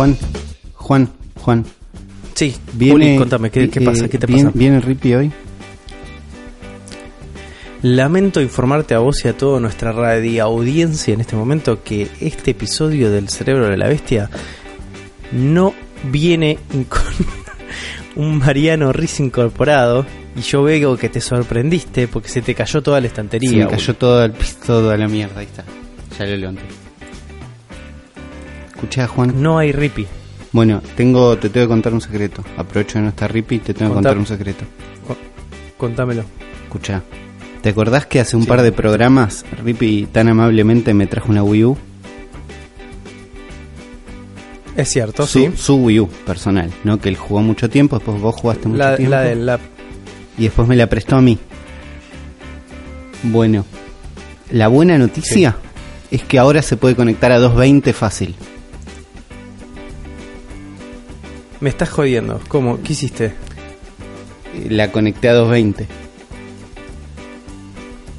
[0.00, 0.16] Juan,
[0.76, 1.10] Juan,
[1.42, 1.64] Juan.
[2.32, 4.08] Sí, Viene, Juli, contame, ¿qué, qué eh, pasa?
[4.08, 4.58] ¿Qué te viene, pasa?
[4.58, 5.30] ¿Viene el Rippy hoy?
[7.82, 12.52] Lamento informarte a vos y a toda nuestra radio audiencia en este momento que este
[12.52, 14.30] episodio del Cerebro de la Bestia
[15.32, 15.74] no
[16.04, 16.58] viene
[16.88, 17.02] con
[18.16, 23.02] un Mariano Riz incorporado y yo veo que te sorprendiste porque se te cayó toda
[23.02, 23.50] la estantería.
[23.50, 24.32] Se me cayó todo el
[24.66, 25.40] toda la mierda.
[25.40, 25.62] Ahí está.
[26.18, 26.89] Ya lo levanté.
[28.80, 29.34] Escuchá, Juan.
[29.42, 30.06] No hay ripi.
[30.52, 32.42] Bueno, tengo, te tengo que contar un secreto.
[32.56, 34.64] Aprovecho que no está Rippy y te tengo que contar un secreto.
[35.06, 35.16] Co-
[35.76, 36.24] Contámelo.
[36.64, 37.02] Escuchá.
[37.62, 41.64] ¿Te acordás que hace un par de programas Rippy tan amablemente me trajo una Wii
[41.64, 41.76] U?
[44.76, 45.50] Es cierto, su, sí.
[45.56, 46.98] su Wii U personal, ¿no?
[46.98, 49.10] Que él jugó mucho tiempo, después vos jugaste mucho La, tiempo.
[49.10, 49.58] la de la...
[50.38, 51.38] y después me la prestó a mí.
[53.24, 53.66] Bueno,
[54.50, 55.56] la buena noticia
[56.10, 58.34] es que ahora se puede conectar a 220 fácil.
[61.60, 62.40] Me estás jodiendo.
[62.48, 62.82] ¿Cómo?
[62.82, 63.34] ¿Qué hiciste?
[64.68, 65.86] La conecté a 220.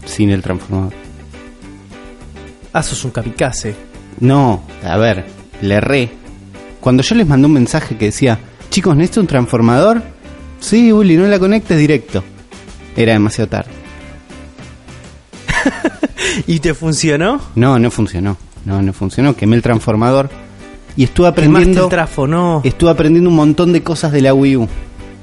[0.05, 0.93] Sin el transformador.
[2.73, 3.75] Ah, sos un kamikaze.
[4.19, 5.25] No, a ver,
[5.61, 6.09] le erré.
[6.79, 10.03] Cuando yo les mandé un mensaje que decía, chicos, ¿necesito un transformador?
[10.59, 12.23] Sí, Uli, no la conectes directo.
[12.95, 13.71] Era demasiado tarde.
[16.47, 17.41] ¿Y te funcionó?
[17.55, 18.37] No, no funcionó.
[18.65, 19.35] No, no funcionó.
[19.35, 20.29] Quemé el transformador.
[20.97, 21.83] Y estuve aprendiendo.
[21.85, 22.61] el trafo, no.
[22.63, 24.67] Estuve aprendiendo un montón de cosas de la Wii U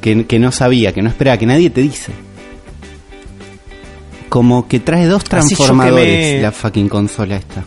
[0.01, 2.13] que, que no sabía, que no esperaba, que nadie te dice.
[4.29, 7.65] Como que trae dos transformadores la fucking consola esta.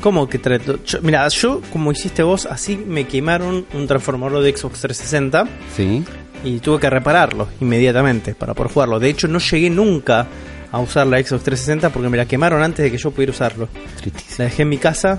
[0.00, 0.78] ¿Cómo que trato?
[0.84, 6.04] Yo- Mira, yo, como hiciste vos, así me quemaron un transformador de Xbox 360 Sí.
[6.44, 9.00] y tuve que repararlo inmediatamente para poder jugarlo.
[9.00, 10.26] De hecho, no llegué nunca
[10.70, 13.68] a usar la Xbox 360 porque me la quemaron antes de que yo pudiera usarlo.
[14.00, 14.34] Tristísimo.
[14.38, 15.18] La dejé en mi casa,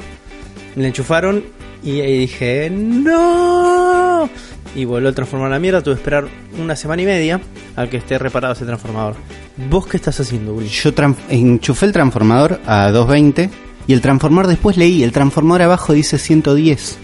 [0.75, 1.43] me la enchufaron
[1.83, 4.29] y ahí dije, ¡No!
[4.75, 5.81] Y volvió a transformar a la mierda.
[5.81, 6.27] Tuve que esperar
[6.59, 7.41] una semana y media
[7.75, 9.15] al que esté reparado ese transformador.
[9.69, 10.67] ¿Vos qué estás haciendo, Uli?
[10.67, 10.91] Yo
[11.29, 13.49] enchufé el transformador a 220
[13.87, 16.97] y el transformador después leí, el transformador abajo dice 110.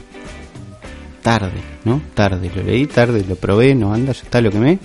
[1.23, 2.01] Tarde, ¿no?
[2.13, 4.77] Tarde, lo leí, tarde, lo probé, no anda, ya está, lo quemé.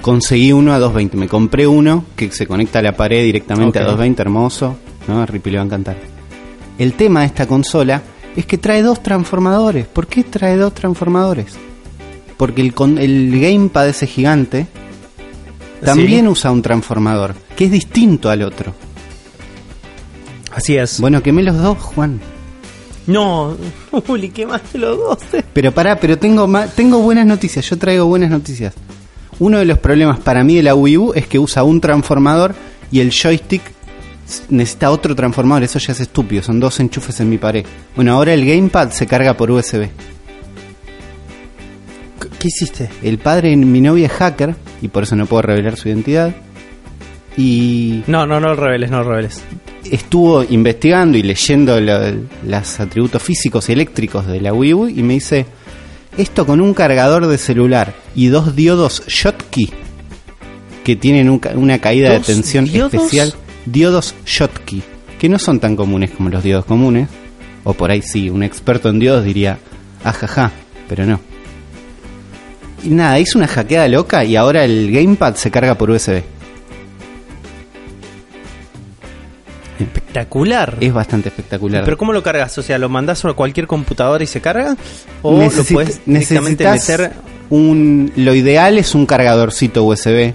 [0.00, 3.82] Conseguí uno a 220, me compré uno que se conecta a la pared directamente Ok.
[3.82, 4.76] a 220, hermoso,
[5.08, 5.20] ¿no?
[5.20, 5.96] A Rippy le va a encantar.
[6.78, 8.00] El tema de esta consola
[8.36, 9.86] es que trae dos transformadores.
[9.86, 11.54] ¿Por qué trae dos transformadores?
[12.36, 14.66] Porque el, gamepad ese gigante
[15.82, 18.74] también Sí, usa un transformador, que es distinto al otro.
[20.52, 21.00] así es.
[21.00, 22.20] Bueno, quemé los dos, Juan.
[23.06, 23.56] No,
[24.08, 25.18] Uli, quemaste los dos.
[25.52, 28.74] Pero pará, pero tengo, tengo buenas noticias, yo traigo buenas noticias.
[29.38, 32.54] Uno de los problemas para mí de la Wii U es que usa un transformador
[32.90, 33.62] y el joystick
[34.50, 37.64] necesita otro transformador, eso ya es estúpido, son dos enchufes en mi pared.
[37.94, 39.88] Bueno, ahora el gamepad se carga por USB.
[42.38, 42.88] ¿Qué hiciste?
[43.02, 46.34] El padre de mi novia es hacker y por eso no puedo revelar su identidad.
[47.36, 49.42] Y No, no, no lo reveles, no lo reveles.
[49.90, 55.14] estuvo investigando y leyendo los atributos físicos y eléctricos de la Wii U y me
[55.14, 55.46] dice,
[56.16, 59.70] esto con un cargador de celular y dos diodos Schottky
[60.82, 62.94] que tienen un ca- una caída de ¿Dos tensión diodos?
[62.94, 63.34] especial,
[63.66, 64.82] diodos Schottky,
[65.18, 67.08] que no son tan comunes como los diodos comunes,
[67.64, 69.58] o por ahí sí, un experto en diodos diría,
[70.04, 70.52] ajaja,
[70.88, 71.20] pero no.
[72.84, 76.22] Y nada, hizo una hackeada loca y ahora el gamepad se carga por USB.
[79.78, 80.78] Espectacular.
[80.80, 81.84] Es bastante espectacular.
[81.84, 82.56] Pero ¿cómo lo cargas?
[82.58, 84.76] O sea, ¿lo mandás a cualquier computadora y se carga?
[85.22, 87.12] ¿O Necesi- lo puedes directamente meter?
[87.50, 90.32] un lo ideal es un cargadorcito USB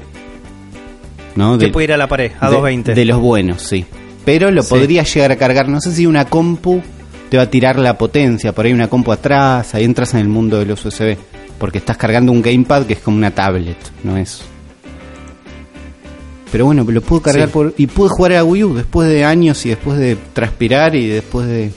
[1.36, 2.94] no Que de, puede ir a la pared, a de- 220.
[2.96, 3.86] de los buenos sí.
[4.25, 4.69] Pero lo Sí.
[4.69, 5.68] podría llegar a cargar.
[5.68, 6.81] No sé si una compu
[7.30, 8.53] te va a tirar la potencia.
[8.53, 11.18] Por ahí una compu atrás ahí entras en el mundo de los USB
[11.58, 14.42] porque estás cargando un gamepad que es como una tablet no es.
[16.52, 17.53] Pero bueno lo puedo cargar Sí.
[17.53, 20.94] por y pude jugar a la Wii U después de años y después de transpirar
[20.96, 21.72] y después de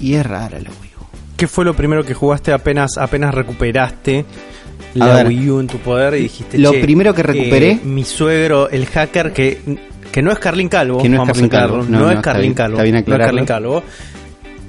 [0.00, 1.04] y es rara la Wii U.
[1.36, 4.24] ¿Qué fue lo primero que jugaste apenas apenas recuperaste
[4.98, 7.80] la ver, Wii U en tu poder y dijiste lo "Che, primero que recuperé- eh,
[7.84, 9.58] mi suegro el hacker que
[10.12, 11.76] que no es Carlin Calvo Que no es vamos a Carlin Calvo.
[11.76, 13.26] No, no, no, es está Carlin Calvo está bien no es aclararlo.
[13.26, 13.82] Carlin Calvo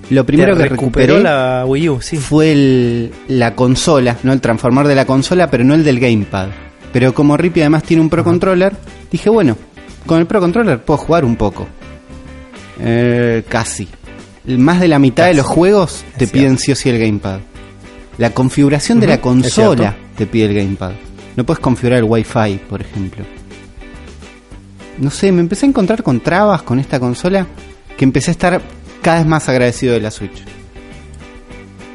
[0.09, 4.87] Lo primero que recuperé la Wii U sí fue el, la consola, no el transformador
[4.89, 6.47] de la consola, pero no el del gamepad.
[6.93, 8.73] Pero como Rippy además tiene un Pro Controller,
[9.11, 9.57] dije, bueno,
[10.05, 11.67] con el Pro Controller puedo jugar un poco.
[12.79, 13.87] Eh, casi.
[14.45, 17.39] Más de la mitad de los juegos te piden sí o sí el gamepad.
[18.17, 19.95] La configuración de la consola.
[20.17, 20.91] Te pide el gamepad.
[21.35, 23.23] No puedes configurar el Wi-Fi, por ejemplo.
[24.97, 27.45] No sé, me empecé a encontrar con trabas con esta consola
[27.95, 28.61] que empecé a estar
[29.01, 30.43] cada vez más agradecido de la Switch.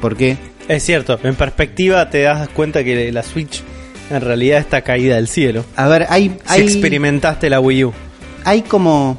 [0.01, 0.37] ¿Por qué?
[0.67, 3.61] Es cierto, en perspectiva te das cuenta que la Switch
[4.09, 5.65] en realidad está caída del cielo.
[5.75, 6.37] A ver, hay...
[6.45, 7.93] Si experimentaste la Wii U.
[8.45, 9.17] hay como...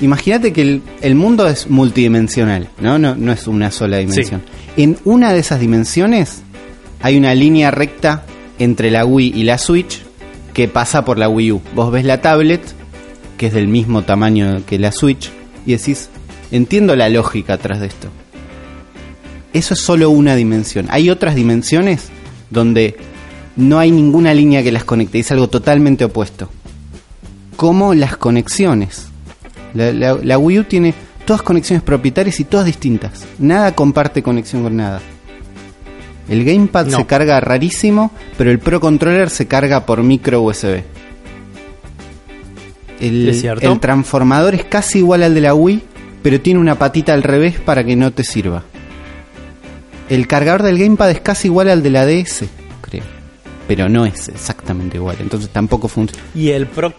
[0.00, 2.98] Imagínate que el, el mundo es multidimensional, ¿no?
[2.98, 3.14] ¿no?
[3.14, 4.42] No es una sola dimensión.
[4.76, 6.42] En una de esas dimensiones
[7.00, 8.24] hay una línea recta
[8.58, 10.02] entre la Wii y la Switch
[10.54, 11.62] que pasa por la Wii U.
[11.74, 12.60] Vos ves la tablet,
[13.38, 15.30] que es del mismo tamaño que la Switch,
[15.66, 16.10] y decís,
[16.50, 18.08] entiendo la lógica atrás de esto.
[19.52, 20.86] Eso es solo una dimensión.
[20.90, 22.08] Hay otras dimensiones
[22.50, 22.96] donde
[23.56, 26.48] no hay ninguna línea que las conecte, es algo totalmente opuesto.
[27.56, 29.06] Como las conexiones.
[29.74, 30.94] La, la- la Wii U tiene
[31.26, 33.24] todas conexiones propietarias y todas distintas.
[33.38, 35.00] Nada comparte conexión con nada.
[36.32, 36.96] El Gamepad No.
[36.96, 40.82] se carga rarísimo, pero el Pro Controller se carga por micro USB.
[43.00, 43.70] El, ¿Es cierto?
[43.70, 45.82] el transformador es casi igual al de la Wii,
[46.22, 48.62] pero tiene una patita al revés para que no te sirva.
[50.08, 52.44] El cargador del Gamepad es casi igual al de la DS,
[52.80, 53.04] creo.
[53.68, 56.22] Pero no es exactamente igual, entonces tampoco funciona.
[56.34, 56.94] Y el Pro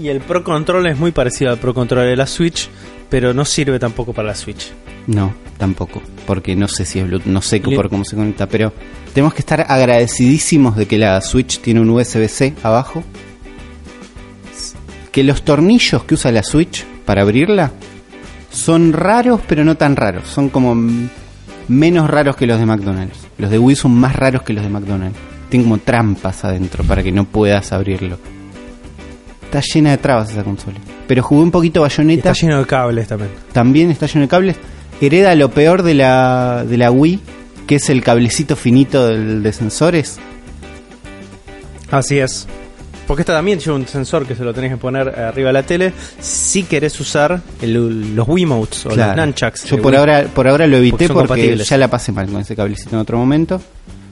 [0.00, 2.70] y el Pro Control es muy parecido al Pro Control de la Switch,
[3.10, 4.70] pero no sirve tampoco para la Switch.
[5.08, 8.72] No, tampoco, porque no sé si es Bluetooth, no sé por cómo se conecta, pero
[9.14, 13.02] tenemos que estar agradecidísimos de que la Switch tiene un USB-C abajo.
[15.10, 17.72] Que los tornillos que usa la Switch para abrirla
[18.50, 20.28] son raros, pero no tan raros.
[20.28, 20.76] Son como
[21.68, 23.18] menos raros que los de McDonald's.
[23.38, 25.18] Los de Wii son más raros que los de McDonald's.
[25.48, 28.18] Tienen como trampas adentro para que no puedas abrirlo.
[29.42, 30.78] Está llena de trabas esa consola.
[31.06, 33.30] Pero jugué un poquito Y bayoneta está lleno de cables también.
[33.52, 34.56] también está lleno de cables.
[35.00, 37.20] Hereda lo peor de la, de la Wii,
[37.66, 40.18] que es el cablecito finito del, de sensores.
[41.90, 42.46] Así es.
[43.06, 45.62] Porque esta también lleva un sensor que se lo tenés que poner arriba de la
[45.62, 49.16] tele si querés usar el- los Wiimotes o Claro.
[49.16, 49.64] los Nunchucks.
[49.64, 49.98] Yo por Wii.
[50.00, 53.16] ahora, por ahora lo evité Porque ya la pasé mal con ese cablecito en otro
[53.16, 53.62] momento.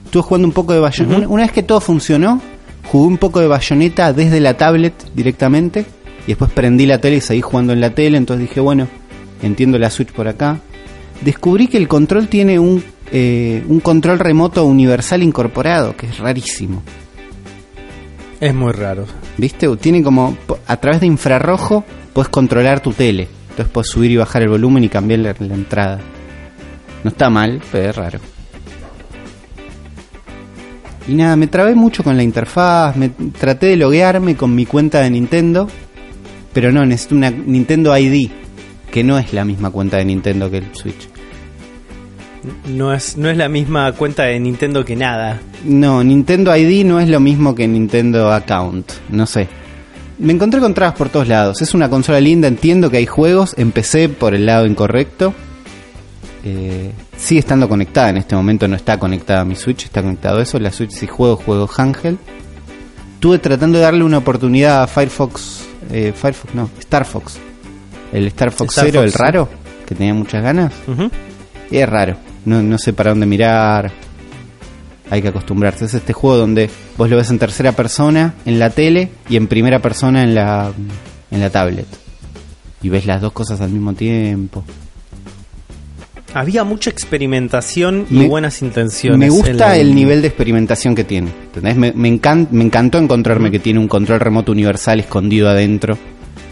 [0.05, 1.15] Estuve jugando un poco de bayoneta.
[1.17, 2.41] una, una vez que todo funcionó,
[2.85, 5.85] jugué un poco de bayoneta desde la tablet directamente.
[6.25, 8.17] Y después prendí la tele y seguí jugando en la tele.
[8.17, 8.87] Entonces dije, bueno,
[9.43, 10.57] entiendo la Switch por acá.
[11.21, 16.83] Descubrí que el control tiene un, eh, un control remoto universal incorporado, que es rarísimo.
[18.39, 19.05] Es muy raro.
[19.37, 19.67] ¿Viste?
[19.77, 20.37] Tiene como.
[20.67, 21.83] A través de infrarrojo
[22.13, 23.27] puedes controlar tu tele.
[23.49, 25.99] Entonces puedes subir y bajar el volumen y cambiar la, la entrada.
[27.03, 28.19] No está mal, pero es raro.
[31.07, 32.95] Y nada, me trabé mucho con la interfaz.
[32.95, 35.67] Me traté de loguearme con mi cuenta de Nintendo.
[36.53, 38.29] Pero no, necesito una Nintendo ID.
[38.97, 41.07] Que no es la misma cuenta de Nintendo que el Switch.
[42.65, 45.39] No es, no es la misma cuenta de Nintendo que nada.
[45.63, 48.91] No, Nintendo ID no es lo mismo que Nintendo Account.
[49.09, 49.49] No sé.
[50.17, 51.61] Me encontré con trabas por todos lados.
[51.61, 53.53] Es una consola linda, entiendo que hay juegos.
[53.55, 55.35] Empecé por el lado incorrecto.
[56.43, 60.39] Eh, sigue estando conectada en este momento, no está conectada a mi Switch, está conectado
[60.39, 60.57] a eso.
[60.57, 62.17] La Switch si juego, juego Ángel.
[63.13, 65.65] Estuve tratando de darle una oportunidad a Firefox.
[65.91, 67.41] eh, Firefox, no, Star Fox.
[68.13, 69.17] El Star Fox Star Zero, Fox, el sí.
[69.19, 69.49] raro,
[69.85, 70.73] que tenía muchas ganas.
[71.71, 72.15] Y es raro.
[72.45, 73.91] No, no sé para dónde mirar.
[75.09, 75.85] Hay que acostumbrarse.
[75.85, 79.47] Es este juego donde vos lo ves en tercera persona en la tele y en
[79.47, 80.71] primera persona en la,
[81.31, 81.85] en la tablet.
[82.81, 84.63] Y ves las dos cosas al mismo tiempo.
[86.33, 89.17] Había mucha experimentación y Me- buenas intenciones.
[89.19, 91.31] Me gusta el nivel de experimentación que tiene.
[91.47, 91.75] ¿entendés?
[91.77, 92.19] Me, me,
[92.51, 95.97] me encantó encontrarme que tiene un control remoto universal escondido adentro.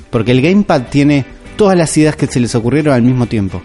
[0.10, 3.62] Porque el Gamepad tiene todas las ideas que se les ocurrieron al mismo tiempo.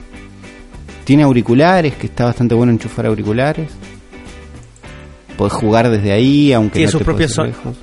[1.05, 3.71] Tiene auriculares, que está bastante bueno enchufar auriculares.
[5.37, 7.77] Podés jugar desde ahí, aunque Tiene no sus te propios son- lejos.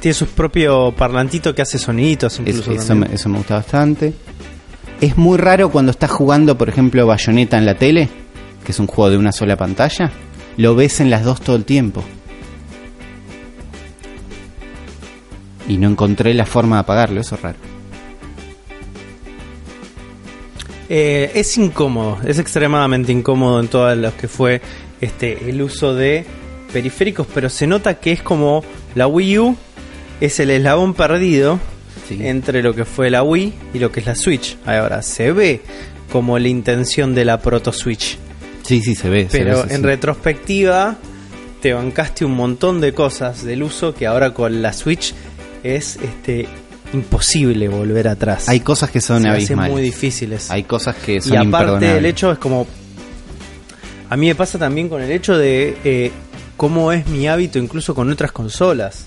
[0.00, 2.72] Tiene su propio parlantito que hace soniditos Es- incluso.
[2.72, 3.10] eso, también.
[3.10, 4.12] me, eso me gusta bastante.
[5.00, 8.08] Es muy raro cuando estás jugando, por ejemplo, Bayonetta en la tele,
[8.64, 10.10] que es un juego de una sola pantalla.
[10.56, 12.02] Lo ves en las dos todo el tiempo.
[15.68, 17.58] Y no encontré la forma de apagarlo, eso es raro.
[20.94, 24.60] Eh, es incómodo, es extremadamente incómodo en todas las que fue
[25.00, 26.26] este el uso de
[26.70, 28.62] periféricos, pero se nota que es como
[28.94, 29.56] la Wii U
[30.20, 31.58] es el eslabón perdido
[32.06, 32.18] Sí.
[32.26, 34.58] entre lo que fue la Wii y lo que es la Switch.
[34.66, 35.62] Ahora se ve
[36.10, 38.18] como la intención de la proto Switch,
[38.62, 39.28] Sí, sí, se ve.
[39.30, 39.86] se pero ve, en sí.
[39.86, 40.98] retrospectiva
[41.62, 45.14] te bancaste un montón de cosas del uso que ahora con la Switch
[45.62, 46.48] es este
[46.92, 48.48] imposible volver atrás.
[48.48, 49.72] Hay cosas que son abismales.
[49.72, 50.50] muy difíciles.
[50.50, 52.66] Hay cosas que son Y aparte del hecho es como...
[54.10, 56.12] A mí me pasa también con el hecho de eh,
[56.56, 59.06] cómo es mi hábito incluso con otras consolas.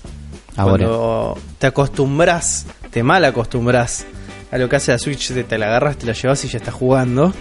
[0.56, 0.86] Ahora.
[0.86, 4.04] Cuando te acostumbras, te mal acostumbras
[4.50, 6.74] a lo que hace la Switch, te la agarras, te la llevas y ya estás
[6.74, 7.32] jugando.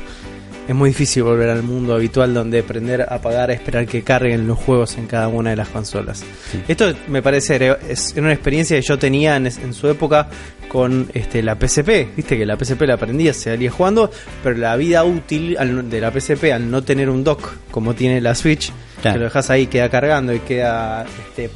[0.68, 4.58] Es muy difícil volver al mundo habitual donde aprender a apagar, esperar que carguen los
[4.58, 6.24] juegos en cada una de las consolas.
[6.52, 6.62] Sí.
[6.68, 7.78] Esto me parece era-
[8.18, 10.28] una experiencia que yo tenía en, en su época
[10.68, 12.16] con este, la PSP.
[12.16, 14.10] Viste que la PSP la aprendía, se salía jugando,
[14.44, 18.20] pero la vida útil al- de la PSP al no tener un dock como tiene
[18.22, 19.14] la Switch, Claro.
[19.16, 21.50] que lo dejas ahí, queda cargando y queda este,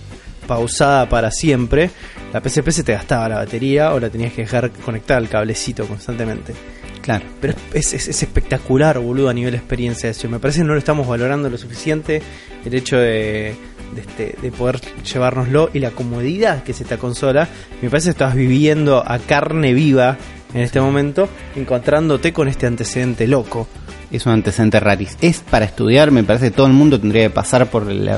[0.48, 1.89] pausada para siempre.
[2.34, 5.86] La PSP se te gastaba la batería o la tenías que dejar conectada al cablecito
[5.88, 6.54] constantemente.
[7.01, 7.25] Claro.
[7.41, 10.27] Pero es, es- es espectacular, boludo, a nivel experiencia eso.
[10.29, 12.22] Me parece que no lo estamos valorando lo suficiente.
[12.65, 13.56] El hecho de,
[13.96, 17.48] de, este, de poder llevárnoslo y la comodidad que es esta consola.
[17.82, 20.18] Me parece que estás viviendo a carne viva
[20.53, 23.68] en este momento, encontrándote con este antecedente loco.
[24.12, 25.18] Es un antecedente raris.
[25.22, 28.10] Es para estudiar, me parece que todo el mundo tendría que pasar por el,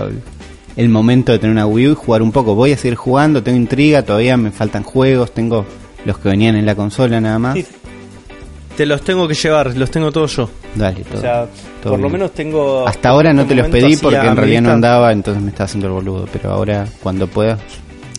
[0.77, 2.55] el momento de tener una Wii U y jugar un poco.
[2.55, 5.65] Voy a seguir jugando, tengo intriga, todavía me faltan juegos, tengo
[6.05, 7.55] los que venían en la consola nada más.
[7.55, 7.65] Sí.
[8.81, 10.49] Te los tengo que llevar, los tengo todos yo.
[10.73, 11.19] Dale, todo.
[11.19, 11.47] o sea,
[11.83, 12.87] todo por lo menos tengo.
[12.87, 15.85] Hasta ahora no te los pedí porque en realidad no andaba, entonces me estaba haciendo
[15.85, 16.27] el boludo.
[16.33, 17.59] Pero ahora, cuando pueda.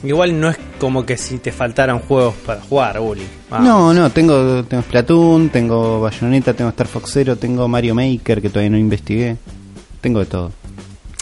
[0.04, 3.24] Igual no es como que si te faltaran juegos para jugar, Uli.
[3.50, 8.48] No, no, tengo, tengo Splatoon, tengo Bayonetta, tengo Star Fox Zero, tengo Mario Maker que
[8.48, 9.36] todavía no investigué.
[10.00, 10.52] Tengo de todo.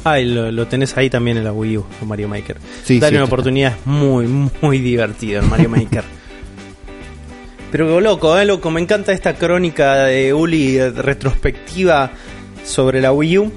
[0.05, 2.59] Ah, y lo, lo tenés ahí también en la Wii U, con Mario Maker.
[2.85, 4.27] Sí, Dale sí, una oportunidad, es muy,
[4.61, 6.20] muy divertido el Mario Maker.
[7.71, 12.11] Pero loco, eh, loco, me encanta esta crónica de Uli retrospectiva
[12.65, 13.53] sobre la Wii U.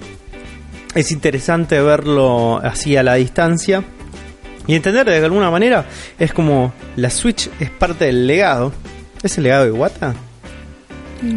[0.93, 3.83] Es interesante verlo así a la distancia.
[4.67, 5.85] Y entender de alguna manera
[6.19, 8.71] es como la Switch es parte del legado.
[9.23, 10.13] ¿Es el legado de Iwata?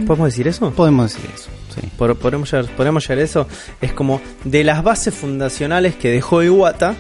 [0.07, 0.71] ¿Podemos decir eso?
[0.73, 1.49] Podemos decir eso.
[1.75, 1.89] Sí.
[1.97, 3.49] Por- podemos, llegar, podemos llegar a eso.
[3.81, 6.95] Es como de las bases fundacionales que dejó Iwata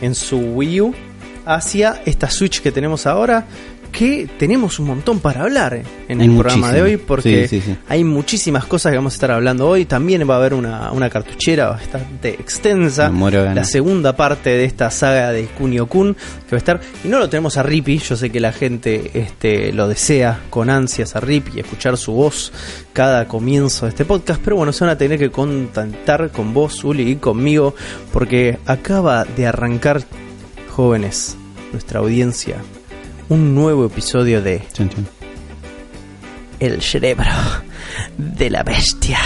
[0.00, 0.94] en su Wii U
[1.46, 3.46] hacia esta Switch que tenemos ahora.
[3.92, 7.66] Que tenemos un montón para hablar en Hay el programa de hoy porque Sí, sí,
[7.72, 7.76] sí.
[7.88, 9.84] hay muchísimas cosas que vamos a estar hablando hoy.
[9.84, 13.10] También va a haber una, una cartuchera bastante extensa.
[13.10, 16.80] La segunda parte de esta saga de Kunio Kun que va a estar.
[17.04, 17.98] Y no lo tenemos a Rippy.
[17.98, 22.52] Yo sé que la gente este, lo desea con ansias a Rippy escuchar su voz
[22.92, 24.40] cada comienzo de este podcast.
[24.42, 27.74] Pero bueno, se van a tener que contactar con vos, Uli, y conmigo.
[28.12, 30.02] Porque acaba de arrancar,
[30.70, 31.36] jóvenes,
[31.72, 32.56] nuestra audiencia,
[33.30, 34.60] un nuevo episodio de.
[36.58, 37.30] El cerebro
[38.18, 39.18] de la bestia.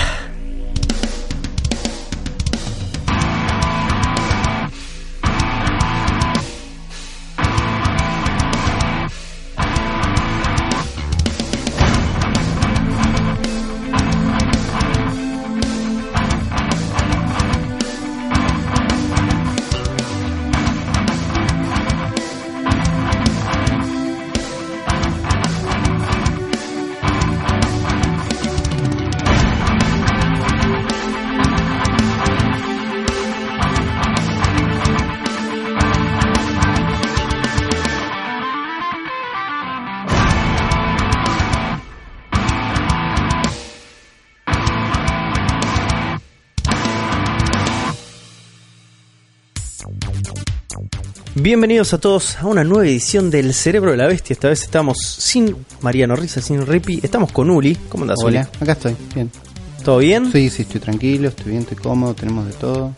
[51.44, 54.32] Bienvenidos a todos a una nueva edición del Cerebro de la Bestia.
[54.32, 57.00] Esta vez estamos sin Mariano Risa, sin Rippy.
[57.02, 57.76] Estamos con Uli.
[57.90, 58.96] ¿Cómo andas, Hola, acá estoy.
[59.14, 59.30] Bien.
[59.30, 59.84] Uli?
[59.84, 60.32] ¿Todo bien?
[60.32, 62.94] Sí, sí, estoy tranquilo, estoy bien, estoy cómodo, tenemos de todo.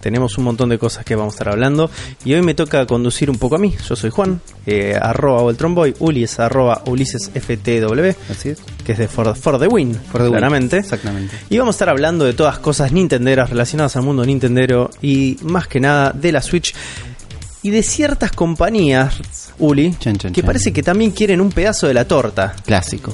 [0.00, 1.90] Tenemos un montón de cosas que vamos a estar hablando.
[2.24, 3.74] Y hoy me toca conducir un poco a mí.
[3.84, 5.96] Yo soy Juan, eh, arroba Voltronboy.
[5.98, 8.60] Uli es arroba Ulises FTW, Así es.
[8.86, 10.34] que es de For, For the Win, For the win.
[10.34, 10.76] claramente.
[10.76, 11.34] Exactamente.
[11.50, 15.66] Y vamos a estar hablando de todas cosas nintenderas relacionadas al mundo nintendero y más
[15.66, 16.74] que nada de la Switch
[17.62, 19.94] y de ciertas compañías, Uli,
[20.32, 22.54] que parece que también quieren un pedazo de la torta.
[22.64, 23.12] Clásico.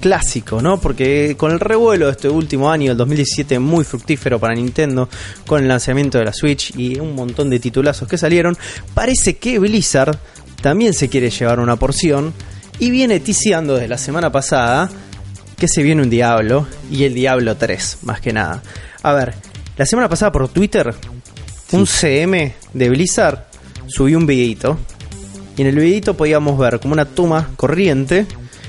[0.00, 0.80] Clásico, ¿no?
[0.80, 5.08] Porque con el revuelo de este último año, el 2017, muy fructífero para Nintendo,
[5.46, 8.56] con el lanzamiento de la Switch y un montón de titulazos que salieron,
[8.94, 10.18] parece que Blizzard
[10.62, 12.32] también se quiere llevar una porción
[12.78, 14.90] y viene ticiando desde la semana pasada
[15.56, 18.62] que se viene un Diablo y el Diablo 3, más que nada.
[19.02, 19.34] A ver,
[19.76, 20.94] la semana pasada por Twitter,
[21.72, 23.46] un CM de Blizzard
[23.86, 24.78] subió un videito
[25.56, 28.26] y en el videito podíamos ver como una toma corriente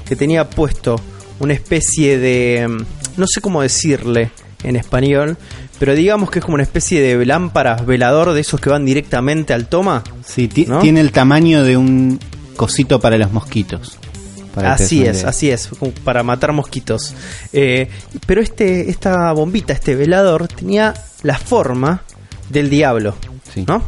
[0.08, 1.00] que tenía puesto
[1.39, 2.67] una especie de...
[2.67, 4.31] mm, no sé cómo decirle
[4.63, 5.38] en español,
[5.79, 9.53] pero digamos que es como una especie de lámparas velador de esos que van directamente
[9.53, 10.03] al toma.
[10.24, 12.20] Sí, tiene el tamaño de un
[12.55, 13.98] cosito para los mosquitos.
[14.53, 15.70] Para Así es, así es,
[16.03, 17.15] para matar mosquitos.
[17.53, 17.88] Eh,
[18.25, 20.93] pero este, esta bombita, este velador, tenía
[21.24, 22.03] la forma
[22.51, 23.15] del diablo,
[23.53, 23.65] Sí.
[23.67, 23.84] ¿no?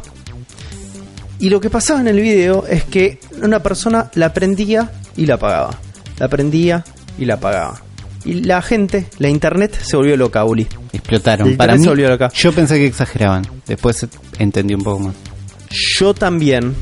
[1.38, 5.34] Y lo que pasaba en el video es que una persona la prendía y la
[5.34, 5.78] apagaba.
[6.18, 6.84] La prendía
[7.18, 7.82] y la apagaba.
[8.24, 10.66] Y la gente, la internet se volvió loca, Uli.
[10.92, 11.48] Explotaron.
[11.48, 12.30] El Para mí, se volvió loca.
[12.34, 13.46] yo pensé que exageraban.
[13.66, 14.06] Después
[14.38, 15.14] entendí un poco más.
[15.98, 16.74] Yo también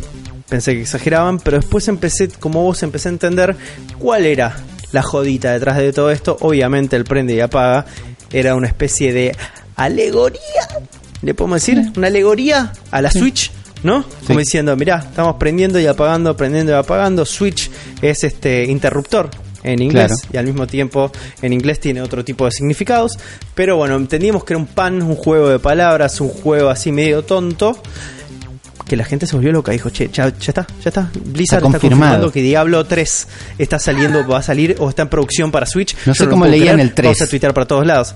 [0.49, 3.57] pensé que exageraban, pero después empecé, como vos, empecé a entender
[3.99, 4.55] cuál era
[4.93, 6.37] la jodita detrás de todo esto.
[6.41, 7.87] Obviamente el prende y apaga
[8.31, 9.35] era una especie de
[9.77, 10.41] alegoría,
[11.23, 13.50] le podemos decir, una alegoría a la Switch.
[13.83, 14.05] ¿No?
[14.29, 17.25] Como diciendo, mirá, estamos prendiendo y apagando, prendiendo y apagando.
[17.25, 17.69] Switch
[18.00, 19.29] es este interruptor
[19.64, 20.29] en inglés Claro.
[20.33, 21.11] y al mismo tiempo
[21.41, 23.19] en inglés tiene otro tipo de significados.
[23.57, 27.23] Pero bueno, entendíamos que era un pan, un juego de palabras, un juego así medio
[27.25, 27.76] tonto.
[28.87, 31.11] Que la gente se volvió loca, dijo, che, ya, ya está, ya está.
[31.14, 31.71] Blizzard está, confirmado.
[31.71, 35.97] confirmando que Diablo 3 está saliendo, va a salir o está en producción para Switch.
[36.07, 36.81] No sé cómo puedo leían creer.
[36.88, 37.07] el 3.
[37.09, 38.14] Vamos a tuitear para todos lados.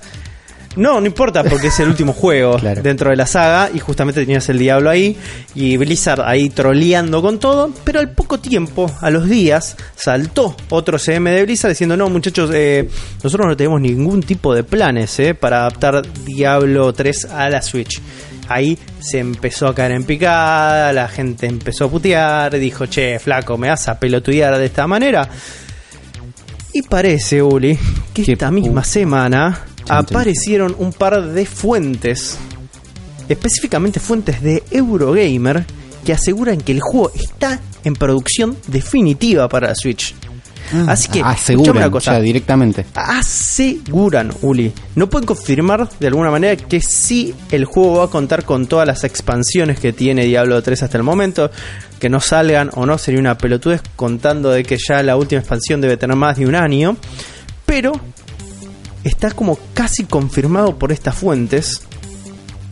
[0.77, 2.81] No, no importa porque es el último juego Claro.
[2.81, 5.17] dentro de la saga y justamente tenías el Diablo ahí
[5.55, 10.97] y Blizzard ahí troleando con todo, pero al poco tiempo, a los días, saltó otro
[10.99, 12.87] CM de Blizzard diciendo, no muchachos, eh,
[13.23, 18.01] nosotros no tenemos ningún tipo de planes eh, para adaptar Diablo 3 a la Switch.
[18.49, 23.57] Ahí se empezó a caer en picada, la gente empezó a putear, dijo, che, flaco,
[23.57, 25.27] ¿me vas a pelotudear de esta manera?
[26.73, 27.77] Y parece, Uli,
[28.13, 29.65] que esta misma semana.
[29.89, 32.37] Aparecieron un par de fuentes,
[33.27, 35.65] específicamente fuentes de Eurogamer,
[36.05, 40.15] que aseguran que el juego está en producción definitiva para la Switch.
[40.87, 42.13] Así que, aseguran una cosa.
[42.13, 42.85] ya directamente.
[42.93, 44.71] Aseguran, Uli.
[44.95, 48.85] No pueden confirmar de alguna manera que sí el juego va a contar con todas
[48.85, 51.49] las expansiones que tiene Diablo 3 hasta el momento.
[51.99, 55.81] Que no salgan o no sería una pelotudez contando de que ya la última expansión
[55.81, 56.97] debe tener más de un año.
[57.65, 57.93] Pero
[59.07, 61.81] está como casi confirmado por estas fuentes.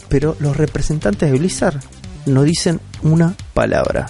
[0.10, 1.80] Pero los representantes de Blizzard
[2.25, 4.08] no dicen una palabra.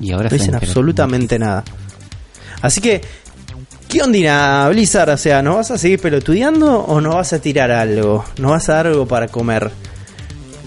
[0.00, 1.64] Y ahora No dicen absolutamente nada.
[2.62, 3.00] Así que,
[3.88, 5.10] ¿qué ondina, Blizzard?
[5.10, 8.24] O sea, ¿no vas a seguir pelotudeando o no vas a tirar algo?
[8.38, 9.70] ¿No vas a dar algo para comer?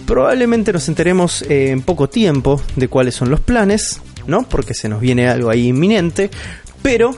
[0.05, 4.43] Probablemente nos enteremos eh, en poco tiempo de cuáles son los planes, ¿no?
[4.43, 6.29] Porque se nos viene algo ahí inminente.
[6.81, 7.13] Pero,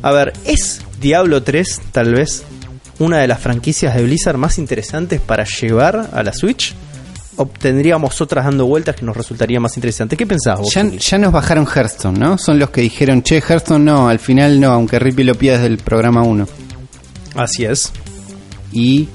[0.00, 2.44] a ver, ¿es Diablo 3 tal vez
[2.98, 6.74] una de las franquicias de Blizzard más interesantes para llevar a la Switch?
[7.38, 10.16] ¿O tendríamos otras dando vueltas que nos resultaría más interesante?
[10.16, 10.72] ¿Qué pensás vos?
[10.74, 12.38] Ya, ya nos bajaron Hearthstone, ¿no?
[12.38, 15.66] Son los que dijeron, che, Hearthstone no, al final no, aunque Rippy lo pida desde
[15.66, 16.46] el programa 1.
[17.34, 17.92] Así es.
[18.72, 19.08] Y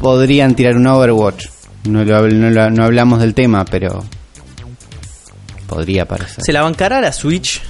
[0.00, 1.48] podrían tirar un Overwatch.
[1.84, 4.02] No, lo, no, lo- no hablamos del tema, pero
[5.66, 6.42] podría parecer.
[6.44, 7.60] ¿Se la bancará la Switch?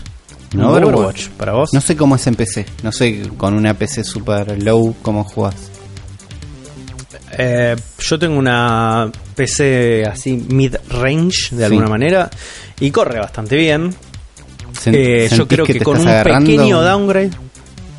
[0.55, 1.29] No, Overwatch.
[1.31, 1.71] para vos.
[1.73, 5.55] No sé cómo es en PC, no sé con una PC super low cómo jugás.
[7.39, 12.29] Eh, yo tengo una PC así mid-range de alguna manera
[12.79, 13.95] y corre bastante bien.
[14.87, 16.51] Eh, yo ¿sentís creo que, te con un agarrando?
[16.51, 17.31] pequeño downgrade.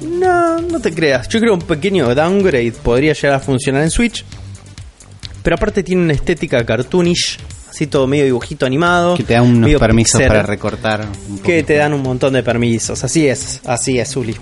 [0.01, 1.27] No, no te creas.
[1.29, 4.23] Yo creo que un pequeño downgrade podría llegar a funcionar en Switch.
[5.41, 7.37] Pero aparte tiene una estética cartoonish,
[7.73, 9.15] así todo medio dibujito animado.
[9.17, 11.07] Que te da unos permisos pixel, para recortar.
[11.29, 13.03] un Que te dan un montón de permisos.
[13.03, 14.35] Así es, así es, Uli.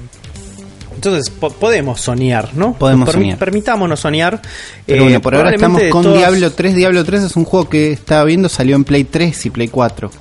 [0.94, 2.74] Entonces po- podemos soñar, ¿no?
[2.74, 3.38] Podemos Permi- soñar.
[3.40, 4.42] Permitámonos soñar.
[4.86, 6.76] Pero Eh, bueno, por ahora estamos con todas- Diablo 3.
[6.76, 10.12] Diablo 3 es un juego que estaba viendo, salió en Play 3 y Play 4.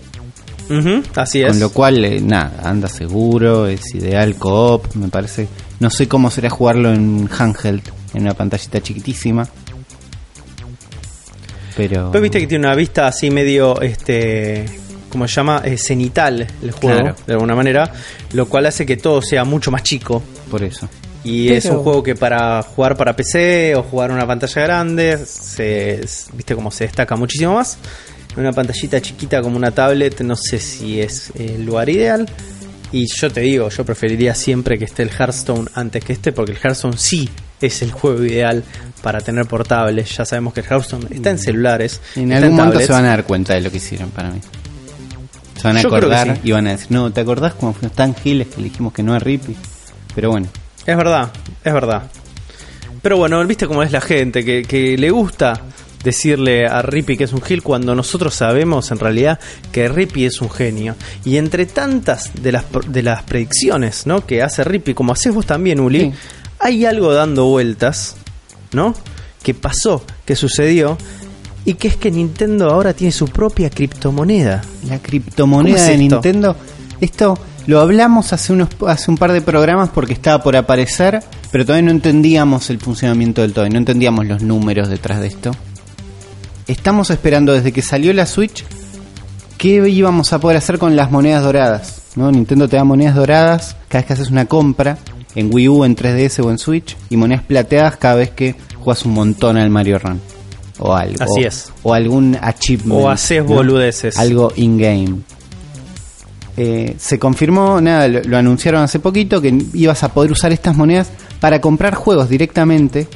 [0.71, 1.49] Ujú, así es.
[1.49, 5.49] Con lo cual, eh, nada, anda seguro, es ideal co-op, me parece.
[5.81, 7.83] No sé cómo será jugarlo en handheld,
[8.15, 9.49] en una pantallita chiquitísima.
[11.89, 12.11] Pero...
[12.13, 14.65] Pero viste que tiene una vista así medio, este,
[15.11, 17.17] como se llama, Eh, cenital el juego, Claro.
[17.27, 17.93] de alguna manera,
[18.33, 20.23] lo cual hace que todo sea mucho más chico.
[20.51, 20.89] Por eso.
[21.25, 25.19] Y Pero- es un juego que para jugar para PC o jugar una pantalla grande,
[25.27, 26.01] se,
[26.33, 27.79] viste cómo se destaca muchísimo más.
[28.37, 32.27] Una pantallita chiquita como una tablet, no sé si es el lugar ideal.
[32.93, 36.53] Y yo te digo, yo preferiría siempre que esté el Hearthstone antes que este, porque
[36.53, 37.29] el Hearthstone sí
[37.61, 38.65] es el juego ideal
[39.03, 40.17] para tener portables.
[40.17, 42.01] Ya sabemos que el Hearthstone está en celulares.
[42.17, 42.87] En algún momento tablets.
[42.87, 44.41] se van a dar cuenta de lo que hicieron para mí.
[45.57, 46.41] Se van a Yo acordar sí.
[46.45, 49.15] y van a decir, no, ¿te acordás cuando fuimos tan giles que dijimos que no
[49.17, 49.55] es Rippy?
[50.15, 50.49] Pero bueno,
[50.87, 51.31] Es verdad,
[51.63, 52.03] es verdad.
[53.03, 55.61] Pero bueno, viste cómo es la gente, que, que le gusta
[56.03, 59.39] decirle a Rippy que es un gil cuando nosotros sabemos en realidad
[59.73, 60.95] que Rippy es un genio.
[61.25, 64.25] Y entre tantas de las, de las predicciones ¿no?
[64.27, 66.13] que hace Rippy, como haces vos también, Uli, Sí.
[66.59, 68.17] hay algo dando vueltas,
[68.73, 68.95] ¿no?
[69.43, 70.97] Que pasó, que sucedió,
[71.65, 74.63] y que es que Nintendo ahora tiene su propia criptomoneda.
[74.89, 76.15] la criptomoneda ¿Cómo es de esto?
[76.17, 76.57] Nintendo,
[77.01, 81.65] esto lo hablamos hace unos hace un par de programas porque estaba por aparecer, pero
[81.67, 85.51] todavía no entendíamos el funcionamiento del todo, y no entendíamos los números detrás de esto.
[86.71, 88.65] Estamos esperando desde que salió la Switch
[89.59, 92.31] qué íbamos a poder hacer con las monedas doradas, ¿no?
[92.31, 94.97] Nintendo te da monedas doradas cada vez que haces una compra
[95.35, 99.05] en Wii U, en 3DS o en Switch, y monedas plateadas cada vez que juegas
[99.05, 100.21] un montón al Mario Run.
[100.79, 101.17] O algo.
[101.25, 101.73] Así es.
[101.83, 103.01] O algún achievement.
[103.03, 103.57] O haces ¿no?
[103.57, 104.17] boludeces.
[104.17, 105.17] Algo in-game.
[106.57, 110.77] Eh, se confirmó, nada, lo, lo anunciaron hace poquito, que ibas a poder usar estas
[110.77, 113.09] monedas para comprar juegos directamente.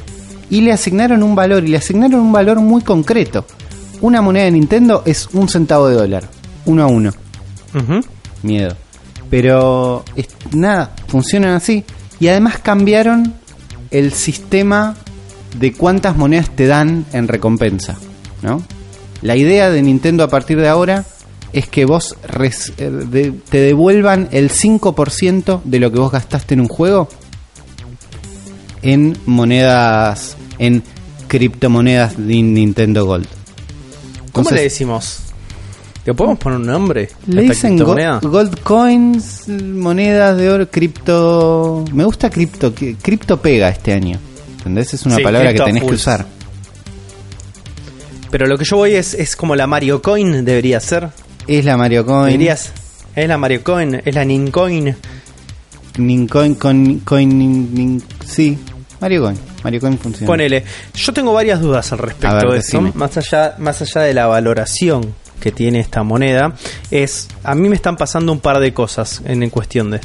[0.51, 3.45] Y le asignaron un valor, y le asignaron un valor muy concreto.
[4.01, 6.25] Una moneda de Nintendo es un centavo de dólar.
[6.67, 7.11] Uno a uno.
[8.43, 8.77] Miedo.
[9.31, 11.85] Pero es- nada, funcionan así.
[12.21, 13.35] Y además cambiaron
[13.91, 14.95] el sistema
[15.59, 17.97] de cuántas monedas te dan en recompensa.
[18.43, 18.63] ¿no?
[19.23, 21.05] La idea de Nintendo a partir de ahora
[21.53, 26.55] es que vos res- eh, de- te devuelvan el 5% de lo que vos gastaste
[26.55, 27.09] en un juego
[28.85, 30.83] en monedas, en
[31.27, 33.27] criptomonedas de Nintendo Gold.
[34.33, 35.21] ¿Cómo le decimos?
[36.05, 37.09] ¿Le podemos poner un nombre?
[37.27, 41.85] Le dicen go- gold coins, monedas de oro, cripto.
[41.93, 44.19] Me gusta cripto, cripto pega este año.
[44.59, 44.93] ¿Entendés?
[44.95, 45.89] Es una Sí, palabra que tenés full.
[45.91, 46.27] que usar.
[48.31, 51.09] Pero lo que yo voy es, es como la Mario Coin debería ser.
[51.47, 52.27] Es la Mario Coin.
[52.27, 52.73] Deberías.
[53.15, 54.97] Es la Mario Coin, es la Nincoin.
[55.99, 57.31] Nincoin, con, coin,
[57.73, 58.59] nin- sí,
[59.05, 59.39] Mario Coin.
[59.63, 60.27] Mario Coin funciona.
[60.27, 60.65] Ponele.
[60.95, 62.79] Yo tengo varias dudas al respecto ver, de eso.
[62.79, 62.93] decime.
[62.95, 66.55] Más allá, más allá de la valoración que tiene esta moneda,
[66.91, 67.29] es.
[67.43, 70.01] A mí me están pasando un par de cosas en, en cuestión de.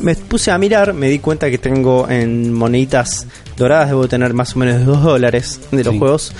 [0.00, 4.56] Me puse a mirar, me di cuenta que tengo en moneditas doradas, debo tener más
[4.56, 5.98] o menos 2 dólares de los Sí.
[6.00, 6.32] juegos.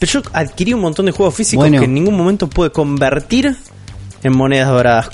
[0.00, 1.78] Pero yo adquirí un montón de juegos físicos Bueno.
[1.78, 3.56] que en ningún momento pude convertir
[4.24, 5.08] en monedas doradas.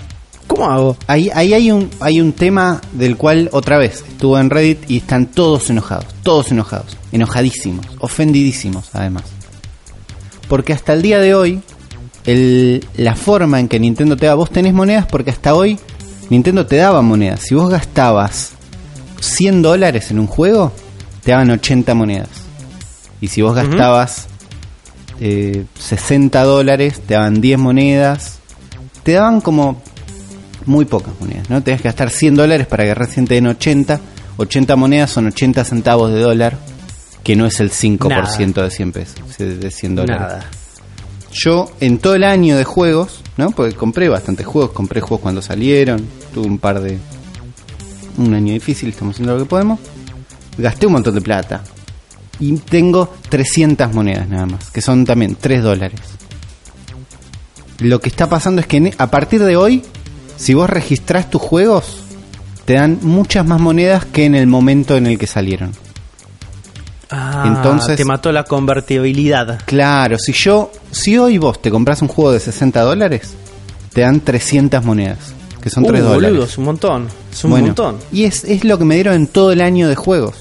[0.50, 0.96] ¿Cómo hago?
[1.06, 4.96] Ahí, ahí hay un hay un tema del cual otra vez estuvo en Reddit y
[4.96, 9.22] están todos enojados, todos enojados, enojadísimos, ofendidísimos además.
[10.48, 11.60] Porque hasta el día de hoy
[12.26, 15.78] el, la forma en que Nintendo te da, vos tenés monedas porque hasta hoy
[16.30, 17.42] Nintendo te daba monedas.
[17.42, 18.50] Si vos gastabas
[19.20, 20.72] 100 dólares en un juego,
[21.22, 22.28] te daban 80 monedas.
[23.20, 24.26] Y si vos gastabas
[25.20, 28.40] eh, 60 dólares, te daban 10 monedas.
[29.04, 29.80] Te daban como
[30.66, 31.62] muy pocas monedas, ¿no?
[31.62, 34.00] Tenías que gastar 100 dólares para que den 80.
[34.36, 36.56] 80 monedas son 80 centavos de dólar,
[37.22, 40.20] que no es el 5% de 100 pesos, de 100 dólares.
[40.22, 40.44] Nada.
[41.32, 43.50] Yo en todo el año de juegos, ¿no?
[43.50, 46.98] Porque compré bastantes juegos, compré juegos cuando salieron, tuve un par de...
[48.18, 49.78] Un año difícil, estamos haciendo lo que podemos.
[50.58, 51.62] Gasté un montón de plata.
[52.40, 56.00] Y tengo 300 monedas nada más, que son también 3 dólares.
[57.78, 59.82] Lo que está pasando es que en- a partir de hoy,
[60.40, 62.02] si vos registrás tus juegos,
[62.64, 65.72] te dan muchas más monedas que en el momento en el que salieron.
[67.10, 69.60] Ah, Entonces- te mató la convertibilidad.
[69.66, 73.34] Claro, si yo, si hoy vos te compras un juego de 60 dólares,
[73.92, 76.30] te dan 300 monedas, que son Uh, 3 dólares.
[76.30, 77.08] boludo, es un montón.
[77.32, 77.96] Es un Bueno, montón.
[78.12, 80.36] Y es, es lo que me dieron en todo el año de juegos,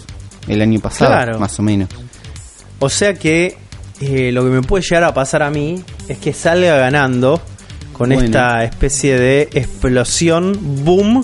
[0.48, 1.40] el año pasado, Claro.
[1.40, 1.90] más o menos.
[2.78, 3.58] O sea que
[4.00, 7.42] eh, lo que me puede llegar a pasar a mí es que salga ganando
[8.00, 8.24] con Bueno.
[8.24, 11.24] esta especie de explosión, boom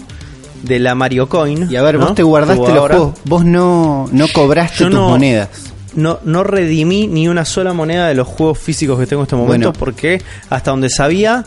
[0.63, 1.67] de la Mario Coin.
[1.71, 2.07] Y a ver, ¿no?
[2.07, 2.95] vos te guardaste los ahora.
[2.97, 5.49] juegos, vos no, no cobraste Yo tus no- monedas.
[5.95, 9.35] No, no redimí ni una sola moneda de los juegos físicos que tengo en este
[9.37, 9.79] momento Bueno.
[9.79, 11.45] porque hasta donde sabía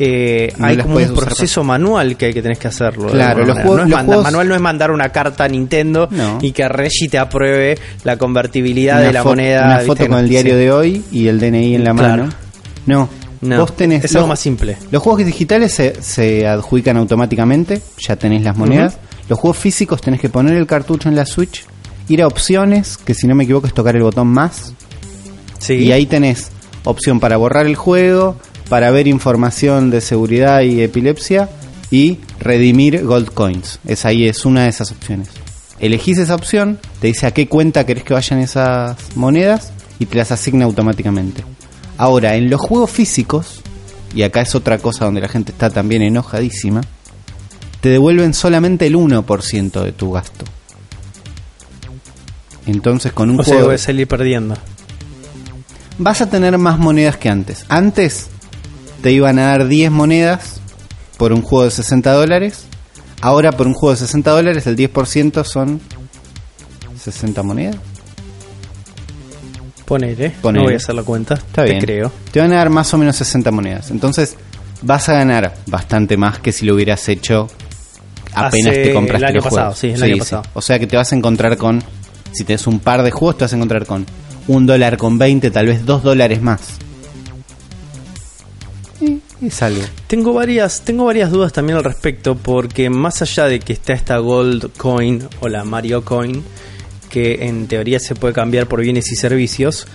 [0.00, 3.08] eh, No hay como un proceso manual que hay que tenés que hacerlo.
[3.08, 5.48] Claro, los juegos- no es los manda- juegos- manual no es mandar una carta a
[5.48, 6.38] Nintendo No.
[6.40, 9.64] y que Reggie te apruebe la convertibilidad Una de la moneda.
[9.64, 9.86] Una ¿viste?
[9.88, 10.58] foto con el diario Sí.
[10.60, 12.22] de hoy y el DNI en la Claro.
[12.24, 12.32] mano.
[12.86, 13.08] No,
[13.40, 14.04] No, vos tenés...
[14.04, 14.76] es algo más simple.
[14.90, 18.98] Los juegos digitales se, se adjudican automáticamente, ya tenés las monedas.
[19.28, 21.64] Los juegos físicos tenés que poner el cartucho en la Switch,
[22.08, 24.72] ir a opciones, que si no me equivoco es tocar el botón más,
[25.58, 25.74] Sí.
[25.74, 26.50] y ahí tenés
[26.84, 28.36] opción para borrar el juego,
[28.68, 31.48] para ver información de seguridad y epilepsia,
[31.90, 33.78] y redimir gold coins.
[33.86, 35.28] Es ahí, es una de esas opciones.
[35.80, 40.16] Elegís esa opción, te dice a qué cuenta querés que vayan esas monedas y te
[40.16, 41.44] las asigna automáticamente.
[41.98, 43.60] Ahora, en los juegos físicos,
[44.14, 46.80] y acá es otra cosa donde la gente está también enojadísima,
[47.80, 50.44] te devuelven solamente el 1% de tu gasto.
[52.66, 54.54] Entonces con un o sea, juego voy a salir perdiendo.
[55.98, 57.64] vas a tener más monedas que antes.
[57.68, 58.28] Antes
[59.02, 60.60] te iban a dar 10 monedas
[61.16, 62.66] por un juego de 60 dólares.
[63.20, 65.80] Ahora por un juego de 60 dólares el 10% son
[66.98, 67.76] 60 monedas.
[69.88, 70.30] Ponele.
[70.42, 70.60] Ponele.
[70.60, 71.34] No voy a hacer la cuenta.
[71.34, 71.80] Está te bien.
[71.80, 72.12] creo.
[72.30, 73.90] Te van a dar más o menos 60 monedas.
[73.90, 74.36] Entonces
[74.82, 77.48] vas a ganar bastante más que si lo hubieras hecho
[78.34, 79.78] apenas Hace te compraste el año pasado, juegos.
[79.78, 80.42] sí, el año pasado.
[80.52, 81.82] O sea que te vas a encontrar con,
[82.32, 84.04] si tenés un par de juegos, te vas a encontrar con
[84.46, 86.60] un dólar con 20, tal vez dos dólares más.
[89.00, 89.82] Y Es algo.
[90.06, 94.18] Tengo varias, tengo varias dudas también al respecto, porque más allá de que está esta
[94.18, 96.42] Gold Coin o la Mario Coin,
[97.18, 99.86] que en teoría se puede cambiar por bienes y servicios,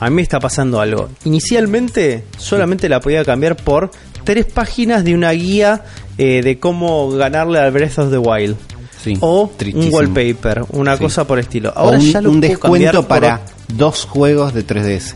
[0.00, 1.08] a mí me está pasando algo.
[1.24, 3.90] Inicialmente solamente la podía cambiar por
[4.24, 5.84] tres páginas de una guía
[6.18, 8.56] eh, de cómo ganarle al Breath of the Wild.
[9.02, 9.88] Sí, O tristísimo.
[9.88, 11.02] un wallpaper, una Sí.
[11.02, 11.70] cosa por estilo.
[11.70, 15.14] O Ahora un, ya lo un puedo descuento por- para dos juegos de 3DS.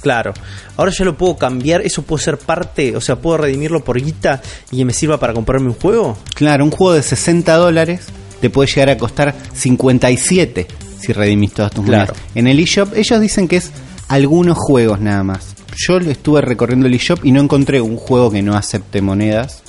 [0.00, 0.32] Claro,
[0.76, 4.40] ahora ya lo puedo cambiar, eso puede ser parte, o sea, puedo redimirlo por guita
[4.70, 6.16] y que me sirva para comprarme un juego.
[6.34, 8.06] Claro, un juego de 60 dólares
[8.40, 10.66] te puede llegar a costar 57
[10.98, 12.12] si redimís todas tus Claro.
[12.14, 12.30] monedas.
[12.34, 13.70] En el eShop, ellos dicen que es
[14.08, 15.54] algunos juegos nada más.
[15.76, 19.62] Yo estuve recorriendo el eShop y no encontré un juego que no acepte monedas.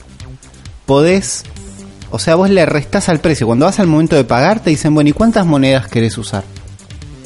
[0.85, 1.43] Podés,
[2.11, 3.45] o sea, vos le restás al precio.
[3.47, 6.43] Cuando vas al momento de pagar, te dicen, bueno, ¿y cuántas monedas querés usar?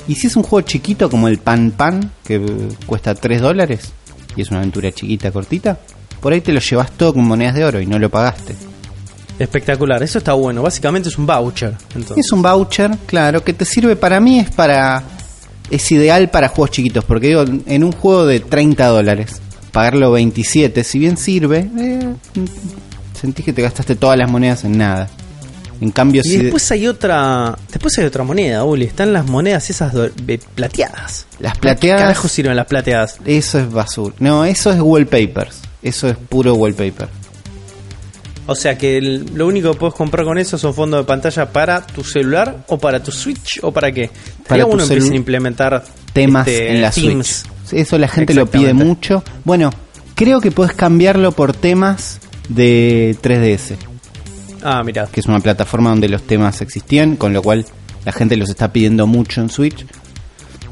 [0.08, 3.92] Y si es un juego chiquito como el Pan Pan, que eh, cuesta 3 dólares,
[4.36, 5.78] y es una aventura chiquita, cortita,
[6.20, 8.56] por ahí te lo llevas todo con monedas de oro y no lo pagaste.
[9.42, 11.74] Espectacular, eso está bueno, básicamente es un voucher.
[11.96, 12.18] Entonces.
[12.26, 15.04] Es un voucher, claro, que te sirve para mí, es para.
[15.70, 20.84] Es ideal para juegos chiquitos, porque digo, en un juego de 30 dólares, pagarlo 27,
[20.84, 22.14] si bien sirve, eh,
[23.20, 25.08] sentís que te gastaste todas las monedas en nada.
[25.80, 26.38] En cambio, Y si.
[26.38, 31.26] después hay otra, después hay otra moneda, Uli, están las monedas esas do- de- plateadas.
[31.40, 32.02] Las ¿Qué plateadas.
[32.02, 33.18] carajo sirven las plateadas?
[33.26, 34.14] Eso es basura.
[34.20, 35.62] No, eso es wallpapers.
[35.82, 37.08] Eso es puro wallpaper.
[38.52, 41.52] O sea que el- lo único que puedes comprar con eso son fondos de pantalla
[41.52, 44.10] para tu celular o para tu Switch o para qué.
[44.48, 45.84] Para uno empiecen a implementar
[46.14, 47.46] temas este, en la themes.
[47.64, 47.80] Switch.
[47.82, 49.24] Eso la gente lo pide mucho.
[49.46, 49.70] Bueno,
[50.16, 53.76] creo que puedes cambiarlo por temas de 3DS.
[54.64, 55.08] Ah, mira.
[55.08, 57.66] que es una plataforma donde los temas existían, con lo cual
[58.06, 59.86] la gente los está pidiendo mucho en Switch.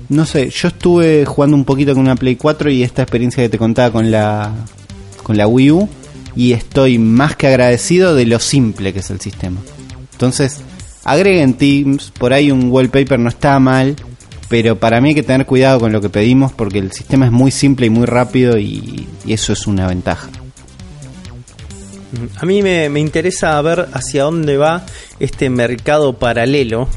[0.09, 3.49] No sé, yo estuve jugando un poquito con una Play 4 y esta experiencia que
[3.49, 4.51] te contaba con la
[5.23, 5.89] con la Wii U
[6.35, 9.59] y estoy más que agradecido de lo simple que es el sistema.
[10.13, 10.61] Entonces,
[11.03, 13.95] agreguen Teams, por ahí un wallpaper no está mal,
[14.49, 17.31] pero para mí hay que tener cuidado con lo que pedimos porque el sistema es
[17.31, 20.27] muy simple y muy rápido y, eso es una ventaja.
[22.37, 24.83] A mí me, me interesa ver hacia dónde va
[25.19, 26.87] este mercado paralelo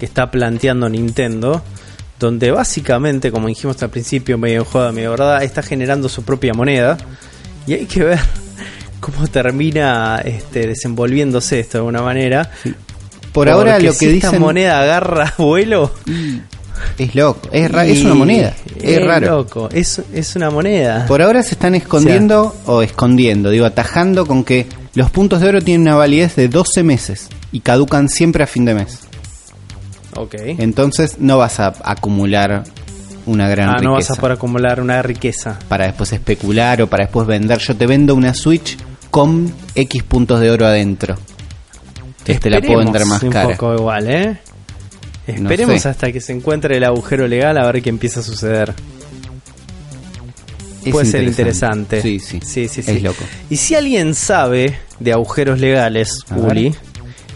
[0.00, 1.62] que está planteando Nintendo,
[2.18, 6.98] donde básicamente, como dijimos al principio, medio joda, medio verdad, está generando su propia moneda
[7.66, 8.45] y hay que ver
[9.00, 12.50] cómo termina este, desenvolviéndose esto de alguna manera.
[13.32, 15.92] Por ahora lo si que esta dicen moneda agarra vuelo,
[16.98, 19.26] es loco, es, ra- es una moneda, es raro.
[19.38, 21.04] loco, es, es una moneda.
[21.06, 25.60] Por ahora se están escondiendo o escondiendo, digo, atajando con que los puntos de oro
[25.60, 29.00] tienen una validez de 12 meses y caducan siempre a fin de mes.
[30.16, 30.34] Ok.
[30.58, 32.64] Entonces no vas a acumular
[33.26, 35.58] una gran Ah, riqueza no vas a poder acumular una riqueza.
[35.68, 37.58] para después especular o para después vender.
[37.58, 38.76] Yo te vendo una Switch
[39.10, 41.16] con X puntos de oro adentro.
[42.24, 43.50] Que te la puedo vender más un cara.
[43.56, 44.38] poco igual, ¿eh?
[45.28, 45.88] No Esperemos sé.
[45.88, 48.74] hasta que se encuentre el agujero legal a ver qué empieza a suceder.
[50.84, 52.00] Es Puede ser interesante.
[52.00, 52.38] Sí, sí.
[52.44, 53.00] sí, sí, Es sí.
[53.00, 53.24] loco.
[53.50, 56.44] Y si alguien sabe de agujeros legales, A ver.
[56.52, 56.74] Uli,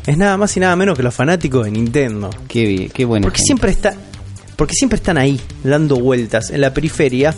[0.07, 2.31] es nada más y nada menos que los fanáticos de Nintendo.
[2.46, 3.24] Qué, bien, qué bueno.
[3.24, 3.92] Porque siempre está,
[4.61, 7.35] porque siempre están ahí, dando vueltas en la periferia,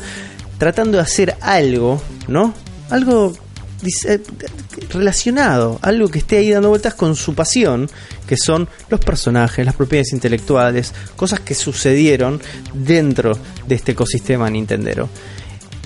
[0.58, 2.52] tratando de hacer algo, ¿no?
[2.90, 3.32] Algo
[4.08, 4.20] eh,
[4.90, 7.88] relacionado, algo que esté ahí dando vueltas con su pasión,
[8.26, 12.40] que son los personajes, las propiedades intelectuales, cosas que sucedieron
[12.74, 15.08] dentro de este ecosistema nintendero.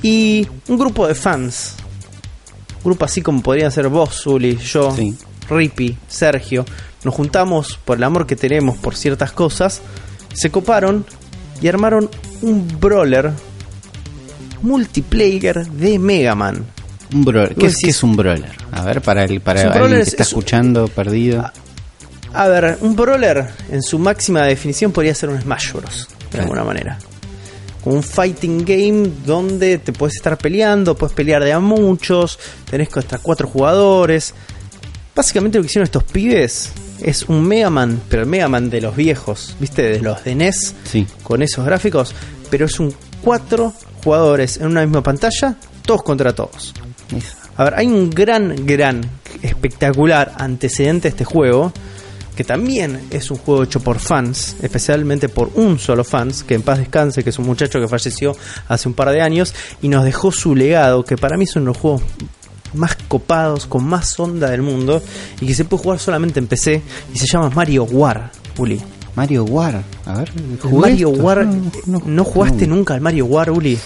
[0.01, 1.75] Y un grupo de fans,
[2.77, 5.15] un grupo así como podrían ser vos, Uli, yo, Sí.
[5.51, 6.65] Rippy, Sergio,
[7.05, 9.83] nos juntamos por el amor que tenemos por ciertas cosas,
[10.33, 11.05] se coparon
[11.61, 12.09] y armaron
[12.43, 13.33] un brawler
[14.63, 16.65] multiplayer de Mega Man.
[17.13, 17.55] Un brawler.
[17.55, 18.51] ¿Qué, es, qué es un brawler?
[18.73, 21.51] A ver, para, el, para Es alguien que está es- es- escuchando, perdido.
[22.35, 26.09] A ver, un brawler en su máxima definición podría ser un Smash Bros.
[26.09, 26.43] De Claro.
[26.45, 26.99] alguna manera.
[27.85, 32.37] Un fighting game donde te puedes estar peleando, puedes pelear de a muchos,
[32.69, 34.35] tenés hasta cuatro jugadores.
[35.15, 38.81] Básicamente lo que hicieron estos pibes es un Mega Man, pero el Mega Man de
[38.81, 39.83] los viejos, ¿viste?
[39.83, 41.07] De los de NES, Sí.
[41.23, 42.15] con esos gráficos,
[42.51, 43.73] pero es un cuatro
[44.05, 46.75] jugadores en una misma pantalla, todos contra todos.
[47.57, 49.01] A ver, hay un gran, gran,
[49.43, 51.73] espectacular antecedente a este juego,
[52.37, 56.61] que también es un juego hecho por fans, especialmente por un solo fans, que en
[56.63, 58.37] paz descanse, que es un muchacho que falleció
[58.69, 61.79] hace un par de años y nos dejó su legado, que para mí son los
[61.79, 62.03] juegos
[62.75, 65.03] más copados, con más onda del mundo,
[65.41, 66.83] y que se puede jugar solamente en PC,
[67.15, 68.81] y se llama Mario War, Uli.
[69.15, 69.83] Mario War.
[70.05, 71.23] A ver, ¿jugué Mario esto?
[71.23, 72.77] War, No, eh, no, no, jugaste no.
[72.77, 73.79] nunca al Mario War, Uli.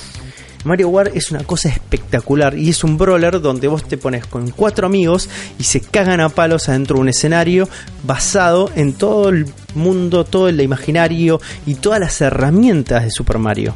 [0.64, 4.50] Mario War es una cosa espectacular y es un brawler donde vos te pones con
[4.50, 7.66] cuatro amigos y se cagan a palos adentro de un escenario
[8.02, 13.74] basado en todo el mundo, todo el imaginario y todas las herramientas de Super Mario.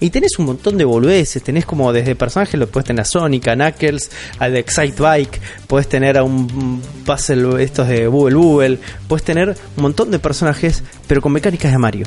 [0.00, 3.48] Y tenés un montón de boludeces, tenés como desde personajes, lo puedes tener a Sonic,
[3.48, 8.78] a Knuckles, al de Excite Bike, puedes tener a un puzzle estos de Bubble Bubble,
[9.08, 12.06] puedes tener un montón de personajes, pero con mecánicas de Mario.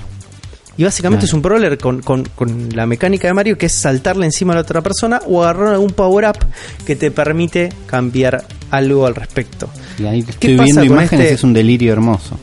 [0.78, 4.26] Y básicamente es un brawler con, con, con, la mecánica de Mario que es saltarle
[4.26, 6.38] encima a la otra persona o agarrar algún power up
[6.86, 9.70] que te permite cambiar algo al respecto.
[9.98, 11.34] Y ahí estoy viendo imágenes, este?
[11.34, 12.40] es un delirio hermoso.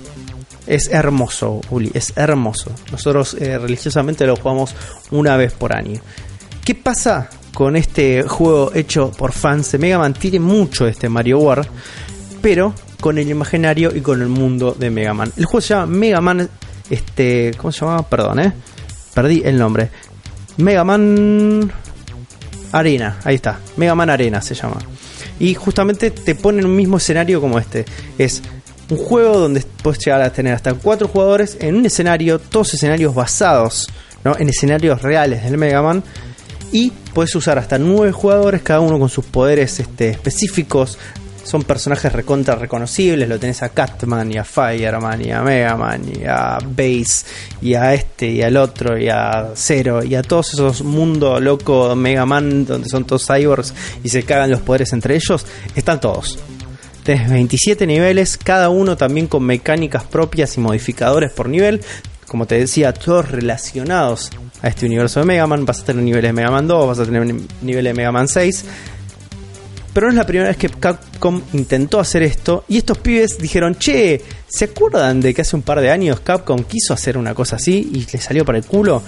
[0.66, 2.72] Es hermoso, Uli, es hermoso.
[2.90, 4.74] Nosotros eh, religiosamente lo jugamos
[5.10, 6.00] una vez por año.
[6.64, 10.14] ¿Qué pasa con este juego hecho por fans de Mega Man?
[10.14, 11.66] Tiene mucho este Mario War,
[12.42, 15.32] pero con el imaginario y con el mundo de Mega Man.
[15.36, 16.50] El juego se llama Mega Man
[16.90, 18.08] este, ¿cómo se llamaba?
[18.08, 18.52] Perdón, ¿eh?
[19.14, 19.90] Perdí el nombre.
[20.58, 21.72] Mega Man
[22.72, 23.58] Arena, ahí está.
[23.76, 24.78] Mega Man Arena se llama.
[25.38, 27.84] Y justamente te pone en un mismo escenario como este.
[28.18, 28.42] Es
[28.90, 33.14] un juego donde puedes llegar a tener hasta cuatro jugadores en un escenario, todos escenarios
[33.14, 33.88] basados
[34.38, 36.02] en escenarios reales del Mega Man.
[36.72, 40.98] Y puedes usar hasta nueve jugadores, cada uno con sus poderes este, específicos,
[41.46, 43.28] son personajes recontra reconocibles.
[43.28, 47.24] Lo tenés a Catman y a Fireman y a Mega Man y a Base
[47.62, 51.94] y a este y al otro y a Zero y a todos esos mundos loco
[51.94, 53.72] Mega Man donde son todos cyborgs
[54.02, 55.46] y se cagan los poderes entre ellos.
[55.74, 56.38] Están todos.
[57.06, 61.80] Tenés 27 niveles, cada uno también con mecánicas propias y modificadores por nivel.
[62.26, 65.64] Como te decía, todos relacionados a este universo de Mega Man.
[65.64, 67.24] Vas a tener niveles de Mega Man 2, vas a tener
[67.62, 68.64] niveles de Mega Man 6
[69.96, 72.66] pero no es la primera vez que Capcom intentó hacer esto.
[72.68, 76.64] Y estos pibes dijeron, che, ¿se acuerdan de que hace un par de años Capcom
[76.64, 79.02] quiso hacer una cosa así y le salió para el culo?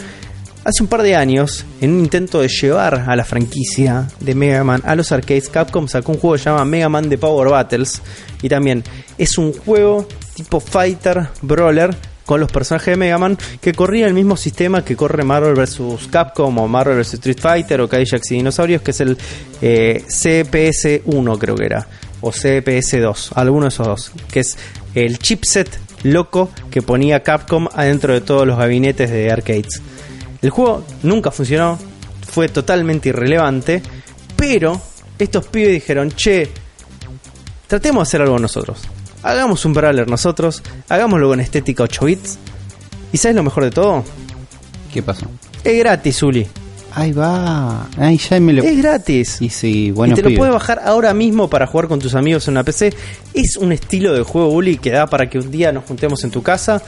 [0.69, 4.63] Hace un par de años, en un intento de llevar a la franquicia de Mega
[4.65, 7.49] Man a los arcades, Capcom sacó un juego que se llama Mega Man The Power
[7.49, 8.03] Battles.
[8.43, 8.85] Y también
[9.17, 14.13] es un juego tipo fighter, brawler, con los personajes de Mega Man que corría el
[14.13, 16.07] mismo sistema que corre Marvel vs.
[16.11, 17.15] Capcom o Marvel vs.
[17.15, 19.17] Street Fighter o Cadillacs y Dinosaurios, que es el
[19.63, 21.89] eh, CPS-1 creo que era,
[22.21, 24.59] o CPS-2, alguno de esos dos, que es
[24.95, 29.81] el chipset loco que ponía Capcom adentro de todos los gabinetes de arcades.
[30.43, 31.79] El juego nunca funcionó,
[32.31, 33.83] fue totalmente irrelevante,
[34.37, 34.81] pero
[35.19, 36.49] estos pibes dijeron, che,
[37.67, 38.89] tratemos de hacer algo nosotros
[39.23, 42.39] hagamos un brawler nosotros, hagámoslo con estética 8 bits.
[43.13, 44.05] ¿Y sabes lo mejor de todo?
[44.93, 45.27] ¿Qué pasó?
[45.65, 46.47] Es gratis, Uli.
[46.95, 47.87] Ahí va.
[47.97, 48.63] Ahí ya me lo...
[48.63, 49.41] Es gratis.
[49.41, 50.15] Y sí, bueno.
[50.15, 52.93] Y te lo puedes bajar ahora mismo para jugar con tus amigos en una PC.
[53.35, 56.31] Es un estilo de juego, Uli, que da para que un día nos juntemos en
[56.31, 56.83] tu casa,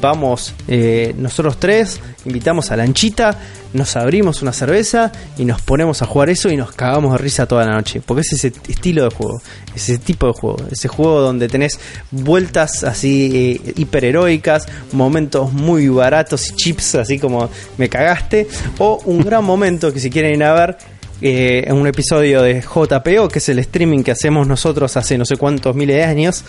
[0.00, 3.38] vamos eh, nosotros tres, invitamos a Lanchita,
[3.72, 7.46] nos abrimos una cerveza y nos ponemos a jugar eso y nos cagamos de risa
[7.46, 8.00] toda la noche.
[8.04, 9.40] Porque es ese estilo de juego,
[9.74, 11.78] ese tipo de juego, ese juego donde tenés
[12.10, 18.46] vueltas así eh, hiperheroicas, momentos muy baratos y chips, así como me cagaste,
[18.78, 20.78] o un gran momento que si quieren ir a ver
[21.20, 25.24] eh, en un episodio de JPO, que es el streaming que hacemos nosotros hace no
[25.24, 26.44] sé cuántos miles de años,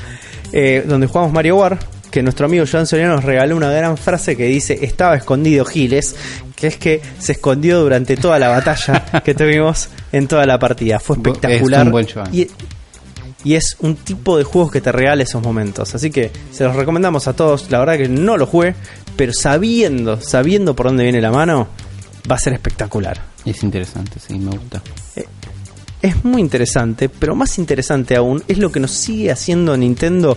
[0.87, 1.77] donde jugamos Mario War,
[2.17, 6.15] que nuestro amigo Joan Soriano nos regaló una gran frase que dice estaba escondido Giles,
[6.55, 10.99] que es que se escondió durante toda la batalla que tuvimos en toda la partida.
[10.99, 11.93] Fue espectacular.
[12.31, 12.47] y,
[13.43, 15.93] y, es un tipo de juegos que te regala esos momentos.
[15.93, 17.69] Así que se los recomendamos a todos.
[17.69, 18.73] La verdad que no lo jugué,
[19.15, 21.67] pero sabiendo, sabiendo por dónde viene la mano,
[22.31, 23.21] va a ser espectacular.
[23.45, 24.81] Es interesante, sí, me gusta.
[25.15, 25.27] Eh,
[26.01, 30.35] es muy interesante, pero más interesante aún es lo que nos sigue haciendo Nintendo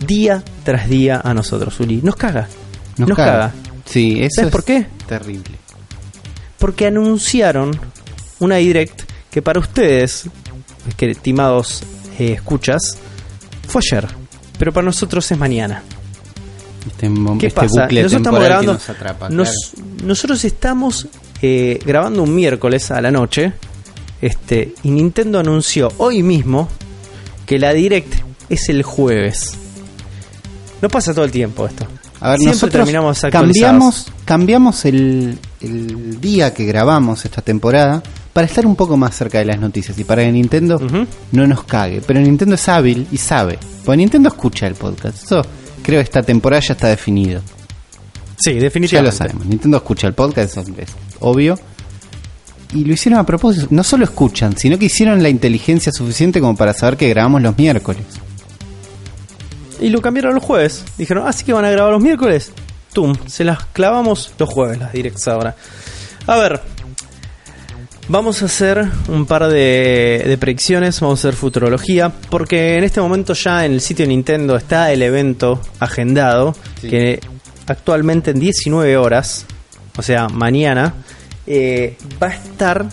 [0.00, 2.00] día tras día a nosotros, Uli.
[2.02, 2.48] Nos caga.
[2.96, 3.52] Nos, caga.
[3.84, 4.86] Sí, eso ¿Sabes por qué?
[5.06, 5.50] Terrible.
[6.58, 7.78] Porque anunciaron
[8.38, 10.28] una direct que para ustedes,
[10.96, 11.82] que estimados
[12.18, 12.98] eh, escuchas,
[13.68, 14.08] fue ayer.
[14.58, 15.82] Pero para nosotros es mañana.
[16.86, 17.86] Este, ¿Qué este pasa?
[17.86, 18.78] nosotros estamos grabando.
[20.04, 21.08] Nosotros estamos
[21.42, 23.52] eh, grabando un miércoles a la noche.
[24.20, 26.68] Este, y Nintendo anunció hoy mismo
[27.46, 28.12] que la direct
[28.48, 29.56] es el jueves.
[30.82, 31.86] No pasa todo el tiempo esto.
[32.20, 35.38] A ver, Siempre nosotros terminamos cambiamos, cambiamos el,
[36.20, 38.02] día que grabamos esta temporada
[38.32, 40.80] para estar un poco más cerca de las noticias y para que Nintendo
[41.32, 42.02] no nos cague.
[42.06, 43.58] Pero Nintendo es hábil y sabe.
[43.84, 45.24] Porque Nintendo escucha el podcast.
[45.24, 45.42] Eso
[45.82, 47.40] creo que esta temporada ya está definido.
[48.36, 48.94] Sí, definitivamente.
[48.94, 49.46] Ya lo sabemos.
[49.46, 51.58] Nintendo escucha el podcast, eso es obvio.
[52.72, 53.66] Y lo hicieron a propósito.
[53.70, 57.56] No solo escuchan, sino que hicieron la inteligencia suficiente como para saber que grabamos los
[57.58, 58.04] miércoles.
[59.80, 60.84] Y lo cambiaron los jueves.
[60.98, 62.52] Dijeron, así ah, que van a grabar los miércoles.
[62.92, 65.54] Tum, se las clavamos los jueves, las directs ahora.
[66.26, 66.60] A ver,
[68.08, 73.00] Vamos a hacer un par de, de predicciones, vamos a hacer futurología, porque en este
[73.00, 76.88] momento ya en el sitio de Nintendo está el evento agendado, Sí.
[76.90, 77.20] que
[77.68, 79.46] actualmente en 19 horas,
[79.96, 80.94] o sea, mañana,
[81.46, 82.86] eh, va a estar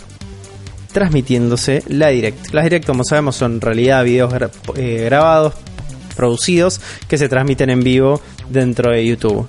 [0.92, 2.52] transmitiéndose la Direct.
[2.52, 5.54] Las Direct, como sabemos, son en realidad videos gra- eh, grabados,
[6.18, 9.48] producidos, que se transmiten en vivo dentro de YouTube.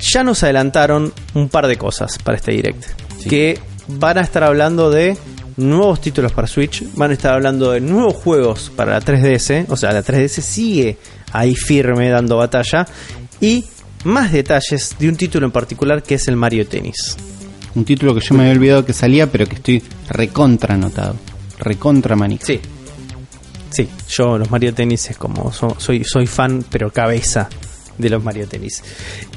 [0.00, 2.84] Ya nos adelantaron un par de cosas para este Direct.
[3.18, 3.28] Sí.
[3.28, 5.18] Que van a estar hablando de
[5.56, 9.76] nuevos títulos para Switch, van a estar hablando de nuevos juegos para la 3DS, o
[9.76, 10.96] sea, la 3DS sigue
[11.32, 12.86] ahí firme dando batalla,
[13.40, 13.64] y
[14.04, 17.16] más detalles de un título en particular que es el Mario Tennis.
[17.74, 21.16] Un título que yo me había olvidado que salía, pero que estoy recontra anotado.
[21.58, 22.46] Recontra manija.
[22.46, 22.60] Sí.
[23.70, 27.48] Sí, yo los Mario Tennis es como so- soy soy fan pero cabeza
[27.98, 28.82] de los Mario Tennis.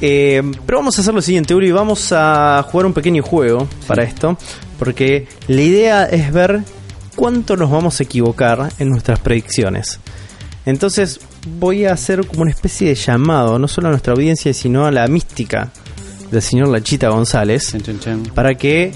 [0.02, 4.04] Eh, pero vamos a hacer lo siguiente, Uri, vamos a jugar un pequeño juego para
[4.04, 4.38] esto,
[4.80, 6.64] porque la idea es ver
[7.16, 10.00] cuánto nos vamos a equivocar en nuestras predicciones.
[10.66, 11.20] Entonces
[11.60, 14.92] voy a hacer como una especie de llamado, no solo a nuestra audiencia, sino a
[14.92, 15.72] la mística
[16.32, 17.74] del señor Lachita González
[18.34, 18.92] para que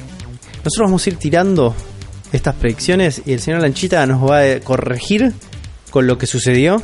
[0.64, 1.76] nosotros vamos a ir tirando
[2.32, 5.34] estas predicciones y el señor Lanchita nos va a corregir
[5.90, 6.82] con lo que sucedió.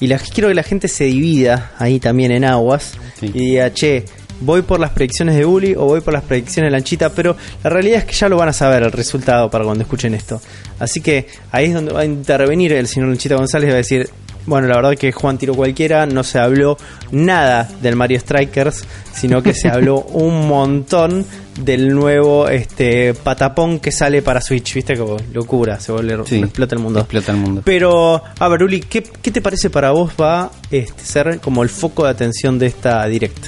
[0.00, 3.30] Y la, quiero que la gente se divida ahí también en aguas Sí.
[3.32, 4.04] y diga, che,
[4.40, 7.34] voy por las predicciones de Uli o voy por las predicciones de Lanchita, pero
[7.64, 10.40] la realidad es que ya lo van a saber el resultado para cuando escuchen esto.
[10.78, 13.78] Así que ahí es donde va a intervenir el señor Lanchita González y va a
[13.78, 14.10] decir,
[14.46, 16.76] bueno, la verdad que Juan tiró cualquiera, no se habló
[17.10, 21.24] nada del Mario Strikers, sino que se habló un montón
[21.60, 26.38] del nuevo este patapón que sale para Switch, viste como locura, se vuelve Sí.
[26.40, 27.00] explota el mundo.
[27.00, 27.62] Explota el mundo.
[27.64, 31.68] Pero, a ver, Uli, ¿qué, qué te parece para vos va este, ser como el
[31.68, 33.46] foco de atención de esta direct?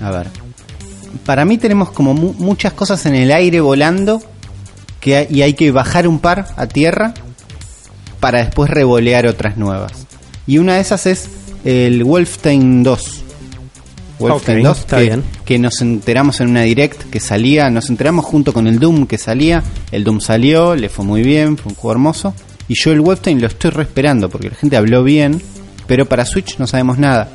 [0.00, 0.28] A ver.
[1.26, 4.22] Para mí tenemos como mu- muchas cosas en el aire volando
[5.00, 7.14] que hay- y hay que bajar un par a tierra
[8.20, 10.06] para después revolear otras nuevas.
[10.46, 11.28] Y una de esas es
[11.64, 13.24] el Wolfenstein 2.
[14.18, 15.24] Wolfenstein Ok, 2, está que, bien.
[15.44, 19.18] que nos enteramos en una direct que salía, nos enteramos junto con el Doom que
[19.18, 19.62] salía,
[19.92, 22.34] el Doom salió, le fue muy bien, fue un juego hermoso,
[22.66, 25.40] y yo el Wolfenstein lo estoy reesperando porque la gente habló bien,
[25.86, 27.28] pero para Switch no sabemos nada.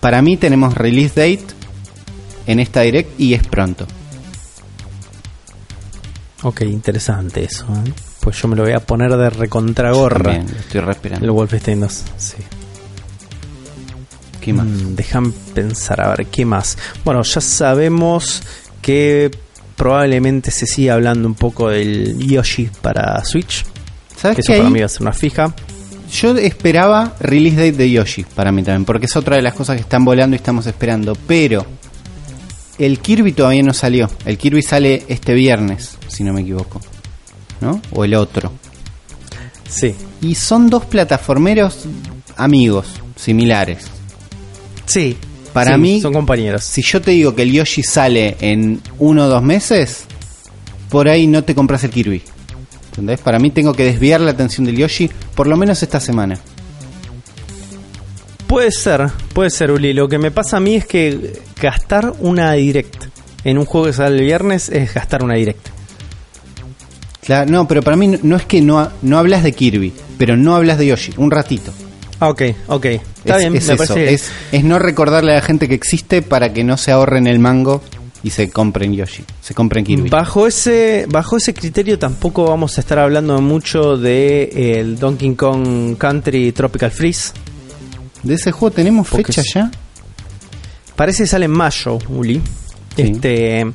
[0.00, 1.54] Para mí tenemos release date
[2.46, 3.86] en esta direct y es pronto.
[6.42, 7.66] Ok, interesante eso.
[7.84, 7.92] ¿eh?
[8.28, 10.34] Pues yo me lo voy a poner de recontragorra.
[10.34, 11.24] También estoy reesperando.
[11.24, 12.36] El Wolfenstein 2, sí.
[14.38, 14.66] ¿Qué más?
[14.66, 16.76] Mm, dejan pensar, a ver, ¿qué más?
[17.06, 18.42] Bueno, ya sabemos
[18.82, 19.30] que
[19.76, 23.64] probablemente se siga hablando un poco del Yoshi para Switch.
[24.14, 25.54] ¿Sabes Que eso para mí va a ser una fija.
[26.12, 29.76] Yo esperaba release date de Yoshi para mí también, porque es otra de las cosas
[29.76, 31.16] que están volando y estamos esperando.
[31.26, 31.64] Pero
[32.78, 34.10] el Kirby todavía no salió.
[34.26, 36.78] El Kirby sale este viernes, si no me equivoco.
[37.60, 37.80] ¿No?
[37.92, 38.52] O el otro.
[39.68, 39.94] Sí.
[40.22, 41.84] Y son dos plataformeros
[42.36, 42.86] amigos,
[43.16, 43.84] similares.
[44.86, 45.16] Sí.
[45.52, 46.62] Para sí, mí- Son compañeros.
[46.64, 50.04] Si yo te digo que el Yoshi sale en uno o dos meses,
[50.88, 52.22] por ahí no te compras el Kirby.
[52.90, 53.20] ¿Entendés?
[53.20, 56.38] Para mí tengo que desviar la atención del Yoshi por lo menos esta semana.
[58.46, 59.92] Puede ser, puede ser, Uli.
[59.92, 63.04] Lo que me pasa a mí es que gastar una direct
[63.44, 65.68] en un juego que sale el viernes es gastar una direct.
[67.28, 70.34] Claro, no, pero para mí no, no es que no, no hablas de Kirby, pero
[70.38, 71.74] no hablas de Yoshi, un ratito.
[72.20, 72.84] Ah, ok, ok.
[72.86, 74.14] Está es, bien, es me eso, parece.
[74.14, 77.38] es, es no recordarle a la gente que existe para que no se ahorren el
[77.38, 77.82] mango
[78.22, 80.08] y se compren Yoshi, se compren Kirby.
[80.08, 85.34] Bajo ese, bajo ese criterio tampoco vamos a estar hablando mucho de eh, el Donkey
[85.34, 87.32] Kong Country Tropical Freeze.
[88.22, 89.70] ¿De ese juego tenemos Porque fecha ya?
[90.96, 92.40] Parece que sale en mayo, Uli.
[92.96, 93.02] Sí.
[93.02, 93.66] Este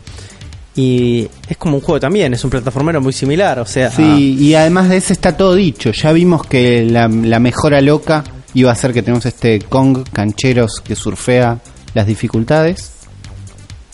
[0.75, 4.55] y es como un juego también, es un plataformero muy similar, o sea, Sí, y
[4.55, 5.91] además de ese está todo dicho.
[5.91, 8.23] Ya vimos que la, la mejora loca
[8.55, 11.59] iba a ser que tenemos este Kong cancheros que surfea
[11.93, 12.91] las dificultades.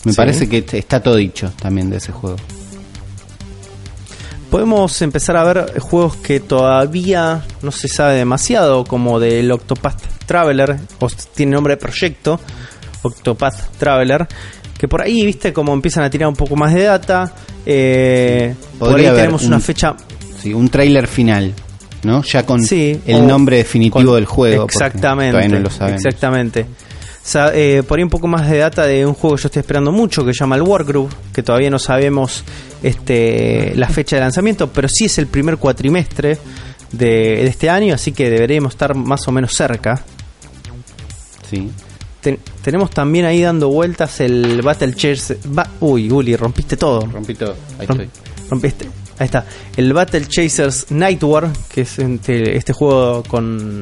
[0.04, 0.16] Me Sí.
[0.16, 2.36] parece que está todo dicho también de ese juego.
[4.50, 10.76] podemos empezar a ver juegos que todavía no se sabe demasiado, como del Octopath Traveler,
[10.98, 12.40] o tiene nombre de proyecto,
[13.02, 14.26] Octopath Traveler,
[14.80, 17.30] que por ahí, viste, como empiezan a tirar un poco más de data.
[17.66, 19.94] eh, por ahí tenemos una un- fecha
[20.40, 21.52] Sí, un tráiler final,
[22.02, 22.22] ¿no?
[22.22, 24.64] Ya con Sí, el nombre definitivo con- del juego.
[24.64, 25.32] Exactamente.
[25.36, 25.94] Todavía no lo.
[25.94, 26.62] Exactamente.
[26.62, 26.66] O
[27.22, 29.60] sea, eh, por ahí un poco más de data de un juego que yo estoy
[29.60, 32.42] esperando mucho que se llama el Wargroove, que todavía no sabemos
[32.82, 36.38] este la fecha de lanzamiento, pero sí es el primer cuatrimestre
[36.90, 40.02] de, de este año, así que deberíamos estar más o menos cerca.
[41.50, 41.70] Sí.
[42.20, 45.34] Ten- tenemos también ahí dando vueltas el Battle Chairs.
[45.46, 47.00] ba- Uy, Uli, rompiste todo.
[47.06, 47.54] Rompí todo.
[47.78, 48.10] Ahí estoy.
[48.62, 48.84] Este,
[49.18, 49.46] ahí está.
[49.76, 53.80] El Battle Chasers Night War, que es este, este juego con,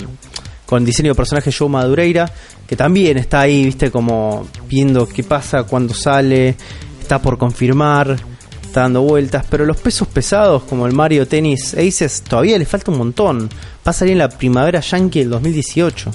[0.66, 2.30] con diseño de personaje Joe Madureira,
[2.66, 6.54] que también está ahí, viste, como viendo qué pasa, cuándo sale,
[7.00, 8.16] está por confirmar,
[8.62, 12.90] está dando vueltas, pero los pesos pesados como el Mario Tennis Aces todavía le falta
[12.92, 13.48] un montón.
[13.84, 16.10] Va a salir en la primavera Yankee del 2018.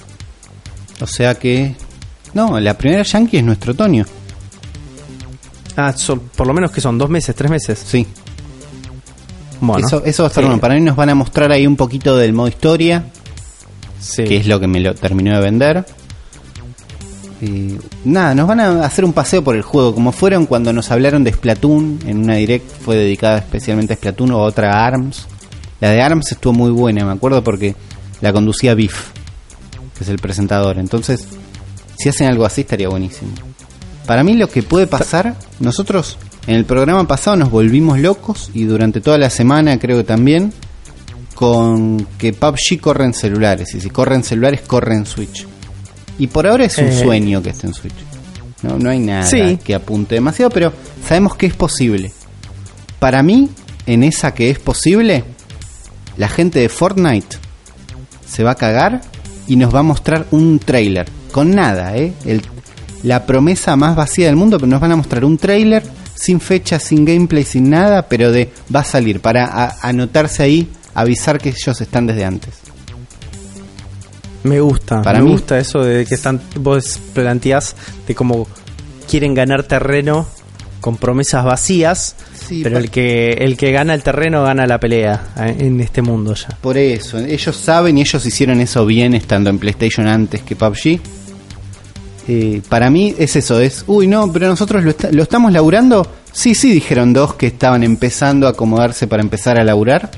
[1.01, 1.76] O sea que.
[2.34, 4.06] No, la primera Yankee es nuestro otoño.
[5.76, 7.84] Ah, son, por lo menos que son dos meses, tres meses.
[7.86, 8.06] Sí.
[9.62, 10.48] Bueno, eso, eso va a estar sí.
[10.48, 10.62] bueno.
[10.62, 13.06] Para mí nos van a mostrar ahí un poquito del modo historia,
[14.00, 14.24] Sí.
[14.26, 15.86] que es lo que me lo terminó de vender.
[17.42, 17.76] Y
[18.06, 21.24] nada, nos van a hacer un paseo por el juego, como fueron cuando nos hablaron
[21.24, 25.28] de Splatoon, en una direct fue dedicada especialmente a Splatoon o otra a ARMS.
[25.82, 27.76] La de ARMS estuvo muy buena, me acuerdo porque
[28.22, 29.10] la conducía Biff,
[29.98, 30.78] que es el presentador.
[30.78, 31.28] Entonces,
[31.98, 33.32] si hacen algo así estaría buenísimo.
[34.06, 36.18] Para mí lo que puede pasar, nosotros
[36.48, 40.52] en el programa pasado nos volvimos locos y durante toda la semana creo que también
[41.36, 45.48] con que PUBG corre en celulares y si corre en celulares corre en Switch.
[46.20, 47.04] Y por ahora es un Eh.
[47.04, 47.94] sueño que esté en Switch.
[48.62, 49.58] No, no hay nada Sí.
[49.64, 50.72] que apunte demasiado, pero
[51.06, 52.14] sabemos que es posible.
[53.00, 53.50] Para mí,
[53.86, 55.24] en esa que es posible,
[56.18, 57.38] la gente de Fortnite
[58.26, 59.02] se va a cagar
[59.48, 61.08] y nos va a mostrar un trailer.
[61.34, 62.14] Con nada, ¿eh?
[62.24, 62.42] El-
[63.04, 65.84] la promesa más vacía del mundo, pero nos van a mostrar un trailer
[66.16, 70.70] sin fecha, sin gameplay, sin nada, pero de va a salir para a- anotarse ahí,
[70.94, 72.54] avisar que ellos están desde antes.
[74.44, 77.76] Me gusta, Para me mí- gusta eso de que están, vos planteás
[78.08, 78.48] de cómo
[79.10, 80.28] quieren ganar terreno
[80.82, 82.16] con promesas vacías,
[82.48, 86.02] Sí, pero el que el que gana el terreno gana la pelea eh, en este
[86.02, 86.50] mundo ya.
[86.60, 91.00] Por eso, ellos saben y ellos hicieron eso bien estando en PlayStation antes que PUBG.
[92.28, 96.07] Eh, para mí es eso, es, uy no, pero nosotros lo, lo estamos laburando.
[96.32, 100.09] Sí, sí, dijeron dos que estaban empezando a acomodarse para empezar a laburar.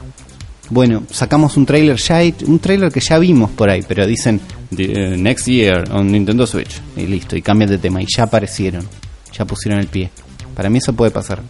[0.69, 4.39] Bueno, sacamos un trailer ya, un trailer que ya vimos por ahí, pero dicen
[4.75, 8.23] "The, eh, next year on Nintendo Switch y listo, y cambian de tema y ya
[8.23, 8.87] aparecieron,
[9.31, 10.09] ya pusieron el pie.
[10.55, 11.41] Para mí eso puede pasar.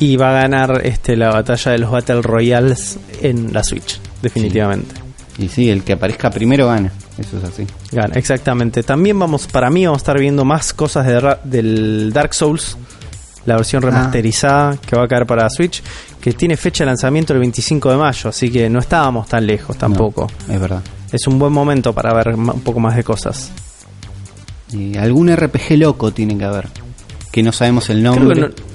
[0.00, 5.03] Y va a ganar este la batalla de los Battle Royales en la Switch, definitivamente.
[5.38, 7.66] Y sí, el que aparezca primero gana, eso es así.
[7.90, 8.82] Gana, exactamente.
[8.84, 12.76] También vamos, para mí vamos a estar viendo más cosas de del Dark Souls,
[13.44, 13.86] la versión Ah.
[13.90, 15.82] remasterizada que va a caer para Switch,
[16.20, 19.76] que tiene fecha de lanzamiento el 25 de mayo, así que no estábamos tan lejos
[19.76, 20.28] tampoco.
[20.46, 20.82] No, es verdad.
[21.12, 23.50] Es un buen momento para ver un poco más de cosas.
[24.72, 26.68] Y algún RPG loco tiene que haber.
[27.30, 28.34] Que no sabemos el Creo nombre.
[28.34, 28.73] que, no,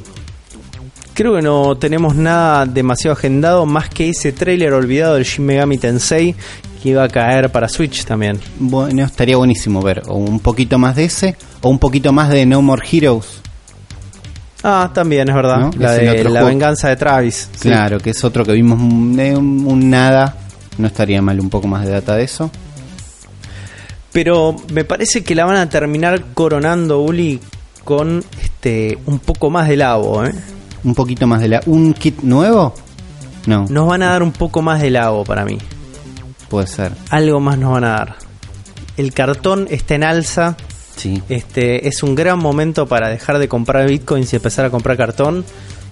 [1.20, 5.78] creo que no tenemos nada demasiado agendado más que ese tráiler olvidado del Shin Megami
[5.78, 6.34] Tensei
[6.82, 8.40] que iba a caer para Switch también.
[8.58, 10.02] Bueno, estaría buenísimo ver.
[10.08, 11.36] O un poquito más de ese.
[11.60, 13.42] O un poquito más de No More Heroes.
[14.64, 15.58] Ah, también es verdad.
[15.60, 15.72] ¿No?
[15.78, 17.50] La Es de la venganza de Travis.
[17.54, 17.68] sí.
[17.68, 18.80] Claro, que es otro que vimos
[19.18, 20.38] de un, un nada.
[20.78, 22.50] No estaría mal un poco más de data de eso.
[24.14, 27.42] Pero me parece que la van a terminar coronando, Uli,
[27.84, 30.34] con este un poco más de labo, ¿eh?
[30.84, 31.62] Un poquito más de la.
[31.66, 32.74] ¿Un kit nuevo?
[33.46, 35.58] No, Nos van a dar un poco más de labo para mí.
[36.50, 36.92] puede ser.
[37.10, 38.16] Algo más nos van a dar.
[38.98, 40.58] El cartón está en alza.
[40.96, 41.22] Sí.
[41.30, 45.46] Este es un gran momento para dejar de comprar bitcoins y empezar a comprar cartón.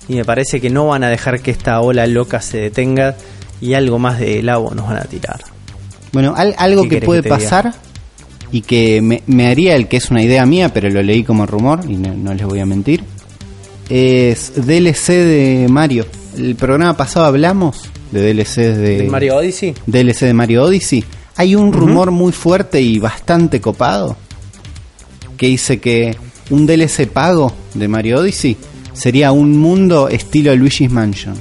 [0.09, 3.15] Y me parece que no van a dejar que esta ola loca se detenga.
[3.61, 5.41] Y algo más de labo nos van a tirar.
[6.11, 7.73] Bueno, al- algo ¿Qué que puede que pasar
[8.51, 11.45] y que me, me haría el que es una idea mía, pero lo leí como
[11.45, 13.03] rumor y no, no les voy a mentir,
[13.89, 16.05] es DLC de Mario.
[16.37, 19.73] El programa pasado hablamos de DLCs de ¿Del Mario Odyssey?
[19.85, 21.03] DLC de Mario Odyssey.
[21.35, 24.17] Hay un rumor muy fuerte y bastante copado
[25.37, 26.15] que dice que
[26.49, 28.57] un DLC pago de Mario Odyssey
[28.93, 31.35] sería un mundo estilo Luigi's Mansion.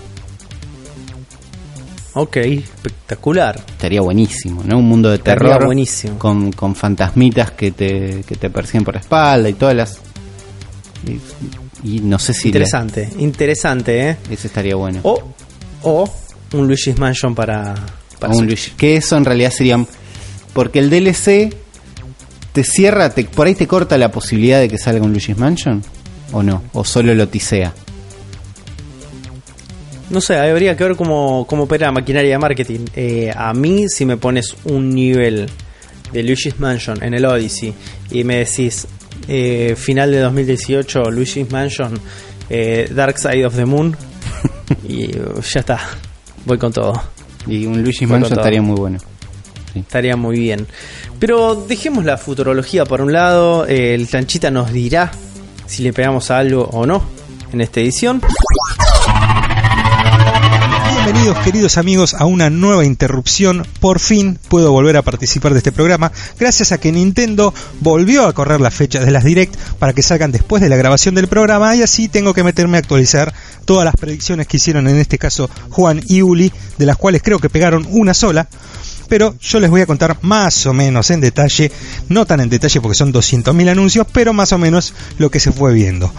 [2.18, 3.62] Ok, espectacular.
[3.68, 4.78] Estaría buenísimo, ¿no?
[4.78, 6.18] Un mundo de Estaría terror buenísimo.
[6.18, 10.00] con, con fantasmitas que te, que te persiguen por la espalda y todas las...
[11.06, 11.18] Y,
[11.86, 12.48] y no sé si...
[12.48, 14.16] Interesante, interesante, ¿eh?
[14.28, 15.00] ese estaría bueno.
[15.04, 15.22] O,
[15.82, 16.10] o
[16.52, 17.74] un Luigi's Mansion para,
[18.18, 18.46] para un.
[18.46, 18.72] Luigi.
[18.76, 19.84] Que eso en realidad sería...
[20.52, 21.54] Porque el DLC
[22.52, 25.82] te cierra, te, por ahí te corta la posibilidad de que salga un Luigi's Mansion.
[26.32, 26.64] ¿O no?
[26.72, 27.72] ¿O solo lo tisea?
[30.10, 32.80] No sé, habría que ver cómo, cómo opera la maquinaria de marketing.
[32.96, 35.48] Eh, a mí, si me pones un nivel
[36.12, 37.74] de Luigi's Mansion en el Odyssey
[38.10, 38.88] y me decís
[39.28, 41.98] eh, final de 2018, Luigi's Mansion,
[42.48, 43.96] eh, Dark Side of the Moon,
[44.88, 45.80] y uh, ya está,
[46.44, 47.00] voy con todo.
[47.46, 48.98] Y un Luigi's Mansion estaría muy bueno.
[49.74, 50.66] Estaría muy bien.
[51.18, 53.66] Pero dejemos la futurología por un lado.
[53.66, 55.10] eh, el Chanchita nos dirá
[55.66, 57.04] si le pegamos a algo o no
[57.52, 58.20] en esta edición.
[61.06, 63.64] Bienvenidos queridos amigos a una nueva interrupción.
[63.78, 68.32] Por fin puedo volver a participar de este programa gracias a que Nintendo volvió a
[68.32, 71.76] correr las fechas de las Direct para que salgan después de la grabación del programa
[71.76, 73.32] y así tengo que meterme a actualizar
[73.64, 77.38] todas las predicciones que hicieron en este caso Juan y Uli, de las cuales creo
[77.38, 78.48] que pegaron una sola
[79.08, 81.70] pero yo les voy a contar más o menos en detalle,
[82.08, 85.52] no tan en detalle porque son 200.000 anuncios, pero más o menos lo que se
[85.52, 86.12] fue viendo.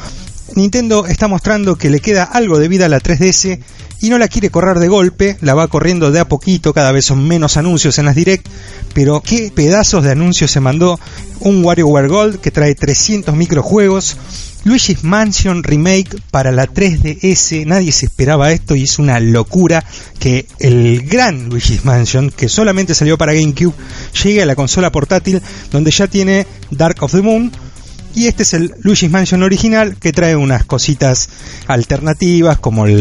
[0.58, 3.60] Nintendo está mostrando que le queda algo de vida a la 3DS
[4.02, 7.06] y no la quiere correr de golpe, la va corriendo de a poquito, cada vez
[7.06, 8.48] son menos anuncios en las direct,
[8.96, 11.00] pero qué pedazos de anuncios se mandó
[11.42, 14.18] un WarioWare Gold que trae 300 microjuegos,
[14.64, 19.86] Luigi's Mansion Remake para la 3DS, nadie se esperaba esto y es una locura
[20.20, 23.76] que el gran Luigi's Mansion, que solamente salió para GameCube,
[24.24, 25.40] llegue a la consola portátil
[25.72, 27.52] donde ya tiene Dark of the Moon,
[28.18, 31.30] y este es el Luigi's Mansion original que trae unas cositas
[31.68, 32.98] alternativas como el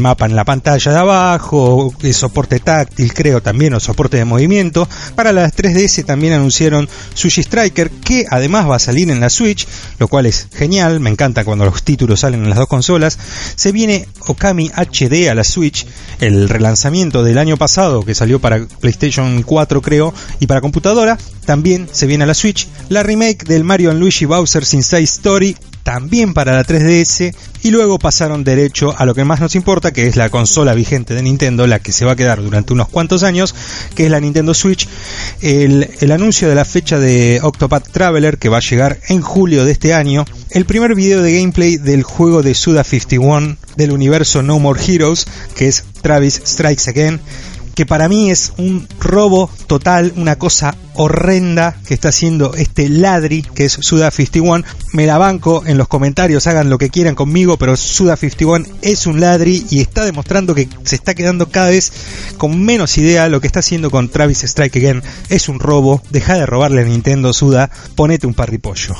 [0.00, 4.88] mapa en la pantalla de abajo, el soporte táctil creo también o soporte de movimiento.
[5.14, 9.64] Para las 3DS también anunciaron Sushi Striker que además va a salir en la Switch,
[10.00, 13.16] lo cual es genial, me encanta cuando los títulos salen en las dos consolas.
[13.54, 15.86] Se viene Okami HD a la Switch,
[16.18, 21.88] el relanzamiento del año pasado que salió para PlayStation 4 creo y para computadora, también
[21.92, 22.66] se viene a la Switch.
[22.88, 27.98] La remake del Mario Luigi Bowser Bowser's Inside Story también para la 3DS y luego
[27.98, 31.66] pasaron derecho a lo que más nos importa, que es la consola vigente de Nintendo,
[31.66, 33.54] la que se va a quedar durante unos cuantos años,
[33.94, 34.88] que es la Nintendo Switch.
[35.42, 39.66] El, el anuncio de la fecha de Octopath Traveler, que va a llegar en julio
[39.66, 40.24] de este año.
[40.50, 45.26] El primer video de gameplay del juego de Suda 51 del universo No More Heroes,
[45.54, 47.20] que es Travis Strikes Again
[47.78, 53.42] que para mí es un robo total, una cosa horrenda que está haciendo este ladri
[53.42, 54.64] que es Suda51.
[54.94, 59.20] Me la banco en los comentarios, hagan lo que quieran conmigo, pero Suda51 es un
[59.20, 61.92] ladri y está demostrando que se está quedando cada vez
[62.36, 63.28] con menos idea.
[63.28, 66.02] Lo que está haciendo con Travis Strike Again es un robo.
[66.10, 68.96] Deja de robarle a Nintendo Suda, ponete un parripollo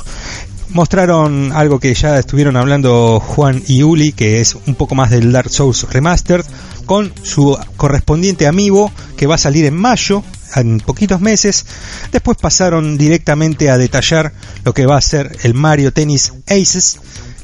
[0.69, 5.31] mostraron algo que ya estuvieron hablando Juan y Uli, que es un poco más del
[5.31, 6.45] Dark Souls Remastered,
[6.85, 10.23] con su correspondiente amigo que va a salir en mayo,
[10.55, 11.65] en poquitos meses.
[12.11, 16.99] Después pasaron directamente a detallar lo que va a ser el Mario Tennis Aces,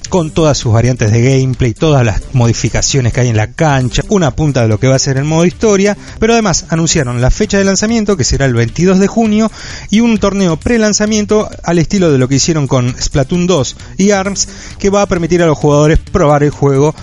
[0.08, 4.32] con todas sus variantes de gameplay, todas las modificaciones que hay en la cancha, una
[4.32, 7.58] punta de lo que va a ser el modo historia, pero además anunciaron la fecha
[7.58, 9.52] de lanzamiento que será el 22 de junio
[9.90, 14.48] y un torneo pre-lanzamiento al estilo de lo que hicieron con Splatoon 2 y ARMS
[14.80, 16.96] que va a permitir a los jugadores probar el juego,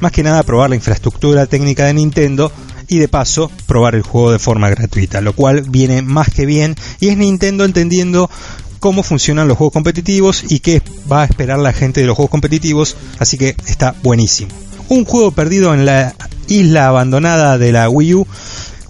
[0.00, 2.52] más que nada probar la infraestructura técnica de Nintendo
[2.88, 6.74] y de paso probar el juego de forma gratuita, lo cual viene más que bien
[7.00, 8.30] y es Nintendo entendiendo
[8.78, 12.30] cómo funcionan los juegos competitivos y qué va a esperar la gente de los juegos
[12.30, 14.50] competitivos, así que está buenísimo.
[14.88, 16.14] Un juego perdido en la
[16.48, 18.26] isla abandonada de la Wii U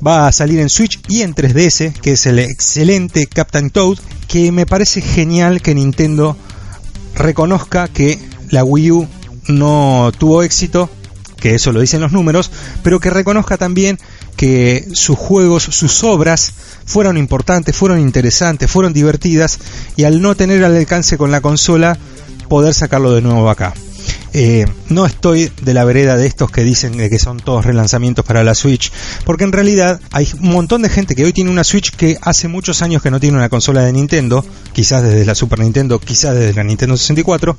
[0.07, 4.53] va a salir en Switch y en 3DS, que es el excelente Captain Toad, que
[4.53, 6.37] me parece genial que Nintendo
[7.15, 8.19] reconozca que
[8.51, 9.09] la Wii U
[9.49, 10.89] no tuvo éxito,
[11.41, 12.51] que eso lo dicen los números,
[12.83, 13.99] pero que reconozca también
[14.37, 16.53] que sus juegos, sus obras
[16.89, 19.59] fueron importantes, fueron interesantes, fueron divertidas
[19.97, 21.99] y al no tener al alcance con la consola,
[22.49, 23.75] poder sacarlo de nuevo acá.
[24.33, 28.45] Eh, no estoy de la vereda de estos que dicen que son todos relanzamientos para
[28.45, 28.93] la Switch,
[29.25, 32.49] porque en realidad hay un montón de gente que hoy tiene una Switch que hace
[32.49, 36.35] muchos años que no tiene una consola de Nintendo, quizás desde la Super Nintendo, quizás
[36.35, 37.57] desde la Nintendo 64,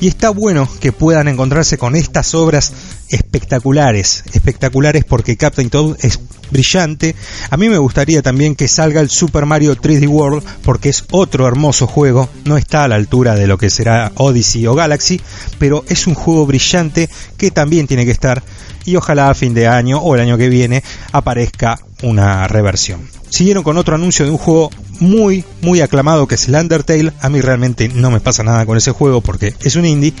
[0.00, 2.72] y está bueno que puedan encontrarse con estas obras
[3.10, 6.20] espectaculares, espectaculares porque Captain Toad es
[6.50, 7.14] brillante.
[7.50, 11.46] A mí me gustaría también que salga el Super Mario 3D World porque es otro
[11.46, 15.20] hermoso juego, no está a la altura de lo que será Odyssey o Galaxy,
[15.58, 18.42] pero es un juego brillante que también tiene que estar
[18.84, 20.82] y ojalá a fin de año o el año que viene
[21.12, 23.08] aparezca una reversión.
[23.28, 24.70] Siguieron con otro anuncio de un juego
[25.00, 27.12] muy, muy aclamado que es el Undertale.
[27.20, 30.14] A mí realmente no me pasa nada con ese juego porque es un indie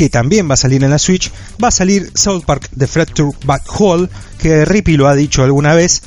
[0.00, 1.30] que también va a salir en la Switch,
[1.62, 5.74] va a salir South Park The Fracture Back Hall, que Rippy lo ha dicho alguna
[5.74, 6.00] vez,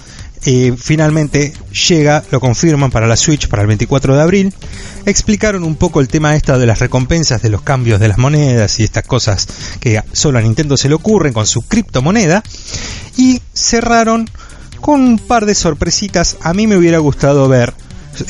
[0.78, 1.54] finalmente
[1.88, 4.54] llega, lo confirman para la Switch para el 24 de abril.
[5.06, 8.80] Explicaron un poco el tema esta de las recompensas de los cambios de las monedas
[8.80, 9.48] y estas cosas
[9.80, 12.42] que solo a Nintendo se le ocurren con su criptomoneda.
[13.16, 14.28] Y cerraron
[14.82, 16.38] con un par de sorpresitas.
[16.42, 17.76] A mí me hubiera gustado ver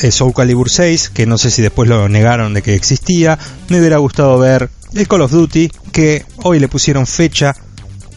[0.02, 3.40] eh, Soul Calibur 6, que no sé si después lo negaron de que existía.
[3.70, 7.56] Me hubiera gustado ver el Call of Duty, que hoy le pusieron fecha,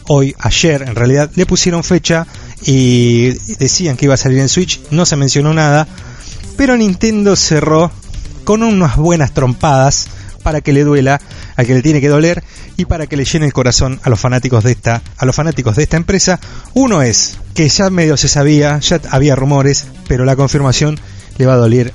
[0.07, 2.27] hoy, ayer en realidad, le pusieron fecha
[2.65, 5.87] y decían que iba a salir en Switch, no se mencionó nada,
[6.55, 7.91] pero Nintendo cerró
[8.43, 10.07] con unas buenas trompadas
[10.43, 11.19] para que le duela
[11.55, 12.43] al que le tiene que doler
[12.77, 15.75] y para que le llene el corazón a los fanáticos de esta, a los fanáticos
[15.75, 16.39] de esta empresa.
[16.73, 20.97] Uno es que ya medio se sabía, ya había rumores, pero la confirmación
[21.37, 21.93] le va a doler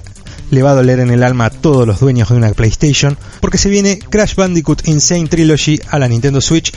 [0.53, 3.57] le va a doler en el alma a todos los dueños de una PlayStation, porque
[3.57, 6.75] se viene Crash Bandicoot Insane Trilogy a la Nintendo Switch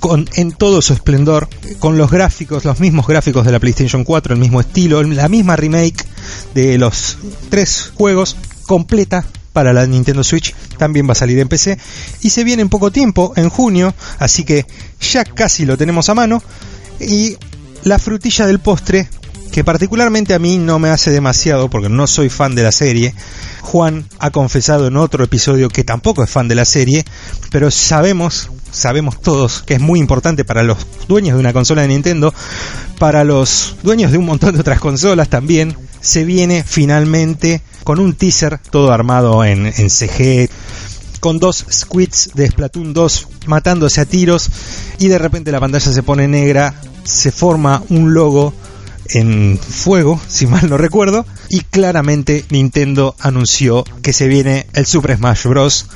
[0.00, 1.48] con, en todo su esplendor,
[1.78, 5.54] con los gráficos, los mismos gráficos de la PlayStation 4, el mismo estilo, la misma
[5.54, 6.04] remake
[6.54, 7.16] de los
[7.50, 8.36] tres juegos
[8.66, 11.78] completa para la Nintendo Switch, también va a salir en PC
[12.22, 14.66] y se viene en poco tiempo, en junio, así que
[15.00, 16.42] ya casi lo tenemos a mano
[16.98, 17.36] y
[17.84, 19.08] la frutilla del postre
[19.54, 23.14] que particularmente a mí no me hace demasiado porque no soy fan de la serie.
[23.60, 27.04] Juan ha confesado en otro episodio que tampoco es fan de la serie,
[27.52, 31.88] pero sabemos, sabemos todos que es muy importante para los dueños de una consola de
[31.88, 32.34] Nintendo,
[32.98, 35.76] para los dueños de un montón de otras consolas también.
[36.00, 40.50] Se viene finalmente con un teaser todo armado en, CG,
[41.20, 44.50] con dos squids de Splatoon 2 matándose a tiros
[44.98, 46.74] y de repente la pantalla se pone negra,
[47.04, 48.52] se forma un logo
[49.10, 55.16] en fuego, si mal no recuerdo, y claramente Nintendo anunció que se viene el Super
[55.16, 55.86] Smash Bros.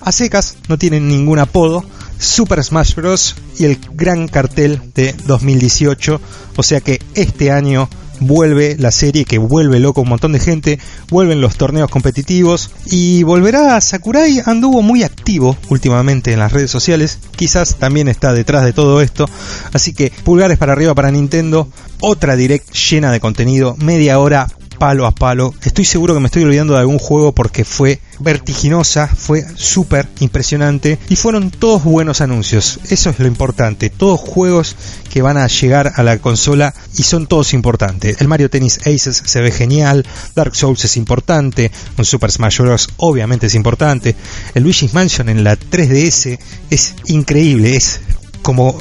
[0.00, 1.84] A secas, no tienen ningún apodo,
[2.18, 3.36] Super Smash Bros.
[3.58, 6.20] y el gran cartel de 2018,
[6.56, 7.88] o sea que este año
[8.20, 10.78] vuelve la serie que vuelve loco un montón de gente,
[11.10, 14.42] vuelven los torneos competitivos y volverá Sakurai.
[14.44, 19.28] Anduvo muy activo últimamente en las redes sociales, quizás también está detrás de todo esto,
[19.72, 21.68] así que pulgares para arriba para Nintendo,
[22.00, 24.48] otra direct llena de contenido, media hora
[24.78, 25.54] palo a palo.
[25.62, 30.98] Estoy seguro que me estoy olvidando de algún juego porque fue vertiginosa, fue súper impresionante
[31.08, 32.80] y fueron todos buenos anuncios.
[32.90, 33.90] Eso es lo importante.
[33.90, 34.76] Todos juegos
[35.10, 38.20] que van a llegar a la consola y son todos importantes.
[38.20, 40.04] El Mario Tennis Aces se ve genial,
[40.34, 42.88] Dark Souls es importante, un Super Smash Bros.
[42.96, 44.16] obviamente es importante,
[44.54, 46.38] el Luigi's Mansion en la 3DS
[46.70, 48.00] es increíble, es
[48.44, 48.78] como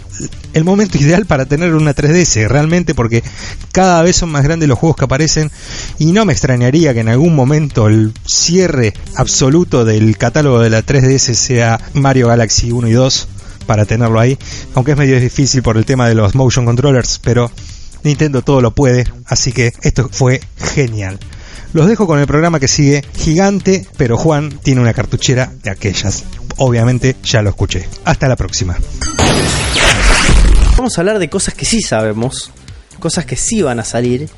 [0.51, 3.23] el momento ideal para tener una 3DS, realmente porque
[3.71, 5.49] cada vez son más grandes los juegos que aparecen
[5.99, 10.85] y no me extrañaría que en algún momento el cierre absoluto del catálogo de la
[10.85, 13.27] 3DS sea Mario Galaxy 1 y 2
[13.65, 14.37] para tenerlo ahí,
[14.75, 17.49] aunque es medio difícil por el tema de los motion controllers, pero
[18.03, 20.41] Nintendo todo lo puede, así que esto fue
[20.75, 21.19] genial.
[21.73, 26.23] Los dejo con el programa que sigue, gigante, pero Juan tiene una cartuchera de aquellas.
[26.57, 27.87] Obviamente ya lo escuché.
[28.05, 28.77] Hasta la próxima.
[30.77, 32.51] Vamos a hablar de cosas que sí sabemos,
[32.99, 34.29] cosas que sí van a salir.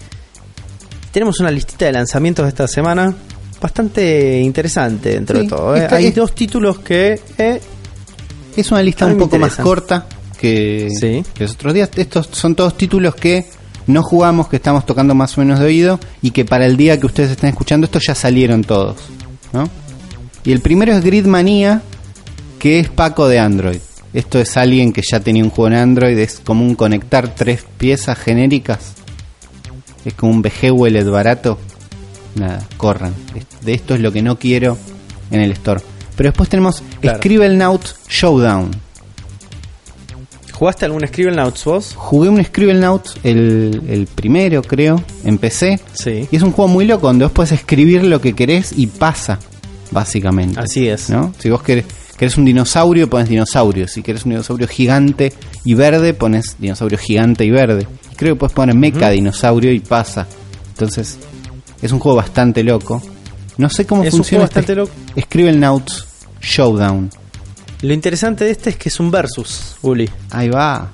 [1.11, 3.13] Tenemos una listita de lanzamientos de esta semana
[3.59, 5.75] bastante interesante dentro de todo.
[5.75, 5.88] ¿eh?
[5.91, 7.19] Hay dos títulos que...
[7.38, 7.61] Eh,
[8.55, 10.07] es una lista un poco más corta
[10.39, 10.88] que,
[11.38, 11.89] los otros días.
[11.95, 13.45] Estos son todos títulos que
[13.88, 16.99] no jugamos, que estamos tocando más o menos de oído y que para el día
[16.99, 18.97] que ustedes estén escuchando esto ya salieron todos.
[19.53, 19.69] ¿no?
[20.43, 21.81] Y el primero es Gridmania,
[22.59, 23.79] que es Paco de Android.
[24.13, 27.65] Esto es alguien que ya tenía un juego en Android, es como un conectar tres
[27.77, 28.93] piezas genéricas.
[30.05, 31.59] Es como un VG barato.
[32.36, 33.13] Nada, corran.
[33.61, 34.77] De esto es lo que no quiero
[35.31, 35.81] en el store.
[36.15, 37.17] Pero después tenemos claro.
[37.17, 38.84] Scribblenaut Showdown.
[40.56, 41.93] ¿Jugaste algún Scribblenaut vos?
[41.95, 45.80] Jugué un Scribblenaut, el, el primero creo, en PC.
[45.93, 46.28] Sí.
[46.32, 49.38] Y es un juego muy loco donde vos puedes escribir lo que querés y pasa,
[49.91, 50.58] básicamente.
[50.58, 51.10] Así es.
[51.10, 51.34] ¿no?
[51.39, 51.86] Si vos querés,
[52.18, 53.86] querés un dinosaurio, pones dinosaurio.
[53.89, 55.34] Si querés un dinosaurio gigante
[55.66, 57.86] y verde, pones dinosaurio gigante y verde.
[58.16, 60.26] Creo que puedes poner mecha dinosaurio y pasa.
[60.70, 61.18] Entonces,
[61.82, 63.03] es un juego bastante loco.
[63.58, 64.91] No sé cómo Es un funciona juego bastante este loco.
[65.20, 66.06] Scribblenauts
[66.41, 67.10] Showdown.
[67.82, 70.09] Lo interesante de este es que es un versus, Uli.
[70.32, 70.91] Ahí va.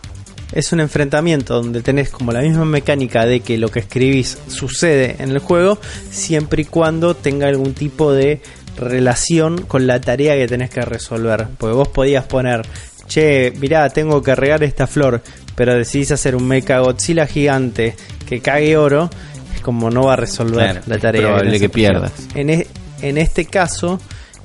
[0.52, 5.16] Es un enfrentamiento donde tenés como la misma mecánica de que lo que escribís sucede
[5.20, 5.80] en el juego,
[6.10, 8.42] siempre y cuando tenga algún tipo de
[8.78, 11.48] relación con la tarea que tenés que resolver.
[11.58, 12.64] Porque vos podías poner,
[13.08, 15.22] che, mirá, tengo que regar esta flor,
[15.56, 17.96] pero decidís hacer un Mecha Godzilla gigante
[18.28, 19.10] que cague oro,
[19.56, 21.22] es como no va a resolver Claro, la es tarea.
[21.22, 22.12] probable tenés que pierdas.
[22.36, 22.68] En, e-
[23.02, 24.00] en este caso,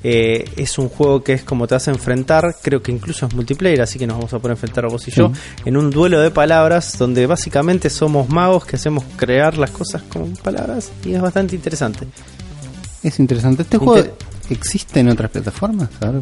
[0.09, 3.33] eh, es un juego que es como te vas a enfrentar, creo que incluso es
[3.35, 5.31] multiplayer, así que nos vamos a poder enfrentar vos y yo,
[5.65, 10.31] en un duelo de palabras donde básicamente somos magos que hacemos crear las cosas con
[10.37, 12.07] palabras y es bastante interesante.
[13.03, 13.63] Es interesante.
[13.63, 14.17] ¿Este Inter- juego
[14.49, 15.89] existe en otras plataformas?
[15.99, 16.21] A ver,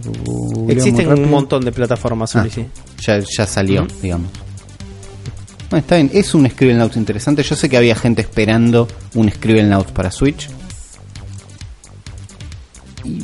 [0.69, 2.65] Existen un montón de plataformas, Ah, sí.
[3.05, 4.29] ya, ya salió, digamos.
[5.69, 7.43] Bueno, está bien, es un Scribblenauts interesante.
[7.43, 10.47] Yo sé que había gente esperando un Scribblenauts para Switch.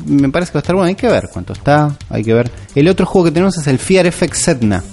[0.05, 0.87] Me parece que va a estar bueno.
[0.87, 2.51] Hay que ver cuánto está, hay que ver.
[2.75, 4.83] El otro juego que tenemos es el Fear Effect Setna.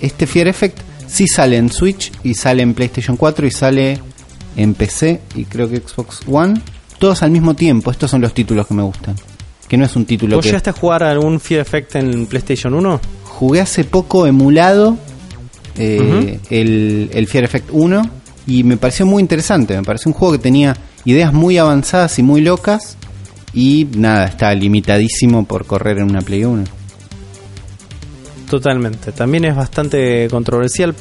[0.00, 4.00] Este Fear Effect sí sale en Switch y sale en PlayStation 4 y sale
[4.56, 6.60] en PC y creo que Xbox One.
[6.98, 7.90] Todos al mismo tiempo.
[7.90, 9.16] Estos son los títulos que me gustan.
[9.68, 12.74] que no es un título ¿Vos que llegaste a jugar algún Fear Effect en PlayStation
[12.74, 13.00] 1?
[13.42, 14.96] jugué hace poco emulado
[15.76, 18.02] eh, el, el Fear Effect 1
[18.46, 19.76] y me pareció muy interesante.
[19.76, 22.96] Me pareció un juego que tenía ideas muy avanzadas y muy locas
[23.54, 26.64] y nada, está limitadísimo por correr en una Play 1.
[28.48, 29.12] Totalmente.
[29.12, 30.94] También es bastante controversial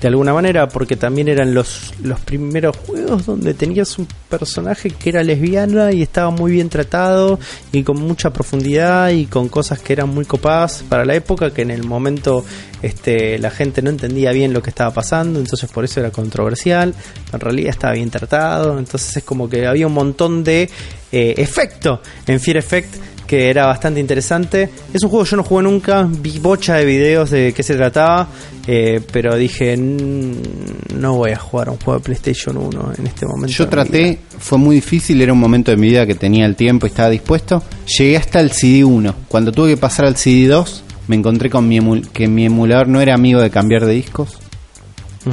[0.00, 5.10] de alguna manera porque también eran los, los primeros juegos donde tenías un personaje que
[5.10, 7.38] era lesbiana y estaba muy bien tratado
[7.72, 11.62] y con mucha profundidad y con cosas que eran muy copadas para la época que
[11.62, 12.44] en el momento
[12.80, 16.94] este, la gente no entendía bien lo que estaba pasando entonces por eso era controversial
[17.32, 20.70] en realidad estaba bien tratado entonces es como que había un montón de
[21.10, 22.94] eh, efecto en Fear Effect
[23.28, 24.70] que era bastante interesante.
[24.92, 27.76] Es un juego que yo no jugué nunca, vi bocha de videos de qué se
[27.76, 28.26] trataba,
[28.66, 33.06] eh, pero dije, "Mm, no voy a jugar a un juego de PlayStation 1 en
[33.06, 33.52] este momento.
[33.52, 34.18] Yo traté, vida".
[34.38, 37.10] fue muy difícil, era un momento de mi vida que tenía el tiempo y estaba
[37.10, 37.62] dispuesto.
[37.98, 39.14] Llegué hasta el CD1.
[39.28, 41.78] Cuando tuve que pasar al CD2, me encontré con mi
[42.12, 44.38] que mi emulador no era amigo de cambiar de discos.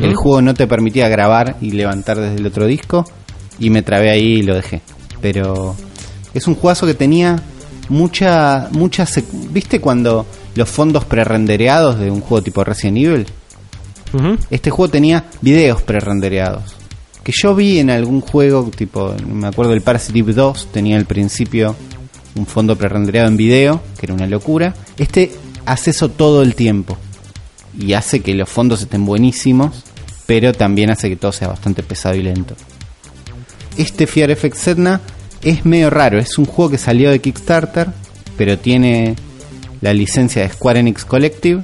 [0.01, 3.05] El juego no te permitía grabar y levantar desde el otro disco
[3.57, 4.81] y me trabé ahí y lo dejé.
[5.21, 5.75] Pero
[6.33, 7.41] es un juegazo que tenía
[7.89, 9.05] mucha mucha
[9.51, 10.25] ¿viste cuando
[10.55, 13.25] los fondos prerendereados de un juego tipo Resident Evil?
[14.49, 16.75] Este juego tenía videos prerendereados.
[17.23, 21.05] Que yo vi en algún juego, tipo, me acuerdo el Parasite Eve 2, tenía al
[21.05, 21.75] principio
[22.35, 24.73] un fondo prerendereado en video, que era una locura.
[24.97, 25.31] Este
[25.65, 26.97] hace eso todo el tiempo.
[27.77, 29.83] Y hace que los fondos estén buenísimos,
[30.25, 32.55] pero también hace que todo sea bastante pesado y lento.
[33.75, 35.01] Este Fear Effect Sedna
[35.45, 37.87] es medio raro, es un juego que salió de Kickstarter,
[38.37, 39.15] pero tiene
[39.81, 41.63] la licencia de Square Enix Collective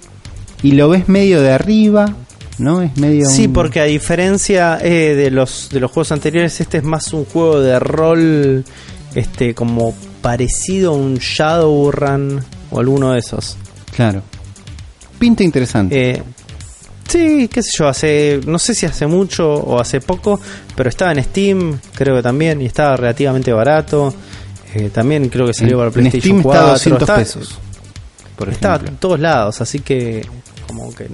[0.64, 2.14] y lo ves medio de arriba,
[2.60, 2.82] ¿no?
[2.82, 6.78] Es medio Sí, un- porque a diferencia eh, de los de los juegos anteriores, este
[6.78, 8.64] es más un juego de rol,
[9.16, 13.58] este como parecido a un Shadowrun o alguno de esos.
[13.96, 14.22] claro.
[15.20, 16.12] Pinta interesante.
[16.12, 16.24] Eh,
[17.12, 20.40] sí, qué sé yo, hace, no sé si hace mucho o hace poco,
[20.76, 24.14] pero estaba en Steam, creo que también, y estaba relativamente barato.
[24.74, 26.62] Eh, también creo que salió para PlayStation Steam 4.
[26.62, 27.60] está a 200 está- pesos.
[28.38, 30.26] Por Está en todos lados, así que
[30.68, 31.08] como que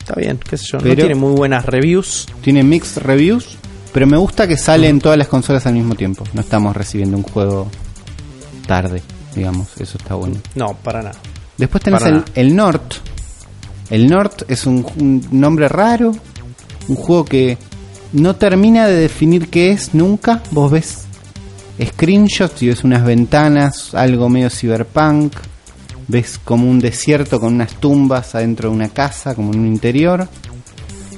[0.00, 0.78] está bien, qué sé yo.
[0.78, 2.26] no tiene muy buenas reviews.
[2.40, 3.56] Tiene mixed reviews,
[3.92, 6.24] pero me gusta que sale en todas las consolas al mismo tiempo.
[6.32, 7.68] No estamos recibiendo un juego
[8.66, 9.02] tarde,
[9.36, 9.68] digamos.
[9.78, 10.36] Eso está bueno.
[10.54, 11.18] No, para nada.
[11.56, 12.32] Después tenés Para el, nada.
[12.34, 12.94] el Nort.
[13.90, 16.12] El Nort es un, un nombre raro.
[16.88, 17.58] Un juego que
[18.12, 20.42] no termina de definir qué es nunca.
[20.50, 21.04] Vos ves
[21.82, 25.34] screenshots y ves unas ventanas, algo medio cyberpunk.
[26.08, 30.28] Ves como un desierto con unas tumbas adentro de una casa, como en un interior.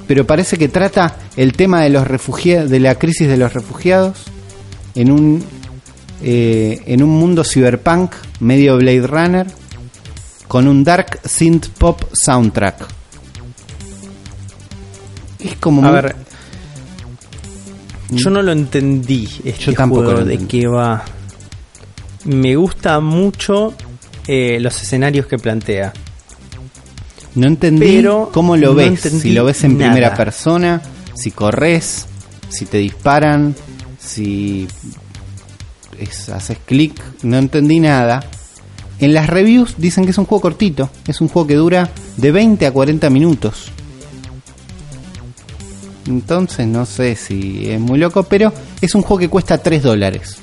[0.07, 4.23] Pero parece que trata el tema de los refugiados, de la crisis de los refugiados
[4.93, 5.43] en un
[6.23, 9.47] eh, en un mundo cyberpunk medio Blade Runner
[10.47, 12.85] con un dark synth pop soundtrack.
[15.39, 16.15] Es como A muy- ver,
[18.11, 21.03] yo no lo entendí este Yo tampoco juego lo de qué va.
[22.25, 23.73] Me gusta mucho
[24.27, 25.93] eh, los escenarios que plantea.
[27.35, 29.91] no entendí pero cómo lo no ves, si lo ves en nada.
[29.91, 30.81] primera persona,
[31.15, 32.05] si corres,
[32.49, 33.53] si te disparan,
[33.99, 34.67] si
[35.99, 38.23] es- haces clic, no entendí nada.
[38.99, 42.31] En las reviews dicen que es un juego cortito, es un juego que dura de
[42.31, 43.71] 20 a 40 minutos.
[46.07, 50.37] Entonces no sé si es muy loco, pero es un juego que cuesta 3 dólares.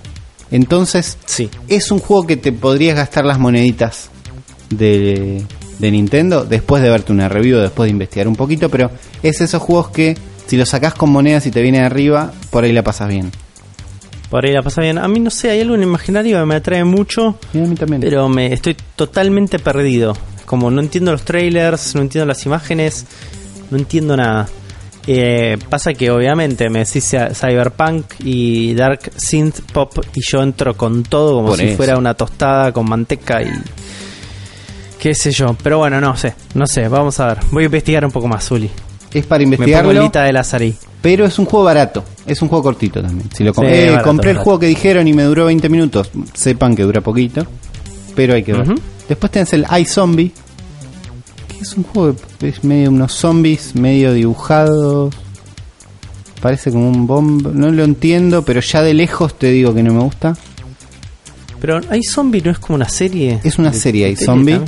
[0.51, 1.49] Entonces Sí.
[1.69, 4.11] es un juego que te podrías gastar las moneditas
[4.71, 5.43] de,
[5.79, 8.91] de Nintendo después de verte una review, después de investigar un poquito, pero
[9.23, 12.73] es esos juegos que si los sacás con monedas y te viene arriba, por ahí
[12.73, 13.31] la pasas bien.
[14.33, 14.97] Por ahí la pasa bien.
[14.97, 17.75] A mí no sé, hay algo en imaginario que me atrae mucho, Y a mí
[17.77, 18.01] también.
[18.01, 20.17] pero me estoy totalmente perdido.
[20.47, 23.05] Como no entiendo los trailers, no entiendo las imágenes,
[23.71, 24.49] no entiendo nada.
[25.07, 30.77] Eh, pasa que obviamente me decís cy- Cyberpunk y Dark Synth Pop y yo entro
[30.79, 31.77] con todo como Por si eso.
[31.77, 33.51] fuera una tostada con manteca y
[34.99, 35.55] qué sé yo.
[35.63, 37.39] Pero bueno, no sé, no sé, vamos a ver.
[37.51, 38.71] Voy a investigar un poco más, Zuli.
[39.13, 40.75] es para Me pongo investigarlo, de Lazari.
[41.03, 42.05] pero es un juego barato.
[42.27, 43.29] Es un juego cortito también.
[43.35, 44.45] Si lo com- Sí, eh, barato, compré el barato.
[44.45, 46.11] juego que dijeron y me duró 20 minutos.
[46.35, 47.45] Sepan que dura poquito,
[48.15, 48.75] pero hay que ver.
[49.09, 50.33] Después tenés el iZombie,
[51.49, 55.13] que es un juego que es medio unos zombies, medio dibujados.
[56.41, 57.47] Parece como un bomb.
[57.55, 60.37] No lo entiendo, pero ya de lejos te digo que no me gusta.
[61.61, 63.41] Pero hay zombie, no es como una serie.
[63.45, 64.61] Es una serie iZombie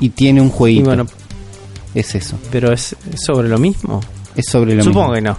[0.00, 0.54] y tiene un también.
[0.54, 0.84] Y jueguito.
[0.86, 1.06] bueno,
[1.94, 2.38] Es eso.
[2.50, 4.00] pero es, sobre lo mismo.
[4.36, 5.14] Es sobre lo Supongo mismo.
[5.14, 5.36] que no.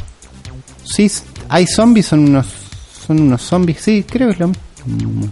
[0.84, 1.12] Sí,
[1.50, 2.46] hay zombies, son unos
[3.06, 3.78] son unos zombies.
[3.82, 5.30] Sí, creo que es lo mismo.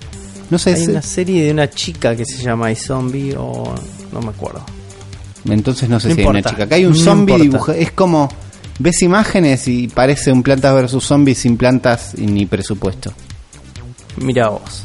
[0.49, 3.73] No sé, Hay es- una serie de una chica que se llama iZombie o
[4.11, 4.63] no me acuerdo.
[5.49, 6.63] entonces no sé No si hay una chica.
[6.65, 7.73] Acá hay un No zombie dibujado.
[7.77, 8.29] Es como,
[8.79, 13.11] ves imágenes y parece un plantas versus zombies sin plantas y ni presupuesto.
[14.17, 14.83] Mira vos.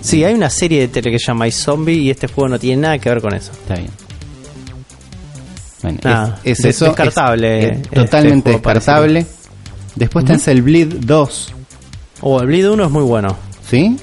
[0.00, 2.82] Sí, hay una serie de tele que se llama iZombie y este juego no tiene
[2.82, 3.50] nada que ver con eso.
[3.52, 3.90] Está bien.
[5.82, 5.98] Bueno,
[6.44, 6.84] es, es eso.
[6.86, 8.62] descartable, es- es este totalmente juego
[9.98, 10.32] Después Ujú.
[10.32, 11.52] tenés el Bleed 2.
[12.20, 13.36] Oh, el Bleed 1 es muy bueno.
[13.68, 13.96] ¿Sí?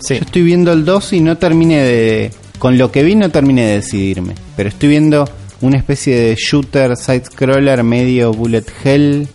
[0.00, 0.14] Sí.
[0.16, 2.30] Yo estoy viendo el 2 y no terminé de.
[2.58, 4.34] Con lo que vi, no terminé de decidirme.
[4.56, 5.28] Pero estoy viendo
[5.60, 9.28] una especie de shooter, side-scroller, medio bullet hell,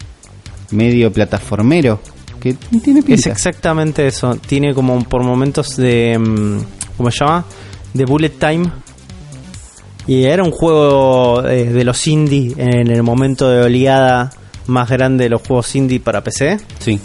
[0.72, 2.00] medio plataformero.
[2.40, 3.30] Que tiene Es pinta.
[3.32, 4.36] exactamente eso.
[4.36, 6.18] Tiene como por momentos de.
[6.18, 6.60] mm,
[6.98, 7.46] ¿Cómo se llama?
[7.94, 8.70] De bullet time.
[10.08, 14.32] Y era un juego eh, de los indie en el momento de oleada
[14.70, 16.60] más grande de los juegos indie para PC.
[16.80, 17.00] Sí.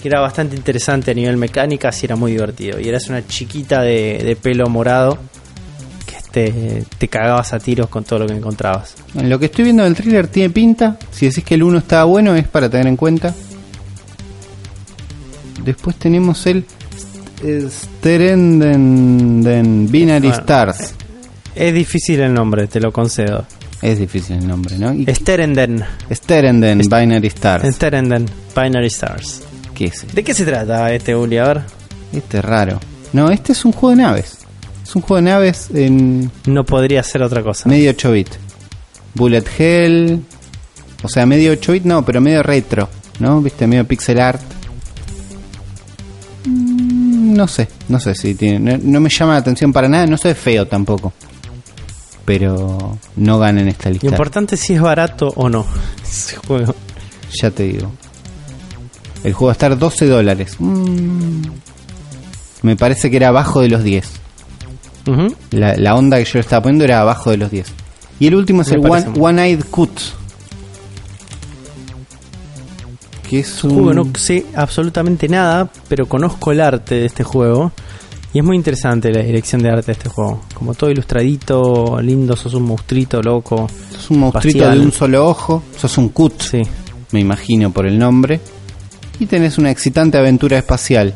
[0.00, 2.78] Que era bastante interesante a nivel mecánica, y era muy divertido.
[2.78, 5.18] Y eras una chiquita de, de pelo morado
[6.06, 8.94] que te, te cagabas a tiros con todo lo que encontrabas.
[9.14, 10.96] En lo que estoy viendo del thriller tiene pinta.
[11.10, 13.34] Si decís que el 1 estaba bueno, es para tener en cuenta.
[15.64, 16.64] Después tenemos el
[17.68, 19.42] Sterenden
[19.90, 20.94] Binary Bueno, Stars.
[21.54, 23.44] Es difícil el nombre, te lo concedo.
[23.82, 24.92] Es difícil el nombre, ¿no?
[24.92, 25.84] Y Sterenden.
[26.12, 27.74] Sterenden Binary Stars.
[27.74, 28.26] Sterenden
[28.56, 29.42] Binary Stars.
[29.74, 30.04] ¿Qué es?
[30.12, 31.38] ¿De qué se trata este Uli?
[31.38, 31.62] A ver.
[32.12, 32.80] Este es raro.
[33.12, 34.38] No, este es un juego de naves.
[34.82, 37.68] Es un juego de naves en No podría ser otra cosa.
[37.68, 38.28] medio 8 bit.
[39.14, 40.22] Bullet Hell.
[41.02, 42.88] O sea, medio 8 bit no, pero medio retro.
[43.20, 43.40] ¿No?
[43.40, 43.66] ¿Viste?
[43.68, 44.40] Medio pixel art.
[46.46, 48.58] Mm, No sé, no sé si tiene.
[48.78, 50.06] No, no me llama la atención para nada.
[50.06, 51.12] No soy feo tampoco.
[52.28, 54.06] Pero no gana en esta Lo lista.
[54.08, 55.64] importante es si es barato o no.
[56.02, 56.74] Ese juego.
[57.42, 57.90] Ya te digo.
[59.24, 60.56] El juego va a estar 12 dólares.
[60.58, 61.42] Mm.
[62.62, 64.06] Me parece que era abajo de los 10.
[65.06, 65.34] Ujú.
[65.52, 67.66] La, la onda que yo le estaba poniendo era abajo de los 10.
[68.20, 69.90] Y el último es Me el One, muy- One-Eyed Cut.
[73.28, 73.70] Que es un...
[73.74, 77.72] Juego, no sé absolutamente nada, pero conozco el arte de este juego.
[78.38, 80.42] Y es muy interesante la dirección de arte de este juego.
[80.54, 83.66] Como todo ilustradito, lindo, sos un monstruito loco.
[83.90, 85.64] sos un monstruito de un solo ojo.
[85.76, 86.62] Sos un Cut, Sí.
[87.10, 88.38] me imagino por el nombre.
[89.18, 91.14] Y tenés una excitante aventura espacial.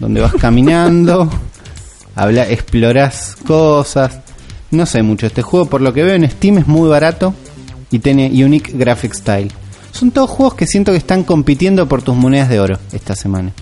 [0.00, 1.30] Donde vas caminando,
[2.16, 4.18] habla, explorás cosas.
[4.72, 5.28] No sé mucho.
[5.28, 7.32] Este juego, por lo que veo en Steam, es muy barato
[7.92, 9.52] y tiene Unique Graphic Style.
[9.92, 13.52] Son todos juegos que siento que están compitiendo por tus monedas de oro esta semana.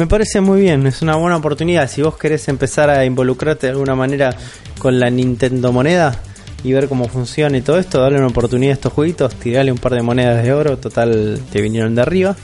[0.00, 1.86] Me parece muy bien, es una buena oportunidad.
[1.86, 4.34] Si vos querés empezar a involucrarte de alguna manera
[4.78, 6.18] con la Nintendo moneda
[6.64, 9.76] y ver cómo funciona y todo esto, darle una oportunidad a estos jueguitos, tirarle un
[9.76, 12.34] par de monedas de oro, total te vinieron de arriba.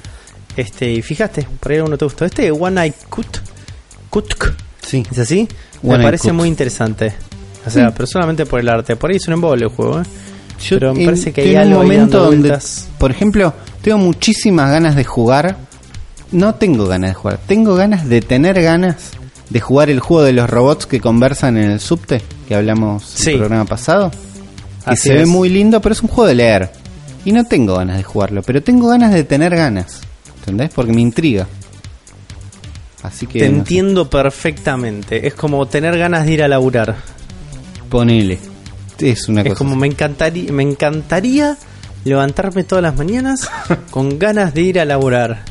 [0.55, 2.27] Este, y fijaste, por ahí uno te gustó.
[2.27, 3.39] Este One Eye Cut,
[4.11, 4.53] Kutk,
[4.83, 5.03] Sí.
[5.11, 5.49] ¿es así?
[5.83, 6.37] One me parece Cut.
[6.37, 7.15] muy interesante.
[7.65, 8.97] O sea, pero solamente por el arte.
[8.97, 10.05] Por ahí es un embole el juego, ¿eh?
[10.69, 12.59] Pero me parece que hay algo momento donde,
[12.99, 15.57] por ejemplo, tengo muchísimas ganas de jugar.
[16.33, 19.13] No tengo ganas de jugar, tengo ganas de tener ganas
[19.51, 23.25] de jugar el juego de los robots que conversan en el subte, que hablamos en
[23.25, 23.31] Sí.
[23.33, 24.11] el programa pasado.
[24.11, 25.29] Que Así se ve es.
[25.29, 26.71] muy lindo, pero es un juego de leer.
[27.25, 30.01] Y no tengo ganas de jugarlo, pero tengo ganas de tener ganas.
[30.41, 30.71] ¿Entendés?
[30.75, 31.47] Porque me intriga.
[33.03, 33.39] Así que.
[33.41, 35.27] Te no sé, entiendo perfectamente.
[35.27, 36.97] Es como tener ganas de ir a laburar.
[37.89, 38.39] ponele.
[38.99, 39.59] Es una Es cosa.
[39.59, 39.81] como así.
[39.81, 41.57] me encantaría, me encantaría
[42.05, 43.49] levantarme todas las mañanas
[43.91, 45.43] con ganas de ir a laburar.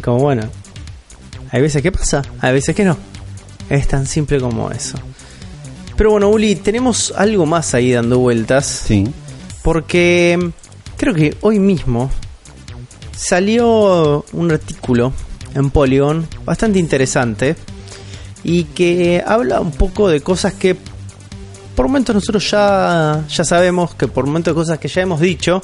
[0.00, 0.42] Como bueno,
[1.50, 2.96] hay veces que pasa, hay veces que no.
[3.68, 4.98] Es tan simple como eso.
[5.96, 8.66] Pero bueno, Uli, tenemos algo más ahí dando vueltas.
[8.66, 9.04] Sí.
[9.62, 10.48] Porque mm,
[10.96, 12.10] creo que hoy mismo
[13.14, 15.12] salió un artículo
[15.54, 17.56] en Polygon bastante interesante
[18.42, 20.76] y que habla un poco de cosas que
[21.74, 25.62] por momentos nosotros ya, ya sabemos, que por momentos cosas que ya hemos dicho,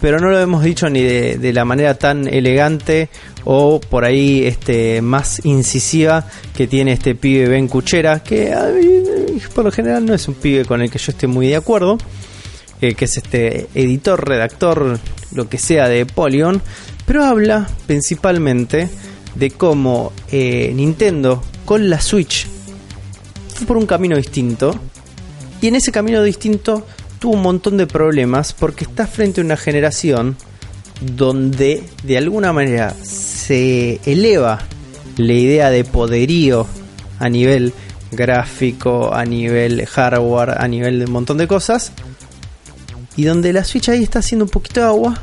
[0.00, 3.08] pero no lo hemos dicho ni de, la manera tan elegante
[3.44, 8.54] o por ahí este más incisiva que tiene este pibe Ben Cuchera, que
[9.54, 11.98] por lo general no es un pibe con el que yo esté muy de acuerdo
[12.80, 15.00] eh, que es este editor, redactor,
[15.32, 16.62] lo que sea de Polygon,
[17.06, 18.88] pero habla principalmente
[19.34, 22.46] de cómo eh, Nintendo con la Switch
[23.54, 24.78] fue por un camino distinto
[25.60, 26.86] y en ese camino distinto
[27.18, 30.36] tuvo un montón de problemas porque está frente a una generación
[31.00, 34.60] donde de alguna manera se eleva
[35.16, 36.66] la idea de poderío
[37.18, 37.72] a nivel
[38.12, 41.92] gráfico, a nivel hardware, a nivel de un montón de cosas
[43.16, 45.20] y donde la Switch ahí está haciendo un poquito de agua,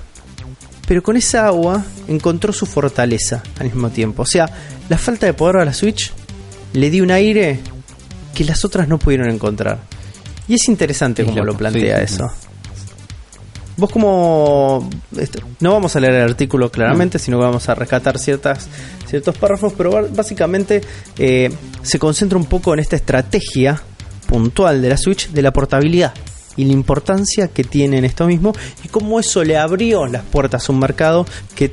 [0.85, 4.23] pero con esa agua encontró su fortaleza al mismo tiempo.
[4.23, 4.49] O sea,
[4.89, 6.11] la falta de poder a la Switch
[6.73, 7.61] le dio un aire
[8.33, 9.79] que las otras no pudieron encontrar.
[10.47, 12.31] Y es interesante Es cómo loco, lo plantea sí, sí, eso.
[13.77, 14.89] Vos como...
[15.17, 18.67] esto- no vamos a leer el artículo claramente, sino que vamos a rescatar ciertas,
[19.07, 20.81] ciertos párrafos, pero básicamente
[21.17, 23.81] eh, se concentra un poco en esta estrategia
[24.27, 26.13] puntual de la Switch de la portabilidad
[26.57, 30.69] y la importancia que tiene en esto mismo y cómo eso le abrió las puertas
[30.69, 31.69] a un mercado que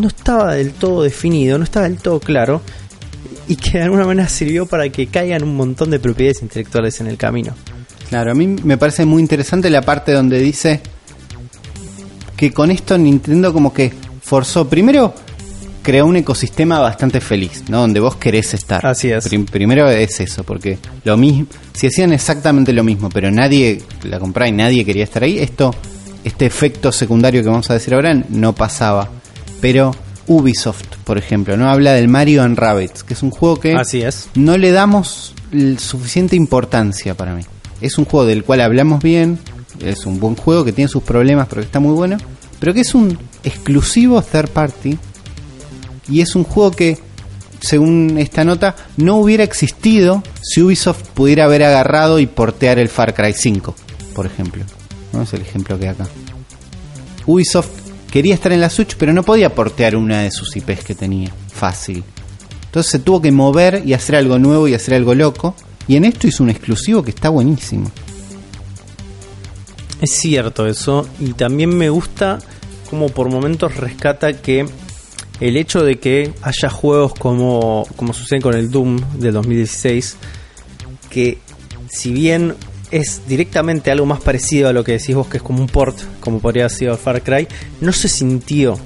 [0.00, 2.62] no estaba del todo definido, no estaba del todo claro
[3.46, 7.08] y que de alguna manera sirvió para que caigan un montón de propiedades intelectuales en
[7.08, 7.54] el camino.
[8.12, 10.82] Claro, a mí me parece muy interesante la parte donde dice
[12.36, 13.90] que con esto Nintendo como que
[14.20, 15.14] forzó, primero
[15.82, 17.78] creó un ecosistema bastante feliz, ¿no?
[17.80, 18.84] Donde vos querés estar.
[18.84, 19.26] Así es.
[19.26, 24.18] Prim- primero es eso, porque lo mismo, si hacían exactamente lo mismo, pero nadie la
[24.18, 25.74] compraba y nadie quería estar ahí, esto,
[26.22, 29.08] este efecto secundario que vamos a decir ahora no pasaba.
[29.62, 29.92] Pero
[30.26, 34.02] Ubisoft, por ejemplo, no habla del Mario and Rabbids, que es un juego que Así
[34.02, 34.28] es.
[34.34, 35.32] no le damos
[35.78, 37.42] suficiente importancia para mí.
[37.82, 39.38] Es un juego del cual hablamos bien,
[39.80, 42.16] es un buen juego que tiene sus problemas, pero que está muy bueno,
[42.60, 44.96] pero que es un exclusivo third party
[46.08, 46.98] y es un juego que,
[47.60, 53.14] según esta nota, no hubiera existido si Ubisoft pudiera haber agarrado y portear el Far
[53.14, 53.74] Cry 5,
[54.14, 54.64] por ejemplo.
[55.12, 55.22] ¿No?
[55.22, 56.06] Es el ejemplo que hay acá.
[57.26, 57.70] Ubisoft
[58.10, 61.32] quería estar en la Switch, pero no podía portear una de sus IPs que tenía.
[61.52, 62.04] Fácil.
[62.66, 65.54] Entonces se tuvo que mover y hacer algo nuevo y hacer algo loco.
[65.88, 67.90] Y en esto hizo un exclusivo que está buenísimo.
[70.00, 72.38] Es cierto eso, y también me gusta
[72.90, 74.66] como por momentos rescata que
[75.40, 80.16] el hecho de que haya juegos como, como sucede con el Doom del 2016,
[81.08, 81.38] que
[81.88, 82.54] si bien
[82.90, 85.96] es directamente algo más parecido a lo que decís vos, que es como un port,
[86.20, 87.46] como podría haber sido Far Cry,
[87.80, 88.78] no se sintió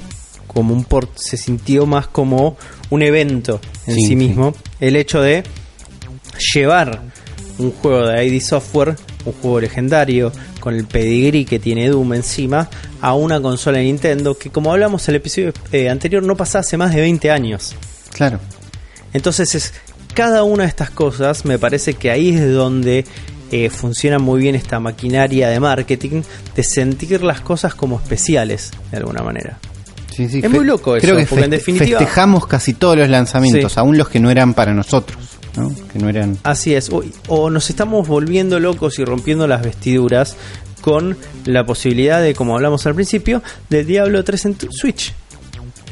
[0.46, 2.56] como un port, se sintió más como
[2.90, 4.16] un evento en sí, Sí, sí.
[4.16, 4.54] mismo.
[4.80, 5.42] El hecho de
[6.54, 7.02] llevar
[7.58, 12.68] un juego de ID Software, un juego legendario, con el pedigree que tiene Doom encima,
[13.00, 16.60] a una consola de Nintendo que, como hablamos en el episodio eh, anterior, no pasaba
[16.60, 17.74] hace más de 20 años.
[18.12, 18.40] Claro.
[19.12, 19.74] Entonces, es,
[20.14, 23.04] cada una de estas cosas me parece que ahí es donde
[23.52, 26.22] eh, funciona muy bien esta maquinaria de marketing
[26.54, 29.58] de sentir las cosas como especiales, de alguna manera.
[30.14, 33.08] Sí, sí, Es muy loco eso, Creo que porque en definitiva- festejamos casi todos los
[33.08, 33.78] lanzamientos, Sí.
[33.80, 35.35] aún los que no eran para nosotros.
[35.56, 35.72] ¿No?
[35.92, 36.38] Que no eran.
[36.42, 40.36] Así es, o, o nos estamos volviendo locos y rompiendo las vestiduras
[40.80, 45.12] con la posibilidad de, como hablamos al principio, de Diablo 3 en Switch.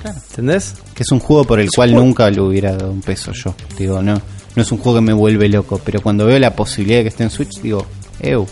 [0.04, 0.74] ¿Entendés?
[0.94, 3.32] Que es un juego por el Es cual juego- nunca le hubiera dado un peso
[3.32, 3.54] yo.
[3.78, 4.20] Digo, no.
[4.54, 5.80] No es un juego que me vuelve loco.
[5.84, 7.86] Pero cuando veo la posibilidad de que esté en Switch, digo,
[8.20, 8.46] eu,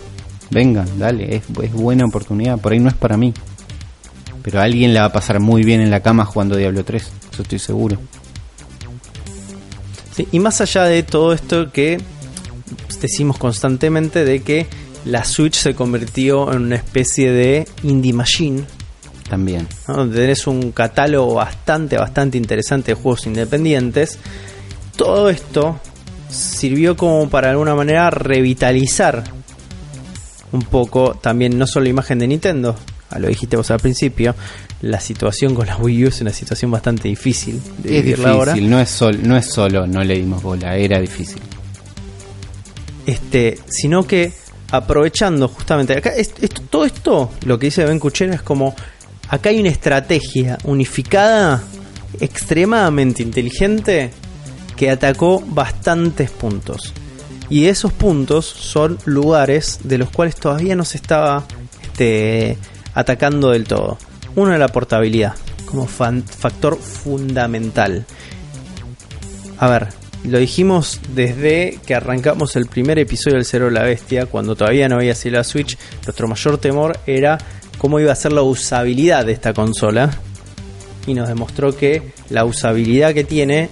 [0.50, 2.58] venga, dale, es, es buena oportunidad.
[2.58, 3.32] Por ahí no es para mí.
[4.42, 7.02] Pero a alguien la va a pasar muy bien en la cama jugando Diablo 3.
[7.32, 7.98] Eso estoy seguro.
[10.14, 11.98] Sí, y más allá de todo esto que
[13.00, 14.66] decimos constantemente de que
[15.04, 18.64] la Switch se convirtió en una especie de indie machine,
[19.28, 19.66] También.
[19.88, 19.96] ¿no?
[19.96, 24.18] donde tenés un catálogo bastante, bastante interesante de juegos independientes.
[24.96, 25.80] Todo esto
[26.28, 29.24] sirvió como para de alguna manera revitalizar
[30.52, 32.76] un poco también no solo la imagen de Nintendo,
[33.18, 34.34] lo dijiste vos al principio,
[34.83, 38.53] la situación con la Wii U es una situación bastante difícil de Es vivirla ahora.
[38.53, 41.41] difícil, no es, sol, no es solo no le dimos bola, era difícil.
[43.07, 44.32] este, sino que
[44.70, 46.32] aprovechando justamente acá es-
[46.70, 48.74] todo esto lo que dice Ben Cuchera es como
[49.28, 51.62] acá hay una estrategia unificada
[52.20, 54.11] extremadamente inteligente
[54.77, 56.93] que atacó bastantes puntos
[57.51, 61.44] y esos puntos son lugares de los cuales todavía no se estaba
[61.82, 62.56] este,
[62.94, 63.98] atacando del todo
[64.36, 65.34] uno es la portabilidad
[65.66, 68.04] como factor fundamental
[69.59, 69.88] a ver,
[70.24, 74.88] lo dijimos desde que arrancamos el primer episodio del Cero de la Bestia, cuando todavía
[74.88, 77.38] no había salido la Switch, nuestro mayor temor era
[77.78, 80.10] cómo iba a ser la usabilidad de esta consola.
[81.06, 83.68] Y nos demostró que la usabilidad que tiene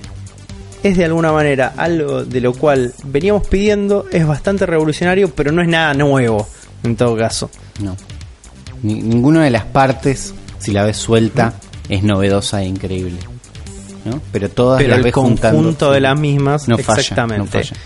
[0.84, 5.62] es de alguna manera algo de lo cual veníamos pidiendo, es bastante revolucionario, pero no
[5.62, 6.46] es nada nuevo
[6.84, 7.50] en todo caso.
[7.82, 7.96] No.
[8.82, 11.54] Ni- ninguna de las partes, si la ves suelta,
[11.88, 13.18] es novedosa e increíble.
[14.04, 14.20] ¿no?
[14.32, 17.38] Pero todas Pero las el ves conjunto juntando, de las mismas, no falla, exactamente.
[17.38, 17.76] no falla.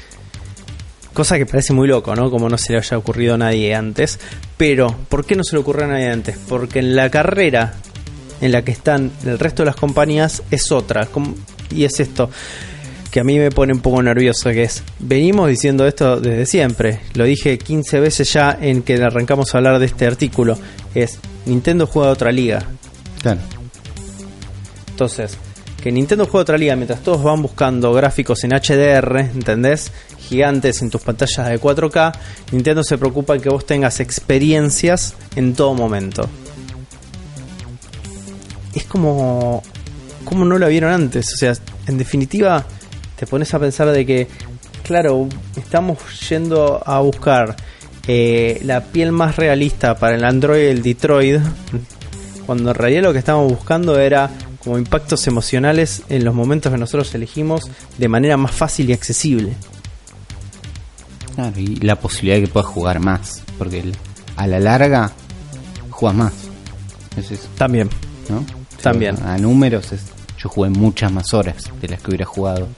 [1.13, 2.29] Cosa que parece muy loco, ¿no?
[2.31, 4.19] Como no se le haya ocurrido a nadie antes.
[4.57, 6.37] Pero, ¿por qué no se le ocurrió a nadie antes?
[6.49, 7.75] Porque en la carrera
[8.41, 11.09] en la que están el resto de las compañías es otra.
[11.71, 12.31] Y es esto
[13.15, 16.99] que a mí me pone un poco nervioso, que es, venimos diciendo esto desde siempre.
[17.15, 20.59] Lo dije 15 veces ya en que arrancamos a hablar de este artículo.
[20.95, 22.63] Es, Nintendo juega otra liga.
[23.21, 23.41] Claro.
[24.91, 25.37] Entonces,
[25.83, 29.93] que Nintendo juega otra liga mientras todos van buscando gráficos en HDR, ¿entendés?
[30.19, 32.13] Gigantes en tus pantallas de 4K.
[32.53, 36.29] Nintendo se preocupa en que vos tengas experiencias en todo momento.
[38.75, 39.63] Es como.
[40.25, 41.35] como no lo vieron antes.
[41.35, 41.53] O sea,
[41.87, 42.65] en definitiva,
[43.17, 44.29] te pones a pensar de que,
[44.85, 45.99] claro, estamos
[46.29, 47.57] yendo a buscar
[48.07, 51.41] eh, la piel más realista para el Android el Detroit.
[52.47, 54.31] Cuando en realidad lo que estábamos buscando era
[54.63, 57.63] como impactos emocionales en los momentos que nosotros elegimos
[57.99, 59.55] de manera más fácil y accesible.
[61.35, 63.97] Claro, y la posibilidad de que puedas jugar más, porque el-
[64.37, 65.11] a la larga
[65.91, 66.33] juegas más.
[67.17, 67.89] Es eso, También.
[68.29, 68.45] ¿no?
[68.83, 69.17] También.
[69.25, 70.03] A números, es-
[70.39, 72.69] yo jugué muchas más horas de las que hubiera jugado.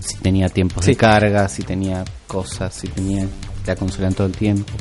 [0.00, 0.92] Si tenía tiempos Sí.
[0.92, 3.26] de carga, si tenía cosas, si tenía
[3.66, 4.72] la consola en todo el tiempo.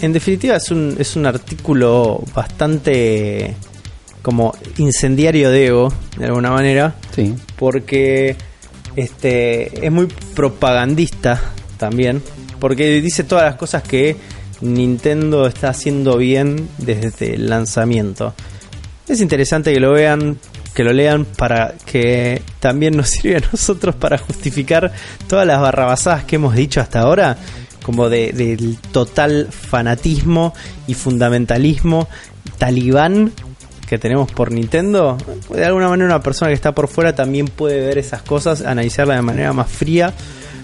[0.00, 3.54] En definitiva es un, es un artículo bastante
[4.22, 8.36] como incendiario de ego, de alguna manera, Sí, porque
[8.96, 11.40] este es muy propagandista
[11.76, 12.22] también,
[12.60, 14.16] porque dice todas las cosas que
[14.60, 18.34] Nintendo está haciendo bien desde el lanzamiento.
[19.08, 20.38] Es interesante que lo vean,
[20.74, 24.92] que lo lean para que también nos sirva a nosotros para justificar
[25.28, 27.36] todas las barrabasadas que hemos dicho hasta ahora,
[27.82, 30.54] como de- del total fanatismo
[30.86, 32.08] y fundamentalismo
[32.58, 33.32] talibán
[33.88, 35.18] que tenemos por Nintendo.
[35.50, 39.16] De alguna manera una persona que está por fuera también puede ver esas cosas, analizarlas
[39.18, 40.14] de manera más fría,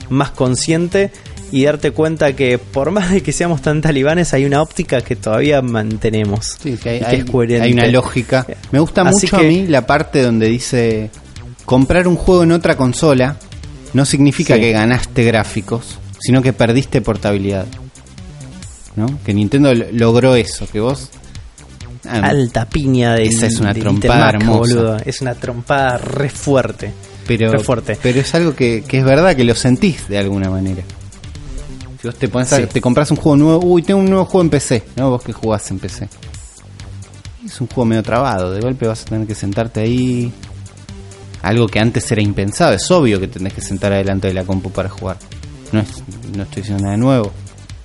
[0.08, 1.12] más consciente
[1.50, 5.16] y darte cuenta que por más de que seamos tan talibanes hay una óptica que
[5.16, 6.56] todavía mantenemos.
[6.62, 7.64] sí, que hay, y que hay- es coherente.
[7.66, 8.46] hay una lógica.
[8.70, 11.10] Me gusta Así mucho que- a mí la parte donde dice
[11.64, 13.36] comprar un juego en otra consola
[13.94, 14.60] no significa Sí.
[14.60, 17.66] que ganaste gráficos, sino que perdiste portabilidad.
[18.96, 19.06] ¿No?
[19.24, 21.08] Que Nintendo lo- logró eso, que vos
[22.08, 24.96] ah, alta piña de Esa es una de trompada Mac, boludo.
[25.04, 26.92] Es una trompada re fuerte.
[27.26, 27.96] pero, re fuerte.
[28.02, 30.82] pero es algo que, que es verdad que lo sentís de alguna manera.
[32.08, 34.50] Vos te pones a- te compras un juego nuevo, uy, tengo un nuevo juego en
[34.50, 35.10] PC, ¿no?
[35.10, 36.08] Vos que jugás en PC.
[37.44, 40.32] Es un juego medio trabado, de golpe vas a tener que sentarte ahí.
[41.42, 44.70] Algo que antes era impensado, es obvio que tenés que sentar adelante de la compu
[44.70, 45.18] para jugar.
[45.72, 45.88] No, es,
[46.36, 47.30] no estoy diciendo nada nuevo.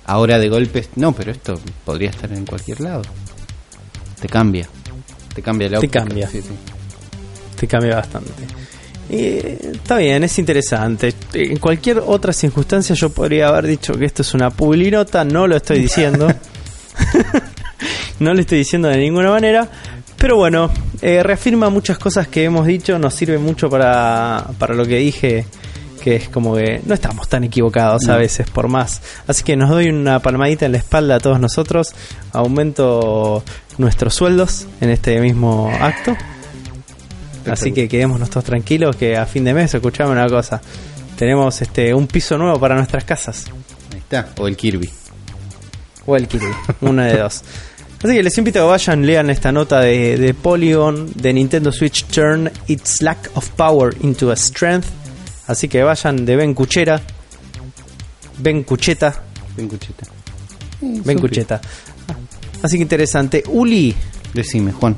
[0.06, 3.02] Ahora de golpe, no, pero esto podría estar en cualquier lado.
[4.20, 4.68] Te cambia.
[5.34, 6.00] Te cambia la Te óptica.
[6.04, 6.28] cambia.
[6.28, 6.48] Sí, sí.
[7.58, 8.30] Te cambia bastante.
[9.10, 11.14] Y, eh, está bien, es interesante.
[11.34, 15.56] En cualquier otra circunstancia yo podría haber dicho que esto es una publinota, no lo
[15.56, 16.28] estoy diciendo.
[18.18, 19.68] no lo estoy diciendo de ninguna manera.
[20.16, 20.70] Pero bueno,
[21.02, 25.44] eh, reafirma muchas cosas que hemos dicho, nos sirve mucho para, para lo que dije,
[26.02, 29.02] que es como que no estamos tan equivocados a veces, por más.
[29.26, 31.94] Así que nos doy una palmadita en la espalda a todos nosotros,
[32.32, 33.42] aumento
[33.76, 36.16] nuestros sueldos en este mismo acto.
[37.50, 40.60] Así que quedémonos todos tranquilos que a fin de mes, escuchame una cosa,
[41.16, 43.46] tenemos este un piso nuevo para nuestras casas.
[43.92, 44.28] Ahí está.
[44.38, 44.88] O el Kirby.
[46.06, 47.42] O el Kirby, una de dos.
[48.02, 51.72] Así que les invito a que vayan, lean esta nota de, de Polygon, de Nintendo
[51.72, 54.86] Switch Turn Its Lack of Power into a Strength.
[55.46, 57.00] Así que vayan de Ben Cuchera,
[58.38, 59.22] Ben Cucheta,
[59.56, 60.06] Ven, cucheta.
[60.80, 61.60] Ben Cucheta.
[62.62, 63.44] Así que interesante.
[63.48, 63.94] Uli,
[64.32, 64.96] Decime, Juan.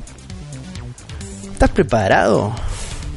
[1.57, 2.53] ¿Estás preparado?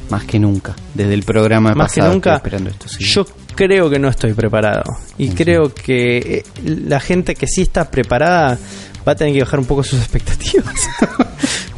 [0.09, 0.75] Más que nunca.
[0.95, 2.87] Desde el programa Más que pasado nunca, estoy esperando esto.
[2.89, 3.03] sí.
[3.05, 3.23] yo
[3.55, 4.83] creo que no estoy preparado.
[5.19, 8.57] Y Sí, creo que eh, la gente que sí está preparada
[9.07, 10.73] va a tener que bajar un poco sus expectativas.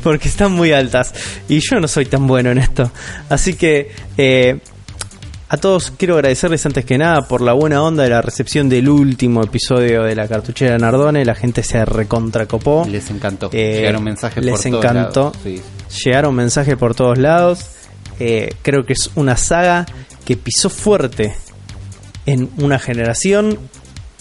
[0.01, 1.13] Porque están muy altas.
[1.49, 2.89] Y yo no soy tan bueno en esto.
[3.29, 4.59] Así que eh,
[5.49, 8.87] a todos quiero agradecerles antes que nada por la buena onda de la recepción del
[8.89, 11.23] último episodio de la cartuchera Nardone.
[11.25, 12.85] La gente se recontracopó.
[12.89, 13.49] Les encantó.
[13.53, 15.19] Eh, Llegaron mensajes les por todos encantó.
[15.21, 15.37] lados.
[15.43, 15.61] Sí.
[16.03, 17.67] Llegaron mensajes por todos lados.
[18.19, 19.85] Eh, creo que es una saga
[20.25, 21.35] que pisó fuerte
[22.25, 23.59] en una generación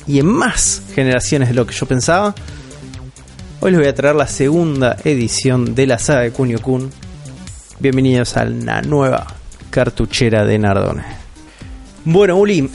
[0.06, 2.34] y en más generaciones de lo que yo pensaba.
[3.60, 6.90] Hoy les voy a traer la segunda edición de la saga de Kunio Kun.
[7.78, 9.26] Bienvenidos a la nueva
[9.70, 11.04] cartuchera de Nardone.
[12.04, 12.68] Bueno, Uli,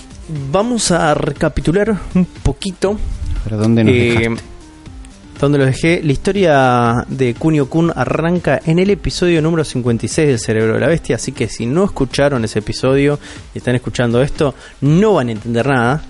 [0.51, 2.97] vamos a recapitular un poquito
[3.43, 4.56] ¿Pero dónde nos eh, dejaste?
[5.39, 10.39] Donde lo dejé, la historia de Kunio Kun arranca en el episodio número 56 del
[10.39, 13.19] Cerebro de la Bestia, así que si no escucharon ese episodio
[13.53, 16.01] y están escuchando esto, no van a entender nada,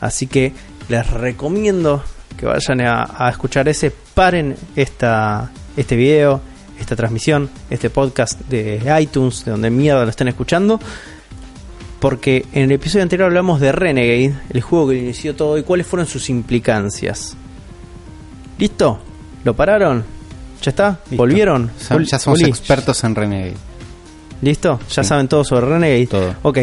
[0.00, 0.52] así que
[0.88, 2.02] les recomiendo
[2.36, 6.40] que vayan a, escuchar ese, paren esta, este video,
[6.80, 10.80] esta transmisión, este podcast de iTunes, de donde mierda lo estén escuchando,
[12.00, 15.86] porque en el episodio anterior hablamos de Renegade, el juego que inició todo y cuáles
[15.86, 17.36] fueron sus implicancias.
[18.62, 18.96] ¿Listo?
[19.42, 20.04] ¿Lo pararon?
[20.62, 21.00] ¿Ya está?
[21.10, 21.16] Listo.
[21.16, 21.68] ¿Volvieron?
[21.90, 23.54] Ya, ya somos expertos en Renegade.
[24.40, 24.78] ¿Listo?
[24.88, 25.08] ¿Ya Sí.
[25.08, 26.06] saben todo sobre Renegade?
[26.06, 26.34] Todo.
[26.42, 26.58] Ok.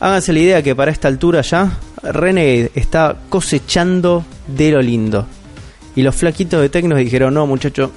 [0.00, 5.26] Háganse la idea que para esta altura ya Renegade está cosechando de lo lindo.
[5.94, 7.90] Y los flaquitos de Tecnos dijeron, no muchachos,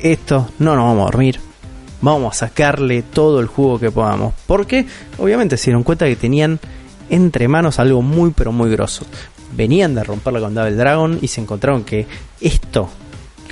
[0.00, 1.40] esto no nos vamos a dormir.
[2.00, 4.34] Vamos a sacarle todo el jugo que podamos.
[4.46, 4.86] Porque
[5.18, 6.60] obviamente se dieron cuenta que tenían
[7.10, 9.04] entre manos algo muy pero muy grosso.
[9.56, 12.06] Venían de romperla con Double Dragon y se encontraron que
[12.40, 12.88] esto,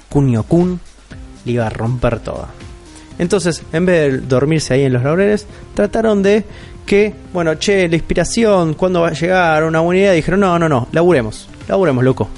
[0.09, 0.81] Kunio Kun,
[1.45, 2.49] le iba a romper toda.
[3.19, 6.45] Entonces, en vez de dormirse ahí en los laureles, trataron de
[6.87, 9.63] que, bueno, che, la inspiración, ¿cuándo va a llegar?
[9.65, 10.13] Una buena idea.
[10.13, 12.29] Dijeron, no, no, no, laburemos, laburemos, loco.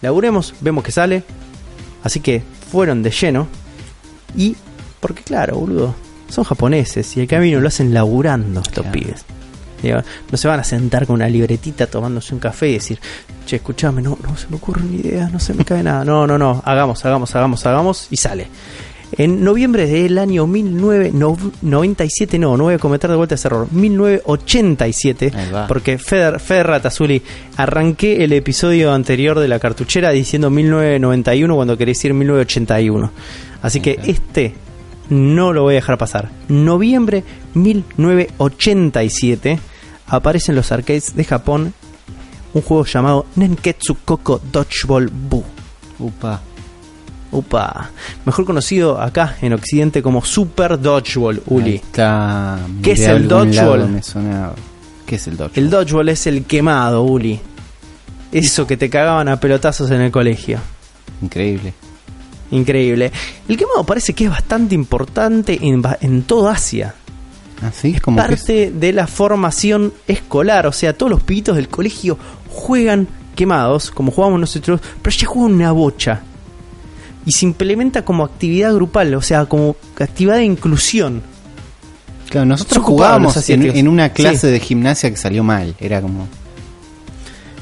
[0.00, 1.22] Laburemos, vemos que sale.
[2.02, 3.48] Así que fueron de lleno.
[4.36, 4.56] Y,
[5.00, 5.94] porque claro, boludo,
[6.28, 8.92] son japoneses y el camino lo hacen laburando estos Claro.
[8.92, 9.24] pibes.
[9.82, 9.98] Digo,
[10.30, 12.98] no se van a sentar con una libretita tomándose un café y decir,
[13.46, 16.04] che, escuchame, no, no se me ocurre ni idea, no se me cae nada.
[16.04, 18.48] No, no, no, hagamos, hagamos, hagamos, hagamos y sale.
[19.18, 25.32] En noviembre del año 1997, no, no voy a cometer de vuelta ese error, 1987,
[25.34, 25.66] Ahí va.
[25.66, 27.20] porque Feder, Feder Ratazuli,
[27.56, 33.10] arranqué el episodio anterior de la cartuchera diciendo 1991 cuando quería decir 1981.
[33.62, 34.54] Así que este
[35.10, 36.30] no lo voy a dejar pasar.
[36.48, 37.22] Noviembre
[37.54, 39.58] 1987
[40.06, 41.74] aparece en los arcades de Japón
[42.52, 45.44] un juego llamado Nenketsu Koko Dodgeball Buu.
[45.98, 46.40] Upa.
[47.32, 47.90] Upa,
[48.26, 51.74] mejor conocido acá en Occidente como Super Dodgeball, Ahí Uli.
[51.76, 52.58] está.
[52.82, 53.88] ¿Qué es el dodgeball?
[53.88, 54.54] me sonaba.
[55.06, 55.64] ¿Qué es el dodgeball?
[55.64, 57.38] El Dodgeball es el quemado, Uli.
[58.32, 60.58] Eso que te cagaban a pelotazos en el colegio.
[61.22, 61.72] Increíble.
[62.50, 63.12] Increíble.
[63.48, 66.94] El quemado parece que es bastante importante en, en toda Asia.
[67.62, 71.56] Así es como que es- Parte de la formación escolar, o sea, todos los pibitos
[71.56, 72.18] del colegio
[72.48, 73.06] juegan
[73.36, 76.22] quemados, como jugamos nosotros, pero ya juegan una bocha.
[77.26, 81.22] Y se implementa como actividad grupal, o sea, como actividad de inclusión.
[82.30, 84.52] Claro, nosotros jugábamos en, en una clase Sí.
[84.52, 85.74] de gimnasia que salió mal.
[85.80, 86.26] Era como.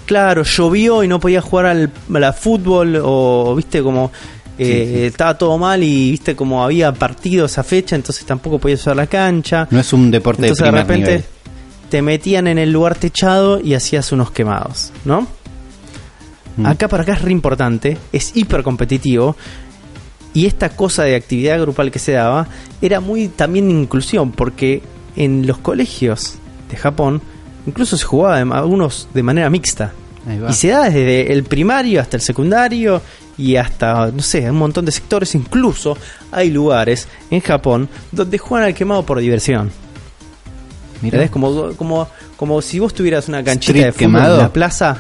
[0.07, 4.11] Claro, llovió y no podía jugar al, a la fútbol o, viste, como
[4.59, 5.03] eh, Sí, sí.
[5.05, 9.07] estaba todo mal y, viste, como había partido esa fecha, entonces tampoco podía usar la
[9.07, 9.67] cancha.
[9.71, 11.25] No es un deporte Entonces de de primer repente nivel.
[11.91, 15.27] te metían en el lugar techado y hacías unos quemados, ¿no?
[16.57, 16.67] Mm.
[16.67, 19.37] Acá para acá es re importante, es hiper competitivo.
[20.35, 22.47] Y esta cosa de actividad grupal que se daba
[22.83, 24.83] era muy también de inclusión, porque
[25.17, 26.35] en los colegios
[26.71, 27.23] de Japón
[27.67, 29.93] incluso se jugaba de- algunos de manera mixta.
[30.49, 33.01] Y se da desde el primario hasta el secundario
[33.39, 35.35] y hasta, no sé, un montón de sectores.
[35.35, 35.97] Incluso
[36.33, 39.71] hay lugares en Japón donde juegan al quemado por diversión.
[41.01, 41.17] Mirá.
[41.17, 41.31] ¿Entendés?
[41.31, 44.35] Como, como, como si vos tuvieras una canchita Street de fútbol quemado.
[44.35, 44.99] en la plaza,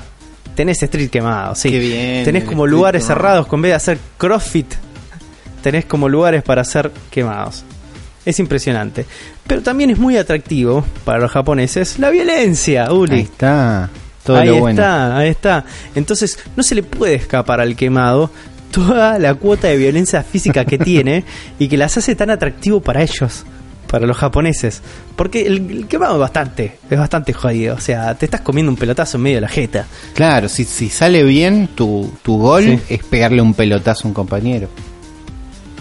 [0.54, 1.70] tenés street quemado, sí.
[1.70, 3.20] Qué bien, tenés como lugares quemado.
[3.20, 4.72] cerrados, con vez de hacer crossfit,
[5.62, 7.64] tenés como lugares para hacer quemados.
[8.24, 9.06] Es impresionante.
[9.46, 13.16] Pero también es muy atractivo para los japoneses la violencia, Uli.
[13.16, 13.88] Ahí está.
[14.28, 15.64] Todo ahí lo está, ahí está.
[15.94, 18.30] Entonces, no se le puede escapar al quemado
[18.70, 21.24] toda la cuota de violencia física que tiene
[21.58, 23.44] y que las hace tan atractivo para ellos,
[23.90, 24.82] para los japoneses.
[25.16, 27.74] Porque el, el quemado es bastante, es bastante jodido.
[27.76, 29.86] O sea, te estás comiendo un pelotazo en medio de la jeta.
[30.14, 32.80] Claro, si, si sale bien, tu, tu gol Sí.
[32.90, 34.68] es pegarle un pelotazo a un compañero.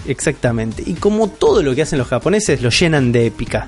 [0.07, 0.83] Exactamente.
[0.85, 3.67] Y como todo lo que hacen los japoneses, lo llenan de épica.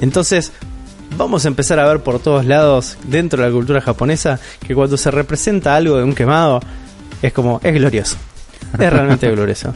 [0.00, 0.50] Entonces,
[1.16, 4.96] vamos a empezar a ver por todos lados, dentro de la cultura japonesa, que cuando
[4.96, 6.60] se representa algo de un quemado,
[7.22, 8.16] es como, es glorioso.
[8.74, 9.74] Es realmente glorioso.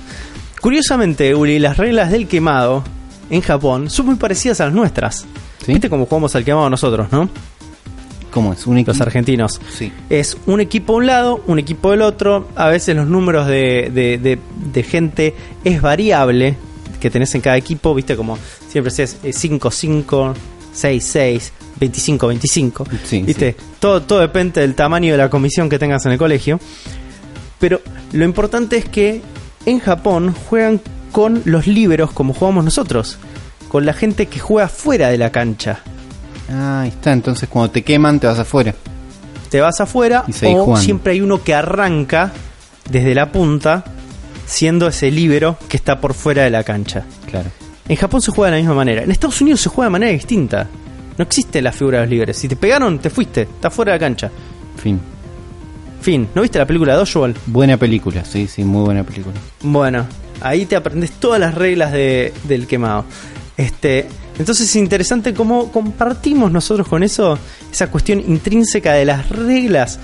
[0.60, 2.82] Curiosamente, Uli, las reglas del quemado
[3.30, 5.26] en Japón son muy parecidas a las nuestras.
[5.64, 5.72] ¿Sí?
[5.72, 7.28] ¿Viste cómo jugamos al quemado nosotros, no?
[8.30, 8.66] ¿Cómo es?
[8.66, 8.84] Un.
[8.86, 9.60] Los argentinos.
[9.74, 9.90] Sí.
[10.10, 12.48] Es un equipo a un lado, un equipo del otro.
[12.54, 14.38] A veces los números de, de- de-
[14.72, 15.34] de gente
[15.64, 16.56] es variable
[17.00, 17.94] que tenés en cada equipo.
[17.94, 18.36] Viste como
[18.68, 20.34] siempre es 5-5,
[20.76, 21.50] 6-6,
[21.80, 22.86] 25-25.
[23.04, 26.60] Sí, Viste, todo, todo depende del tamaño de la comisión que tengas en el colegio.
[27.58, 27.80] Pero
[28.12, 29.22] lo importante es que
[29.64, 30.80] en Japón juegan
[31.12, 33.18] con los líberos como jugamos nosotros.
[33.68, 35.80] Con la gente que juega fuera de la cancha.
[36.50, 37.12] Ah, ahí está.
[37.12, 38.74] Entonces, cuando te queman, te vas afuera.
[39.50, 40.76] te vas afuera Y o jugando.
[40.84, 42.32] siempre hay uno que arranca
[42.90, 43.84] desde la punta
[44.46, 47.04] siendo ese líbero que está por fuera de la cancha.
[47.28, 47.50] Claro.
[47.88, 49.02] En Japón se juega de la misma manera.
[49.02, 50.66] En Estados Unidos se juega de manera distinta.
[51.16, 52.36] No existe la figura de los líderes.
[52.36, 53.42] Si te pegaron, te fuiste.
[53.42, 54.30] Estás fuera de la cancha.
[54.76, 55.00] Fin.
[56.00, 56.28] Fin.
[56.34, 57.34] ¿No viste la película Dodgeball?
[57.46, 59.34] Buena película, sí, sí, muy buena película.
[59.62, 60.06] Bueno,
[60.40, 63.04] ahí te aprendes todas las reglas de- del quemado.
[63.56, 64.06] Este,
[64.38, 67.38] entonces es interesante cómo compartimos nosotros con eso
[67.72, 69.98] esa cuestión intrínseca de las reglas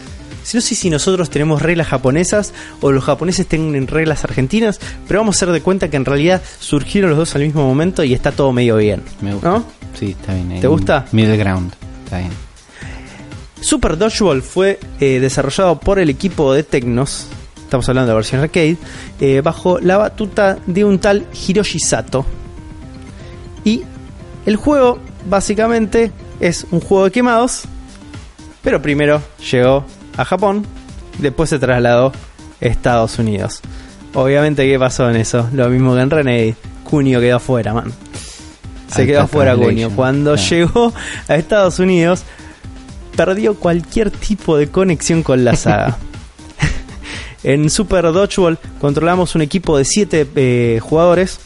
[0.55, 5.37] no sé si nosotros tenemos reglas japonesas o los japoneses tienen reglas argentinas, pero vamos
[5.37, 8.33] a hacer de cuenta que en realidad surgieron los dos al mismo momento y está
[8.33, 9.03] todo medio bien.
[9.21, 9.49] Me gusta.
[9.49, 9.65] ¿No?
[9.99, 10.61] Sí, está bien.
[10.61, 11.07] ¿Te gusta?
[11.13, 11.73] Middle ground.
[12.05, 12.33] Está bien.
[13.63, 18.41] Super Dodgeball fue eh, desarrollado por el equipo de Tecnos, estamos hablando de la versión
[18.41, 18.77] arcade,
[19.21, 22.27] eh, bajo la batuta de un tal Hiroshi Sato.
[23.65, 23.83] Y
[24.47, 24.99] el juego
[25.31, 26.11] básicamente
[26.41, 27.63] es un juego de quemados,
[28.63, 29.85] pero primero llegó
[30.17, 30.67] a Japón,
[31.19, 33.61] después se trasladó a Estados Unidos.
[34.15, 35.49] Obviamente, ¿qué pasó en eso?
[35.53, 36.57] Lo mismo que en Renegade.
[36.85, 37.93] Cunio quedó afuera, man.
[38.89, 39.91] Se quedó afuera Cunio.
[39.91, 40.93] Cuando llegó
[41.29, 42.25] a Estados Unidos,
[43.17, 45.97] perdió cualquier tipo de conexión con la saga.
[47.43, 51.41] en Super Dodgeball controlamos un equipo de 7 jugadores.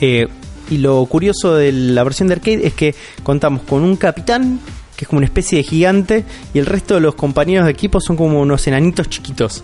[0.00, 0.28] Eh,
[0.68, 4.60] y lo curioso de la versión de arcade es que contamos con un capitán,
[4.96, 6.24] que es como una especie de gigante,
[6.54, 9.62] y el resto de los compañeros de equipo son como unos enanitos chiquitos.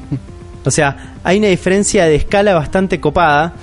[0.64, 3.54] o sea, hay una diferencia de escala bastante copada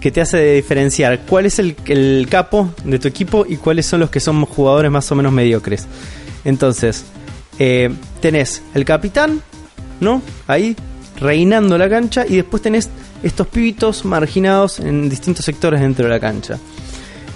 [0.00, 4.00] que te hace diferenciar cuál es el, el capo de tu equipo y cuáles son
[4.00, 5.86] los que son jugadores más o menos mediocres.
[6.44, 7.04] Entonces,
[7.58, 9.42] eh, tenés el capitán,
[10.00, 10.22] ¿no?
[10.46, 10.76] Ahí,
[11.18, 12.88] reinando la cancha, y después tenés
[13.22, 16.58] estos pibitos marginados en distintos sectores dentro de la cancha.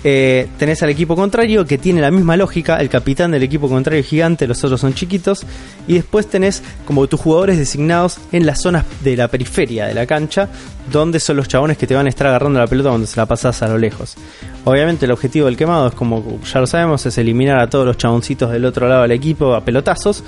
[0.03, 4.01] Eh, tenés al equipo contrario que tiene la misma lógica, el capitán del equipo contrario
[4.01, 5.45] es gigante, los otros son chiquitos,
[5.87, 10.07] y después tenés como tus jugadores designados en las zonas de la periferia de la
[10.07, 10.49] cancha,
[10.91, 13.27] donde son los chabones que te van a estar agarrando la pelota cuando se la
[13.27, 14.17] pasas a lo lejos.
[14.65, 17.99] Obviamente el objetivo del quemado es como ya lo sabemos, es eliminar a todos los
[17.99, 20.25] chaboncitos del otro lado del equipo a pelotazos.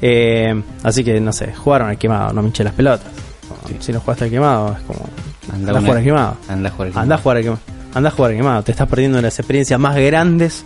[0.00, 3.10] Eh, así que no sé, jugaron al quemado, no me hinché las pelotas.
[3.80, 5.08] Si no jugaste al quemado, es como
[5.52, 6.36] Anda, a jugar al quemado.
[6.48, 7.75] Anda a jugar al Anda a jugar al quemado.
[7.96, 8.62] Anda a jugar al quemado.
[8.62, 10.64] Te estás perdiendo las experiencias más grandes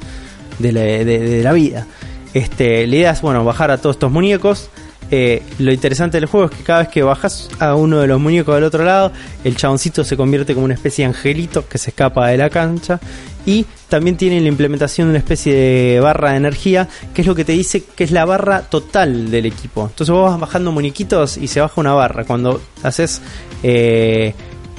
[0.58, 1.86] de la, de- de la vida.
[2.34, 4.68] Este, la idea es, bueno, bajar a todos estos muñecos.
[5.12, 8.20] Eh, lo interesante del juego es que cada vez que bajas a uno de los
[8.20, 9.10] muñecos del otro lado,
[9.42, 13.00] el chaboncito se convierte como una especie de angelito que se escapa de la cancha.
[13.46, 17.34] Y también tiene la implementación de una especie de barra de energía, que es lo
[17.34, 19.86] que te dice que es la barra total del equipo.
[19.88, 22.24] Entonces vos vas bajando muñequitos y se baja una barra.
[22.24, 23.20] Cuando haces
[23.62, 24.34] eh,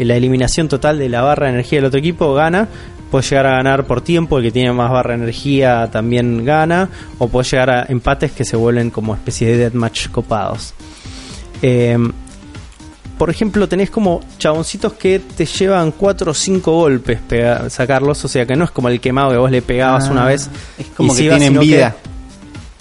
[0.05, 2.67] la eliminación total de la barra de energía del otro equipo, gana.
[3.09, 6.89] Puedes llegar a ganar por tiempo, el que tiene más barra de energía también gana.
[7.17, 10.73] O puedes llegar a empates que se vuelven como especie de deathmatch copados.
[11.61, 11.97] Eh,
[13.17, 17.19] por ejemplo, tenés como chaboncitos que te llevan 4 o 5 golpes
[17.67, 18.23] sacarlos.
[18.25, 20.49] O sea que no es como el quemado que vos le pegabas Ah, una vez.
[20.79, 21.95] es como y que iba, tienen que vida.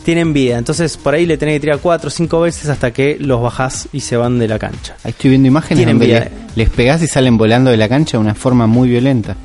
[0.05, 0.57] Tienen vida.
[0.59, 3.89] Entonces por ahí le tenés que tirar 4 o 5 veces hasta que los bajás
[3.93, 4.97] y se van de la cancha.
[5.05, 6.21] Ahí estoy viendo imágenes Tienen vida.
[6.21, 9.37] le- les pegás y salen volando de la cancha de una forma muy violenta.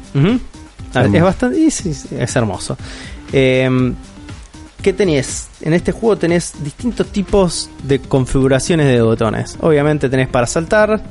[0.94, 1.06] Ah.
[1.12, 1.70] Es bastante.
[1.72, 2.78] sí, sí, es hermoso.
[3.34, 3.70] Eh,
[4.82, 5.48] ¿Qué tenés?
[5.62, 9.58] En este juego tenés distintos tipos de configuraciones de botones.
[9.62, 11.02] Obviamente tenés para saltar,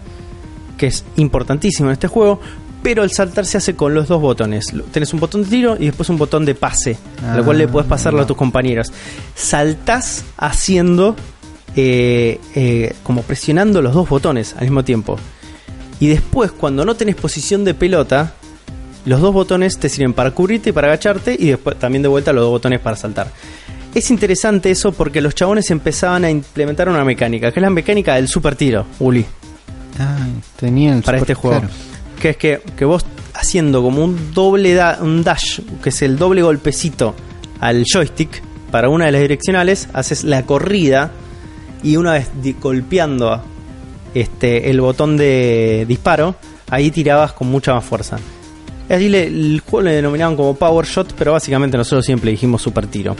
[0.78, 2.40] que es importantísimo en este juego,
[2.84, 4.66] pero el saltar se hace con los dos botones.
[4.92, 7.68] Tenés un botón de tiro y después un botón de pase, al cual le Ah,
[7.68, 8.92] puedes pasarlo a tus compañeros.
[9.34, 11.16] Saltás haciendo,
[11.76, 15.18] eh, eh, como presionando los dos botones al mismo tiempo.
[15.98, 18.34] Y después, cuando no tenés posición de pelota,
[19.06, 22.32] los dos botones te sirven para cubrirte y para agacharte y después también de vuelta
[22.32, 23.28] los dos botones para saltar.
[23.94, 28.16] Es interesante eso porque los chabones empezaban a implementar una mecánica, que es la mecánica
[28.16, 29.24] del super tiro, Uli,
[29.98, 31.60] Ah, tenían para super- este juego.
[31.60, 31.74] claro.
[32.24, 36.16] Que es que, que vos haciendo como un doble da- un dash, que es el
[36.16, 37.14] doble golpecito
[37.60, 41.10] al joystick para una de las direccionales, haces la corrida
[41.82, 42.30] y una vez
[42.62, 43.42] golpeando
[44.14, 46.34] este el botón de disparo,
[46.70, 48.16] ahí tirabas con mucha más fuerza.
[48.88, 52.86] Así le- el juego le denominaban como Power Shot, pero básicamente nosotros siempre dijimos Super
[52.86, 53.14] Tiro.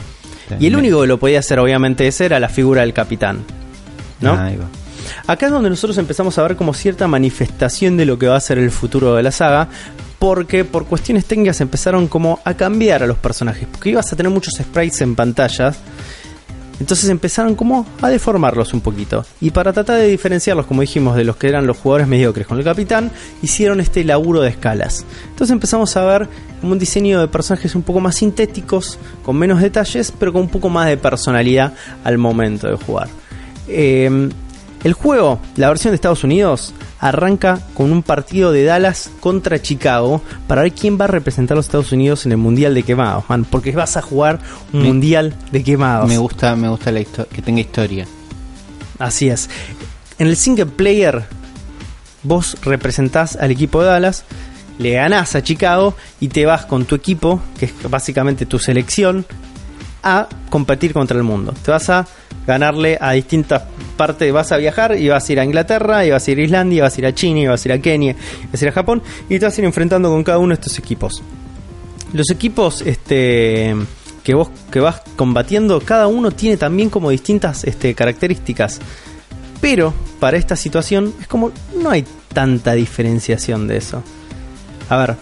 [0.59, 3.43] Y el único que lo podía hacer, obviamente, ese era la figura del capitán.
[4.19, 4.31] ¿No?
[4.33, 4.65] Ah, ahí va.
[5.27, 8.41] Acá es donde nosotros empezamos a ver como cierta manifestación de lo que va a
[8.41, 9.69] ser el futuro de la saga,
[10.19, 14.31] porque por cuestiones técnicas empezaron como a cambiar a los personajes, porque ibas a tener
[14.31, 15.77] muchos sprites en pantallas,
[16.79, 19.25] entonces empezaron como a deformarlos un poquito.
[19.39, 22.57] Y para tratar de diferenciarlos, como dijimos, de los que eran los jugadores mediocres con
[22.57, 23.11] el capitán,
[23.41, 25.05] hicieron este laburo de escalas.
[25.29, 26.27] Entonces empezamos a ver
[26.59, 30.49] como un diseño de personajes un poco más sintéticos, con menos detalles, pero con un
[30.49, 31.73] poco más de personalidad
[32.03, 33.07] al momento de jugar.
[33.67, 34.29] Eh,
[34.85, 40.21] el juego, la versión de Estados Unidos, arranca con un partido de Dallas contra Chicago
[40.47, 43.25] para ver quién va a representar a los Estados Unidos en el Mundial de Quemados,
[43.27, 44.39] man, porque vas a jugar
[44.71, 46.07] un Me- Mundial de Quemados.
[46.07, 48.05] Me gusta, me gusta la que tenga historia.
[48.99, 49.49] Así es.
[50.19, 51.25] En el single player,
[52.23, 54.23] vos representás al equipo de Dallas,
[54.77, 59.25] le ganás a Chicago y te vas con tu equipo, que es básicamente tu selección,
[60.03, 61.53] a competir contra el mundo.
[61.63, 62.05] Te vas a
[62.45, 63.63] ganarle a distintas
[63.97, 64.31] partes.
[64.31, 66.77] Vas a viajar y vas a ir a Inglaterra, y vas a ir a Islandia,
[66.77, 68.65] y vas a ir a China, y vas a ir a Kenia, y vas a
[68.65, 71.23] ir a Japón, y te vas a ir enfrentando con cada uno de estos equipos.
[72.13, 73.75] Los equipos este,
[74.23, 78.79] que vos que vas combatiendo, cada uno tiene también como distintas este, características.
[79.61, 81.51] Pero para esta situación es como
[81.81, 84.03] no hay tanta diferenciación de eso.
[84.89, 85.15] A ver,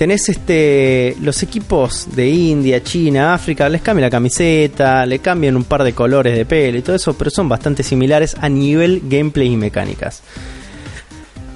[0.00, 5.64] tenés este los equipos de India, China, África, les cambian la camiseta, le cambian un
[5.64, 9.48] par de colores de pelo y todo eso, pero son bastante similares a nivel gameplay
[9.52, 10.22] y mecánicas.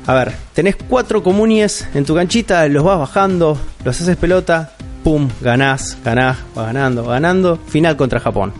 [0.06, 4.72] A ver, tenés cuatro comunies en tu canchita, los vas bajando, los haces pelota,
[5.02, 8.52] pum, ganás, ganás, vas ganando, ganando, final contra Japón,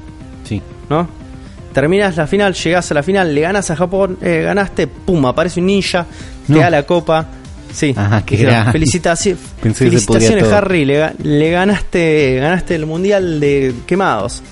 [0.44, 0.62] Sí.
[0.88, 1.06] ¿no?
[1.74, 5.60] Terminas la final, llegás a la final, le ganas a Japón, eh, ganaste, pum, aparece
[5.60, 6.06] un ninja,
[6.48, 6.56] No.
[6.56, 7.26] te da la copa.
[7.74, 10.52] Sí, Ajá, felicitaci- Pensé que podía felicitaciones.
[10.52, 14.42] Harry, le, ga- le ganaste, ganaste el mundial de quemados.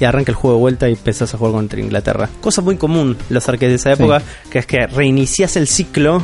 [0.00, 2.28] Y arranca el juego de vuelta y empezás a jugar contra Inglaterra.
[2.40, 4.02] Cosa muy común en los arcades de esa Sí.
[4.02, 6.22] época, que es que reiniciás el ciclo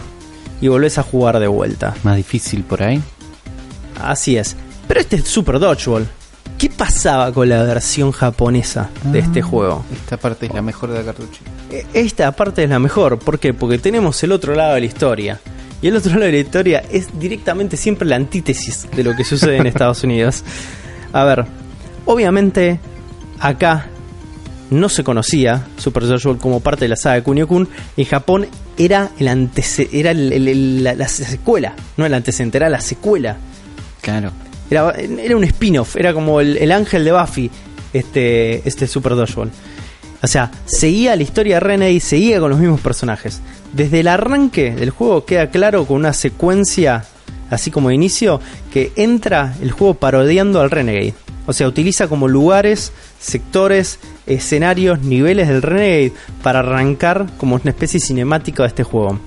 [0.61, 1.95] y volvés a jugar de vuelta.
[2.03, 3.01] Más difícil por ahí.
[4.03, 4.57] Así es.
[4.89, 6.09] Pero este es Super Dodgeball.
[6.59, 9.23] ¿Qué pasaba con la versión japonesa de Ah.
[9.25, 9.85] este juego?
[9.93, 11.41] Esta parte es la mejor de la cartucho.
[11.71, 13.19] E- Esta parte es la mejor.
[13.19, 13.55] ¿Por qué?
[13.55, 15.41] Porque tenemos el otro lado de la historia.
[15.83, 19.25] Y el otro lado de la historia es directamente siempre la antítesis de lo que
[19.25, 20.45] sucede en Estados Unidos.
[21.13, 21.47] A ver,
[22.05, 22.79] obviamente
[23.39, 23.87] acá
[24.71, 27.69] no se conocía Super Dodgeball como parte de la saga de Kunio-kun.
[27.97, 28.47] En Japón
[28.79, 32.81] era el antece era el- el- el- la, la secuela, no el antecedente, era la
[32.81, 33.37] secuela.
[34.01, 34.31] Claro.
[34.71, 37.51] Era, era un spin-off, era como el, el ángel de Buffy,
[37.93, 39.51] este, este Super Dodgeball.
[40.23, 43.41] O sea, seguía la historia de Renegade, seguía con los mismos personajes.
[43.73, 47.05] Desde el arranque del juego queda claro con una secuencia,
[47.51, 48.41] así como de inicio,
[48.73, 51.15] que entra el juego parodiando al Renegade.
[51.47, 58.01] O sea, utiliza como lugares, sectores, escenarios, niveles del Renegade para arrancar como una especie
[58.01, 59.19] cinemática de este juego.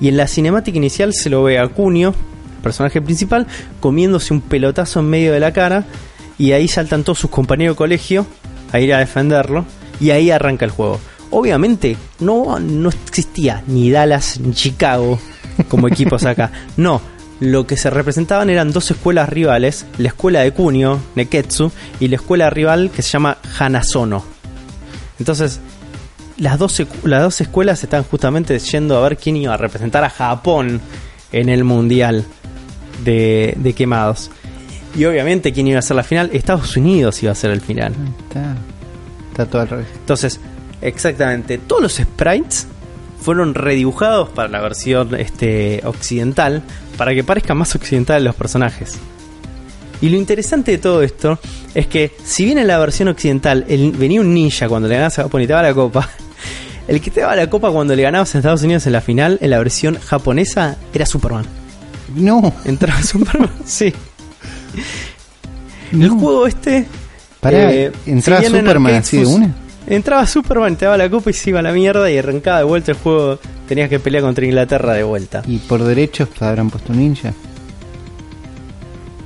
[0.00, 2.14] Y en la cinemática inicial se lo ve a Cunio,
[2.56, 3.46] el personaje principal,
[3.80, 5.84] comiéndose un pelotazo en medio de la cara.
[6.38, 8.26] Y ahí saltan todos sus compañeros de colegio
[8.72, 9.64] a ir a defenderlo.
[10.00, 11.00] Y ahí arranca el juego.
[11.30, 15.18] Obviamente no, no existía ni Dallas ni Chicago
[15.68, 16.50] como equipos acá.
[16.76, 17.00] No,
[17.40, 21.70] lo que se representaban eran dos escuelas rivales, la escuela de Kunio, Neketsu,
[22.00, 24.24] y la escuela rival que se llama Hanazono.
[25.18, 25.60] Entonces,
[26.38, 30.10] las dos, las dos escuelas están justamente yendo a ver quién iba a representar a
[30.10, 30.80] Japón
[31.32, 32.24] en el Mundial
[33.04, 34.30] de, de quemados.
[34.94, 37.94] Y obviamente quién iba a ser la final, Estados Unidos iba a ser el final.
[38.28, 38.56] Está,
[39.30, 39.86] está todo al revés.
[39.94, 40.40] Entonces,
[40.82, 42.66] exactamente, todos los sprites
[43.20, 46.62] fueron redibujados para la versión este, occidental,
[46.96, 48.96] para que parezcan más occidentales los personajes.
[50.00, 51.38] Y lo interesante de todo esto
[51.74, 55.18] es que, si bien en la versión occidental el- venía un ninja cuando le ganabas
[55.18, 56.08] a Japón y te daba la copa,
[56.88, 59.38] el que te daba la copa cuando le ganabas a Estados Unidos en la final,
[59.40, 61.46] en la versión japonesa, era Superman.
[62.14, 62.52] No.
[62.66, 63.92] Entraba Superman, sí.
[65.92, 66.86] El juego este.
[67.48, 69.54] Eh, ¿entraba Superman así de una?
[69.86, 72.64] Entraba Superman, te daba la copa y se iba a la mierda y arrancaba de
[72.64, 73.38] vuelta el juego.
[73.68, 75.42] Tenías que pelear contra Inglaterra de vuelta.
[75.46, 77.32] Y por derechos habrán puesto un ninja.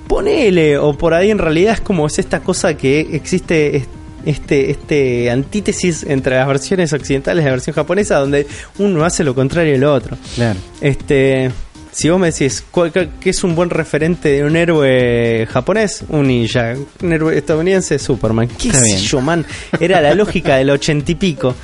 [0.09, 3.89] Ponele, o por ahí en realidad es como es esta cosa que existe es-
[4.27, 8.47] este, este antítesis entre las versiones occidentales y la versión japonesa, donde
[8.79, 10.19] uno hace lo contrario del otro.
[10.35, 10.59] Claro.
[10.81, 11.51] Este,
[11.93, 16.05] si vos me decís ¿cuál- cuál- qué es un buen referente de un héroe japonés,
[16.09, 18.49] un ninja, un héroe estadounidense, Superman.
[18.49, 18.99] ¿Qué Está sé bien.
[19.01, 19.45] yo, man?
[19.81, 21.55] Era la lógica del ochenta y pico.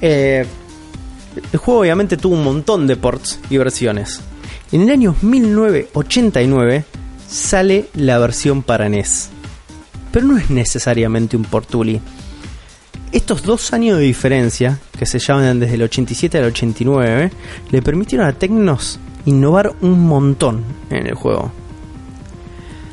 [0.00, 0.44] Eh,
[1.52, 4.20] el juego obviamente tuvo un montón de ports y versiones.
[4.72, 6.84] En el año 1989
[7.28, 9.28] sale la versión para NES.
[10.12, 12.00] Pero no es necesariamente un portuli.
[13.12, 17.30] Estos dos años de diferencia, que se llaman desde el 87 al 89,
[17.70, 21.52] le permitieron a Tecnos innovar un montón en el juego.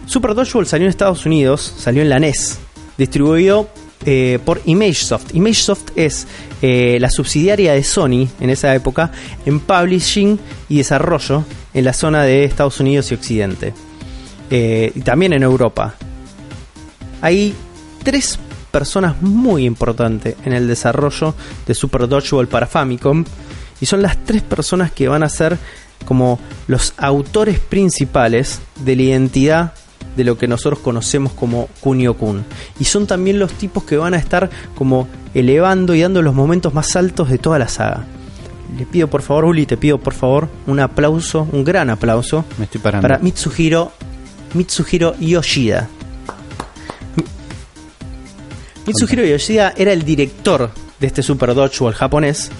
[0.06, 2.60] Super Dodgeball salió en Estados Unidos, salió en la NES,
[2.98, 3.70] distribuido
[4.06, 5.36] eh, por ImageSoft.
[5.36, 6.28] ImageSoft es
[6.62, 9.12] eh, la subsidiaria de Sony en esa época
[9.46, 10.40] en publishing
[10.70, 11.44] y desarrollo
[11.74, 13.74] en la zona de Estados Unidos y Occidente.
[14.50, 15.96] Eh, y también en Europa.
[17.22, 17.54] Hay
[18.04, 18.40] tres
[18.72, 21.36] personas muy importantes en el desarrollo
[21.68, 23.24] de Super Dodgeball para Famicom
[23.80, 25.58] y son las tres personas que van a ser
[26.06, 29.74] como los autores principales de la identidad
[30.16, 32.44] de lo que nosotros conocemos como Kunio Kun.
[32.80, 36.74] Y son también los tipos que van a estar como elevando y dando los momentos
[36.74, 38.06] más altos de toda la saga.
[38.78, 42.66] Le pido por favor, Uli, te pido por favor un aplauso, un gran aplauso Me
[42.66, 43.06] estoy parando.
[43.08, 43.92] para Mitsuhiro
[44.54, 45.88] Mitsuhiro Yoshida.
[48.86, 52.52] Mitsuhiro Yoshida era el director de este Super Dodgeball japonés,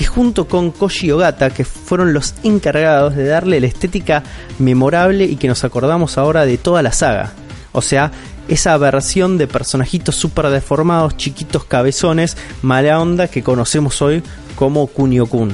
[0.00, 4.22] que junto con Koji Ogata, que fueron los encargados de darle la estética
[4.58, 7.34] memorable y que nos acordamos ahora de toda la saga.
[7.72, 8.10] O sea,
[8.48, 14.22] esa versión de personajitos super deformados, chiquitos cabezones, mala onda que conocemos hoy
[14.56, 15.52] como Kunio-kun.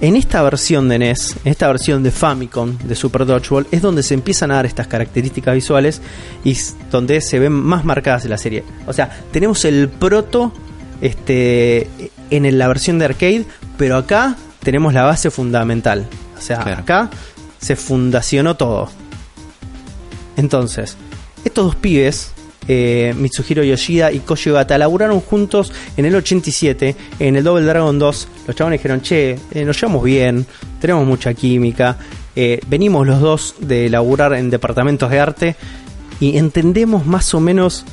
[0.00, 4.02] En esta versión de NES, en esta versión de Famicom de Super Dodgeball, es donde
[4.02, 6.00] se empiezan a dar estas características visuales
[6.44, 6.56] y
[6.90, 8.64] donde se ven más marcadas en la serie.
[8.86, 10.54] O sea, tenemos el proto
[11.00, 11.88] este,
[12.30, 13.44] en la versión de arcade,
[13.76, 16.06] pero acá tenemos la base fundamental.
[16.38, 16.80] O sea, Claro.
[16.82, 17.10] acá
[17.58, 18.88] se fundacionó todo.
[20.36, 20.96] Entonces,
[21.44, 22.32] estos dos pibes,
[22.68, 27.98] eh, Mitsuhiro Yoshida y Koji Ogata, laburaron juntos en el 87 en el Double Dragon
[27.98, 28.28] 2.
[28.46, 30.46] Los chavales dijeron, che, eh, nos llevamos bien,
[30.80, 31.96] tenemos mucha química,
[32.36, 35.56] eh, venimos los dos de laburar en departamentos de arte
[36.20, 37.84] y entendemos más o menos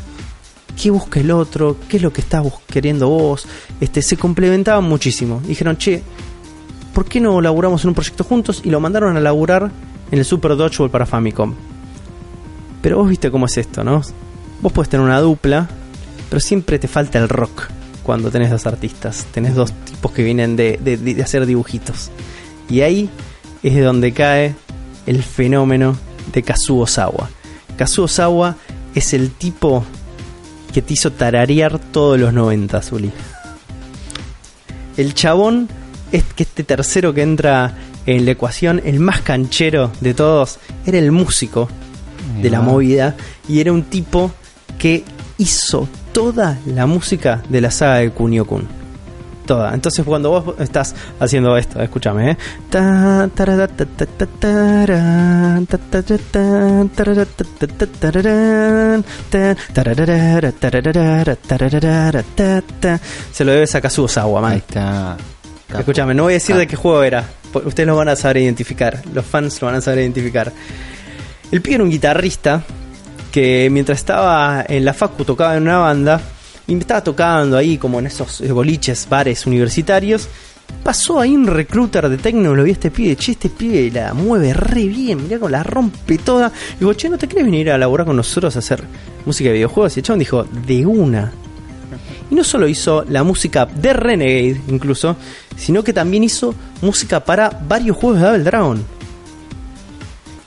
[0.82, 3.45] qué busca el otro, qué es lo que estás queriendo vos.
[3.82, 5.41] Este, se complementaban muchísimo.
[5.45, 6.02] Dijeron, che,
[6.94, 8.62] ¿por qué no laburamos en un proyecto juntos?
[8.64, 9.72] Y lo mandaron a laburar
[10.12, 11.54] en el Super Dodgeball para Famicom.
[12.82, 14.02] Pero vos viste cómo es esto, ¿no?
[14.62, 15.68] Vos puedes tener una dupla,
[16.30, 17.68] pero siempre te falta el rock
[18.04, 19.26] cuando tenés dos artistas.
[19.34, 22.10] Tenés dos tipos que vienen de, de- de hacer dibujitos.
[22.70, 23.10] Y ahí
[23.64, 24.56] es de donde cae
[25.06, 25.98] el fenómeno
[26.34, 27.30] de Kazuo Osawa.
[27.78, 28.56] Kazuo Osawa
[28.95, 29.84] es el tipo
[30.73, 33.11] que te hizo tararear todos los 90, Zuli.
[34.98, 35.68] El chabón
[36.11, 37.76] es que este tercero que entra
[38.06, 41.69] en la ecuación, el más canchero de todos, era el músico
[42.41, 43.15] de la movida
[43.48, 44.31] y era un tipo
[44.77, 45.03] que
[45.38, 48.68] hizo toda la música de la saga de Kunio Kun.
[49.48, 49.74] Toda.
[49.74, 52.38] Entonces cuando vos estás haciendo esto, escúchame, ¿eh?
[63.32, 64.52] Se lo debes a Kazuo Osawa, man.
[64.52, 65.18] Ahí está.
[65.68, 65.80] Capo.
[65.80, 66.60] Escúchame, no voy a decir Ah.
[66.60, 67.24] de qué juego era.
[67.53, 69.02] Ustedes lo van a saber identificar.
[69.14, 70.52] Los fans lo van a saber identificar.
[71.52, 72.64] El pibe era un guitarrista
[73.32, 76.22] que mientras estaba en la facu tocaba en una banda
[76.68, 80.27] y estaba tocando ahí como en esos eh, boliches, bares universitarios.
[80.84, 84.14] Pasó ahí un recruiter de Tecno, lo vi a este pibe, che, este pibe la
[84.14, 86.52] mueve re bien, mirá cómo la rompe toda.
[86.76, 88.84] Y digo, che, ¿no te querés venir a laburar con nosotros a hacer
[89.26, 89.95] música de videojuegos?
[89.95, 91.31] Y el chabón dijo, de una.
[92.30, 95.15] Y no solo hizo la música de Renegade, incluso,
[95.56, 98.98] sino que también hizo música para varios juegos de Double Dragon.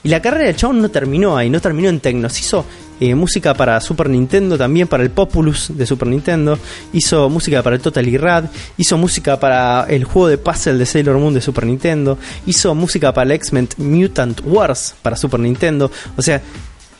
[0.03, 2.39] Y la carrera del chabón no terminó ahí, no terminó en Tecnos.
[2.39, 2.65] Hizo
[3.01, 6.59] eh, música para Super Nintendo, también para el Populus de Super Nintendo.
[6.93, 8.45] Hizo música para el Total Rad.
[8.77, 12.19] Hizo música para el juego de puzzle de Sailor Moon de Super Nintendo.
[12.45, 15.89] Hizo música para el X-Men Mutant Wars para Super Nintendo.
[16.15, 16.43] O sea,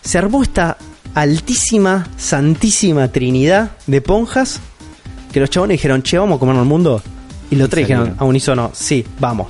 [0.01, 0.75] se armó esta
[1.13, 4.59] altísima, santísima trinidad de ponjas
[5.31, 7.01] que los chabones dijeron, che, vamos a comernos el mundo.
[7.51, 9.49] Y los tres dijeron a unísono, sí, vamos.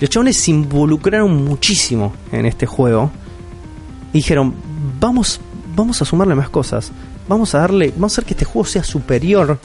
[0.00, 3.10] Los chabones se involucraron muchísimo en este juego.
[4.14, 4.54] Y dijeron,
[4.98, 5.40] vamos,
[5.74, 6.90] vamos a sumarle más cosas.
[7.28, 9.58] Vamos a darle, vamos a hacer que este juego sea superior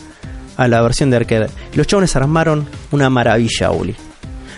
[0.58, 1.50] a la versión de arcade.
[1.74, 3.96] Los chabones armaron una maravilla, Uli.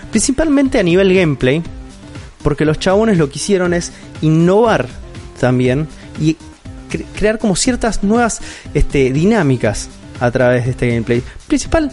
[0.09, 1.61] Principalmente a nivel gameplay.
[2.43, 3.91] Porque los chabones lo que hicieron es
[4.23, 4.87] innovar
[5.39, 5.87] también
[6.19, 6.35] y
[6.91, 8.41] cre- crear como ciertas nuevas
[8.73, 11.21] este, dinámicas a través de este gameplay.
[11.47, 11.91] Principal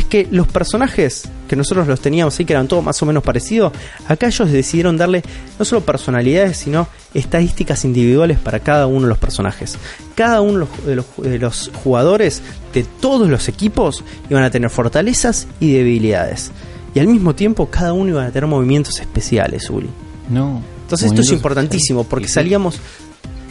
[0.00, 3.22] es que los personajes que nosotros los teníamos ahí, que eran todos más o menos
[3.22, 3.72] parecidos,
[4.06, 5.22] acá ellos decidieron darle
[5.58, 9.76] no solo personalidades, sino estadísticas individuales para cada uno de los personajes.
[10.14, 15.46] Cada uno de los, de los jugadores de todos los equipos iban a tener fortalezas
[15.60, 16.52] y debilidades.
[16.94, 19.90] Y al mismo tiempo cada uno iba a tener movimientos especiales, Uli.
[20.28, 20.62] No.
[20.82, 22.80] Entonces esto es importantísimo porque salíamos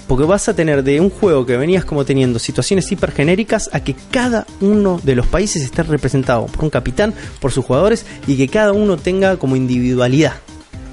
[0.09, 3.81] porque vas a tener de un juego que venías como teniendo situaciones hiper genéricas a
[3.81, 8.35] que cada uno de los países esté representado por un capitán, por sus jugadores y
[8.35, 10.33] que cada uno tenga como individualidad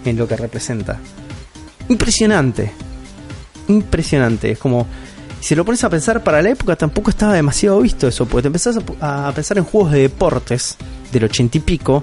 [0.05, 1.01] en lo que representa.
[1.89, 2.73] Impresionante.
[3.69, 4.51] Impresionante.
[4.51, 4.87] Es como
[5.41, 8.49] si lo pones a pensar para la época tampoco estaba demasiado visto eso, porque te
[8.49, 10.77] empezás a a, pensar en juegos de deportes
[11.11, 12.03] del ochenta y pico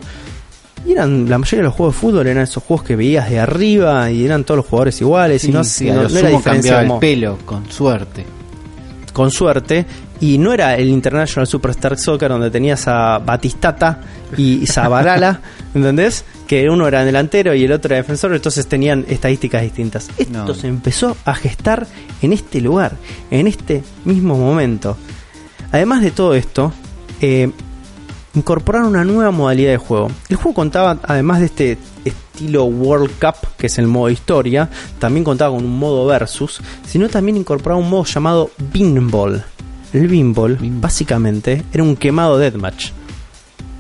[0.86, 3.40] y eran la mayoría de los juegos de fútbol eran esos juegos que veías de
[3.40, 6.82] arriba y eran todos los jugadores iguales Sí, y no, sí, no- no era diferencia
[6.82, 8.26] como- el pelo, con suerte.
[9.14, 9.86] con suerte
[10.20, 14.00] y no era el International Superstar Soccer donde tenías a Batistata
[14.38, 15.40] y Zabalala,
[15.76, 16.26] ¿entendés?
[16.48, 20.10] Que uno era delantero y el otro era defensor, entonces tenían estadísticas distintas.
[20.18, 20.54] Esto No.
[20.56, 21.86] se empezó a gestar
[22.24, 22.94] en este lugar,
[23.32, 24.98] en este mismo momento.
[25.72, 26.72] Además de todo esto,
[27.22, 27.52] eh,
[28.36, 30.10] incorporaron una nueva modalidad de juego.
[30.30, 34.70] El juego contaba, además de este estilo World Cup, que es el modo historia,
[35.00, 39.44] también contaba con un modo versus, sino también incorporaba un modo llamado Pinball.
[39.94, 40.82] el Beanball, Beanball.
[40.82, 42.92] básicamente, era un quemado deathmatch.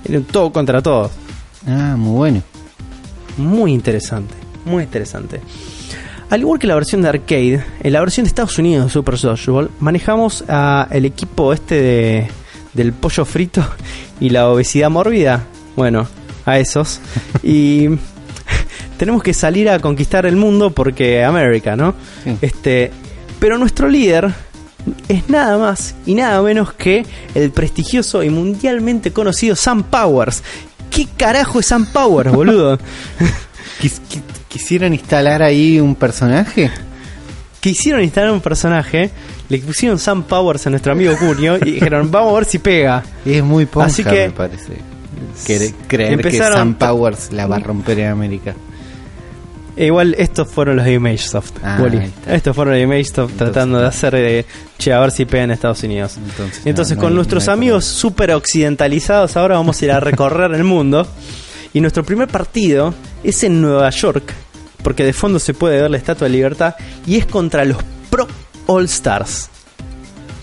[0.06, 1.12] Era un todo contra todos.
[1.68, 2.44] Ah, muy bueno.
[3.38, 4.36] Muy interesante,
[4.66, 5.42] muy interesante.
[6.30, 9.20] Al igual que la versión de arcade, en la versión de Estados Unidos de Super
[9.20, 12.28] Dodgeball, manejamos a el equipo este de,
[12.74, 13.66] del pollo frito
[14.20, 15.44] y la obesidad mórbida.
[15.76, 16.08] Bueno,
[16.45, 17.00] a esos.
[17.44, 17.88] y
[18.98, 21.94] tenemos que salir a conquistar el mundo porque América, ¿no?
[22.24, 22.38] Sí.
[22.41, 22.91] Este,
[23.40, 24.34] pero nuestro líder
[25.08, 27.06] es nada más y nada menos que
[27.36, 30.44] el prestigioso y mundialmente conocido Sam Powers.
[30.90, 32.78] ¿Qué carajo es Sam Powers, boludo?
[33.82, 36.70] Quis- qui- ¿Quisieron instalar ahí un personaje?
[37.60, 39.10] Quisieron instalar un personaje,
[39.58, 43.04] le pusieron Sam Powers a nuestro amigo Cunio y dijeron, vamos a ver si pega.
[43.26, 44.74] Es muy ponja, Así que- me parece.
[45.48, 48.54] Cre- creer Empezaron- que Sam Powers la va a romper en América.
[49.76, 51.80] E igual estos fueron los de ImageSoft, Ah.
[52.28, 54.46] Estos fueron los de ImageSoft tratando de hacer de,
[54.78, 56.18] che, a ver si pega en Estados Unidos.
[56.18, 59.92] Entonces, Entonces, no, no con hay- nuestros no amigos súper occidentalizados, ahora vamos a ir
[59.92, 61.08] a recorrer el mundo.
[61.74, 62.94] Y nuestro primer partido
[63.24, 64.32] es en Nueva York,
[64.84, 66.76] porque de fondo se puede ver la Estatua de Libertad,
[67.08, 67.78] y es contra los
[68.12, 68.28] Pro
[68.68, 69.49] All Stars.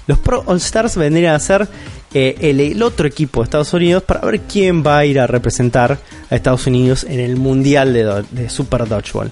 [0.06, 1.68] Los Pro All Stars vendrían a ser
[2.12, 5.26] eh, el, el otro equipo de Estados Unidos para ver quién va a ir a
[5.26, 5.98] representar
[6.30, 9.30] a Estados Unidos en el Mundial de, de Super Dodgeball.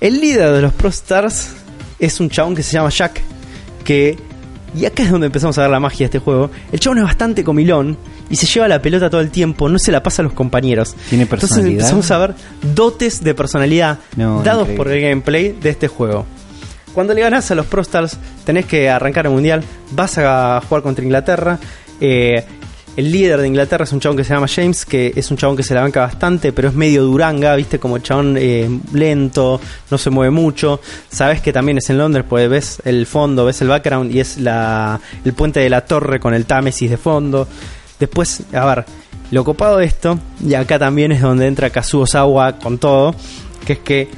[0.00, 1.48] El líder de los Pro Stars
[1.98, 3.20] es un chabón que se llama Jack,
[3.84, 4.18] que...
[4.76, 6.50] Y acá es donde empezamos a ver la magia de este juego.
[6.72, 7.96] El chabón es bastante comilón
[8.28, 10.96] y se lleva la pelota todo el tiempo, no se la pasa a los compañeros.
[11.08, 11.72] ¿Tiene Entonces personalidad?
[11.78, 12.34] empezamos a ver
[12.74, 14.76] dotes de personalidad No, dados increíble.
[14.84, 16.26] por el gameplay de este juego.
[16.94, 20.82] Cuando le ganas a los Pro Stars, tenés que arrancar el mundial, vas a jugar
[20.82, 21.58] contra Inglaterra.
[22.00, 22.44] eh,
[22.96, 25.56] el líder de Inglaterra es un chabón que se llama James, que es un chabón
[25.56, 29.60] que se la banca bastante, pero es medio duranga, viste, como chabón eh, lento,
[29.90, 30.80] no se mueve mucho.
[31.10, 34.38] Sabes que también es en Londres, pues ves el fondo, ves el background y es
[34.38, 37.48] la, el puente de la torre con el Támesis de fondo.
[37.98, 38.84] Después, a ver,
[39.32, 40.16] lo copado de esto,
[40.46, 43.12] y acá también es donde entra Kazuo Sawa con todo,
[43.66, 44.08] que es que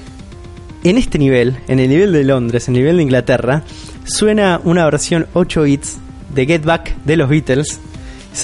[0.91, 3.63] en este nivel, en el nivel de Londres, en el nivel de Inglaterra,
[4.05, 5.97] suena una versión 8 bits
[6.35, 7.81] de Get Back de los Beatles,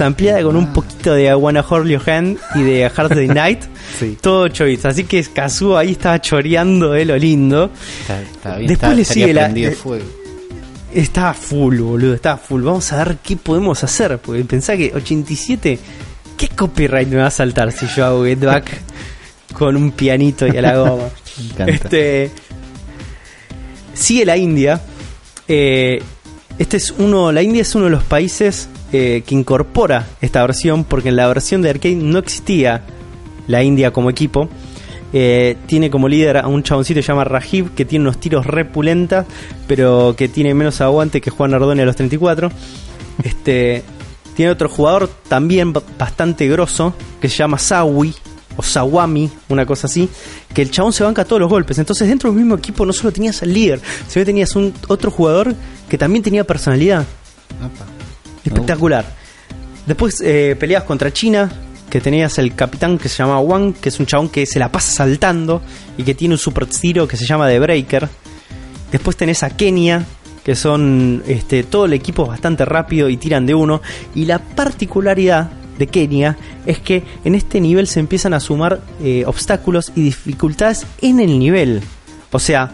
[0.01, 3.61] ampliada con un poquito de I Wanna Hold Your Hand y de Hard Day Night,
[3.99, 4.17] Sí.
[4.21, 4.87] todo 8 bits.
[4.87, 7.71] Así que Kazuo ahí estaba choreando de lo lindo.
[8.01, 10.05] Está, está bien, Después está- le sigue la- eh, fuego.
[10.95, 12.63] Estaba full, boludo, estaba full.
[12.63, 15.79] Vamos a ver qué podemos hacer, porque pensá que 87,
[16.37, 18.71] ¿qué copyright me va a saltar si yo hago Get Back
[19.55, 21.05] con un pianito y a la goma?
[21.67, 22.31] Este
[23.95, 24.81] sigue la India.
[25.49, 26.03] Eh,
[26.59, 30.85] este es uno, la India es uno de los países eh, que incorpora esta versión,
[30.85, 32.83] porque en la versión de arcade no existía
[33.49, 34.49] la India como equipo.
[35.15, 38.47] Eh, tiene como líder a un chaboncito que se llama Rajiv, que tiene unos tiros
[38.47, 39.27] repulentas,
[39.67, 42.51] pero que tiene menos aguante que Juan Ardone a los 34.
[43.23, 43.83] Este,
[44.35, 48.15] tiene otro jugador también ba- bastante grosso, que se llama Sawi,
[48.57, 50.09] o Sawami, una cosa así,
[50.53, 51.79] que el chabón se banca todos los golpes.
[51.79, 55.11] Entonces dentro del mismo equipo no solo tenías al líder, sino que tenías un otro
[55.11, 55.55] jugador
[55.89, 57.05] que también tenía personalidad.
[58.45, 59.05] Espectacular.
[59.87, 61.51] Después eh, peleas contra China,
[61.91, 64.71] que tenías el capitán que se llama Wang, que es un chabón que se la
[64.71, 65.61] pasa saltando
[65.99, 68.09] y que tiene un super tiro que se llama The Breaker.
[68.91, 70.05] Después tenés a Kenia,
[70.45, 73.83] que son este, todo el equipo bastante rápido y tiran de uno.
[74.15, 76.37] Y la particularidad de Kenia
[76.67, 81.39] es que en este nivel se empiezan a sumar eh, obstáculos y dificultades en el
[81.39, 81.83] nivel.
[82.31, 82.71] O sea,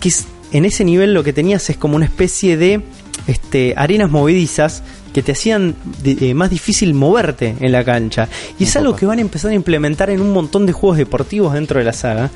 [0.00, 0.12] que
[0.52, 2.80] en ese nivel lo que tenías es como una especie de
[3.26, 4.82] este, arenas movedizas
[5.12, 5.74] que te hacían
[6.04, 8.28] eh, más difícil moverte en la cancha.
[8.58, 11.54] Y es algo que van a empezar a implementar en un montón de juegos deportivos
[11.54, 12.30] dentro de la saga.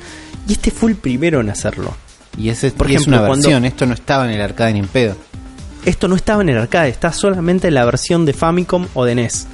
[0.47, 1.95] Y este fue el primero en hacerlo.
[2.37, 4.73] Y, ese, Por y es ejemplo, una cuando- versión, esto no estaba en el arcade
[4.73, 5.15] ni en pedo.
[5.85, 9.15] Esto no estaba en el arcade, está solamente en la versión de Famicom o de
[9.15, 9.47] NES.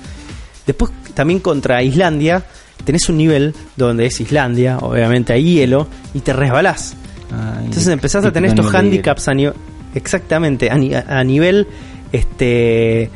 [0.69, 2.43] Después también contra Islandia
[2.85, 6.93] tenés un nivel donde es Islandia, obviamente hay hielo, y te resbalás.
[7.31, 9.53] Ah, Entonces empezás a tener estos handicaps a nivel.
[9.95, 11.65] Exactamente, a, ni- a nivel.
[12.11, 13.09] Este.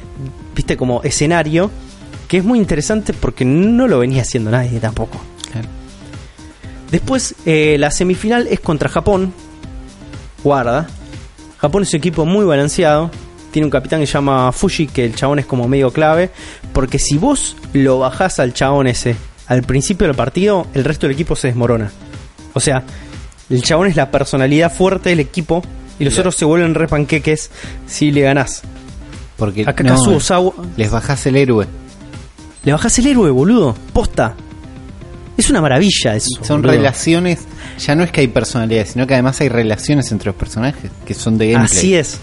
[0.56, 1.70] Viste, como escenario.
[2.28, 5.20] Que es muy interesante porque no lo venía haciendo nadie tampoco.
[5.52, 5.68] Claro.
[6.90, 9.32] Después, eh, la semifinal es contra Japón.
[10.44, 10.88] Guarda.
[11.60, 13.12] Japón es un equipo muy balanceado.
[13.54, 16.32] Tiene un capitán que se llama Fuji, que el chabón es como medio clave.
[16.74, 19.16] Porque si vos lo bajás al chabón ese
[19.46, 21.92] al principio del partido, el resto del equipo se desmorona.
[22.54, 22.82] O sea,
[23.52, 25.62] el chabón es la personalidad fuerte del equipo.
[26.00, 27.52] Y los otros se vuelven re panqueques
[27.86, 28.64] si le ganás.
[29.38, 31.68] Porque Acá no, Sawa- les bajás el héroe.
[32.64, 33.76] Le bajás el héroe, boludo.
[33.94, 34.34] Posta.
[35.38, 36.44] Es una maravilla eso.
[36.44, 36.78] Son boludo.
[36.78, 37.42] relaciones,
[37.78, 41.14] ya no es que hay personalidad, sino que además hay relaciones entre los personajes que
[41.14, 41.78] son de gameplay.
[41.78, 42.20] Así es.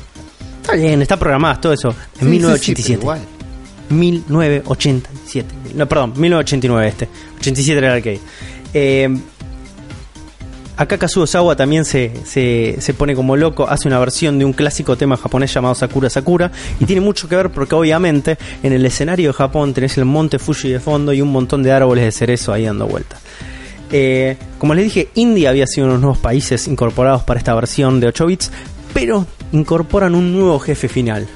[0.70, 1.88] Está bien, está programado todo eso.
[2.20, 2.98] En Sí, sí, sí, 1987.
[3.00, 3.20] pero igual.
[3.90, 5.48] 1987.
[5.74, 7.08] No, perdón, 1989 este.
[7.38, 8.20] 87 era el arcade.
[8.72, 9.08] Eh,
[10.76, 14.52] acá Kazuo Sawa también se, se, se pone como loco, hace una versión de un
[14.52, 18.86] clásico tema japonés llamado Sakura Sakura y tiene mucho que ver porque obviamente en el
[18.86, 22.12] escenario de Japón tenés el monte Fuji de fondo y un montón de árboles de
[22.12, 23.20] cerezo ahí dando vueltas.
[23.90, 27.54] Eh, como les dije, India había sido uno de los nuevos países incorporados para esta
[27.54, 28.52] versión de 8 bits,
[28.94, 31.26] pero incorporan un nuevo jefe final.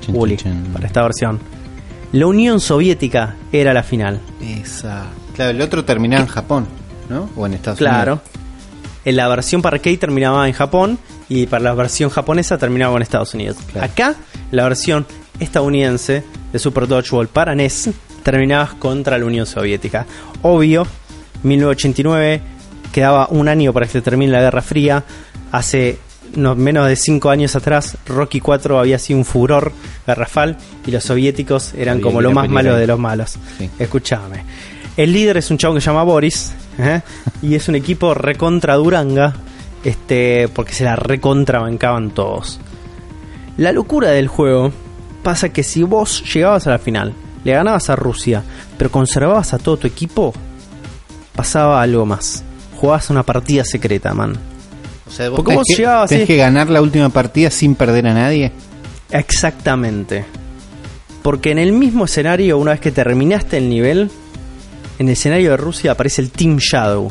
[0.00, 0.72] Chin, Uli, chin, chin.
[0.72, 1.40] para esta versión.
[2.12, 4.20] La Unión Soviética era la final.
[4.40, 5.06] Esa.
[5.34, 6.66] Claro, el otro terminaba en Japón,
[7.08, 7.30] ¿no?
[7.36, 8.14] O en Estados Claro.
[8.14, 8.28] Unidos.
[9.04, 10.98] En la versión para arcade terminaba en Japón
[11.28, 13.56] y para la versión japonesa terminaba en Estados Unidos.
[13.72, 13.86] Claro.
[13.90, 14.14] Acá,
[14.50, 15.06] la versión
[15.40, 16.22] estadounidense
[16.52, 17.90] de Super Dodgeball para NES
[18.22, 20.06] terminaba contra la Unión Soviética.
[20.42, 20.86] Obvio,
[21.42, 22.40] 1989
[22.92, 25.02] quedaba un año para que se termine la Guerra Fría.
[25.50, 25.98] Hace
[26.34, 29.72] no, menos de 5 años atrás, Rocky 4 había sido un furor
[30.06, 30.56] garrafal
[30.86, 33.38] y los soviéticos eran Había como lo más malo de los malos.
[33.58, 33.70] Sí.
[33.78, 34.44] Escúchame.
[34.96, 36.52] El líder es un chavo que se llama Boris.
[36.78, 37.00] ¿eh?
[37.42, 39.34] Y es un equipo recontra Duranga.
[39.84, 40.48] Este.
[40.48, 42.60] Porque se la recontra bancaban todos.
[43.56, 44.72] La locura del juego
[45.22, 47.12] pasa que si vos llegabas a la final,
[47.44, 48.42] le ganabas a Rusia,
[48.78, 50.32] pero conservabas a todo tu equipo,
[51.34, 52.44] pasaba algo más.
[52.76, 54.51] Jugabas una partida secreta, man.
[55.06, 58.52] O sea, vos tenés, que, tenés ganar la última partida sin perder a nadie.
[59.10, 60.24] Exactamente.
[61.22, 64.10] Porque en el mismo escenario, una vez que terminaste el nivel,
[64.98, 67.10] en el escenario de Rusia aparece el Team Shadow.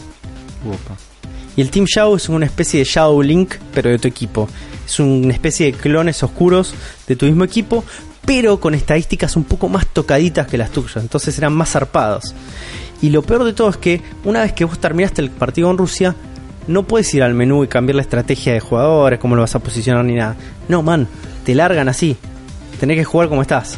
[1.55, 4.47] Y el Team Shadow es una especie de Shadow Link, pero de tu equipo.
[4.85, 6.73] Es una especie de clones oscuros
[7.07, 7.83] de tu mismo equipo,
[8.25, 10.97] pero con estadísticas un poco más tocaditas que las tuyas.
[10.97, 12.33] Entonces eran más zarpados.
[13.01, 15.77] Y lo peor de todo es que una vez que vos terminaste el partido en
[15.77, 16.15] Rusia,
[16.67, 19.59] no puedes ir al menú y cambiar la estrategia de jugadores, cómo lo vas a
[19.59, 20.35] posicionar ni nada.
[20.67, 21.07] No, man,
[21.43, 22.17] te largan así.
[22.79, 23.77] Tenés que jugar como estás.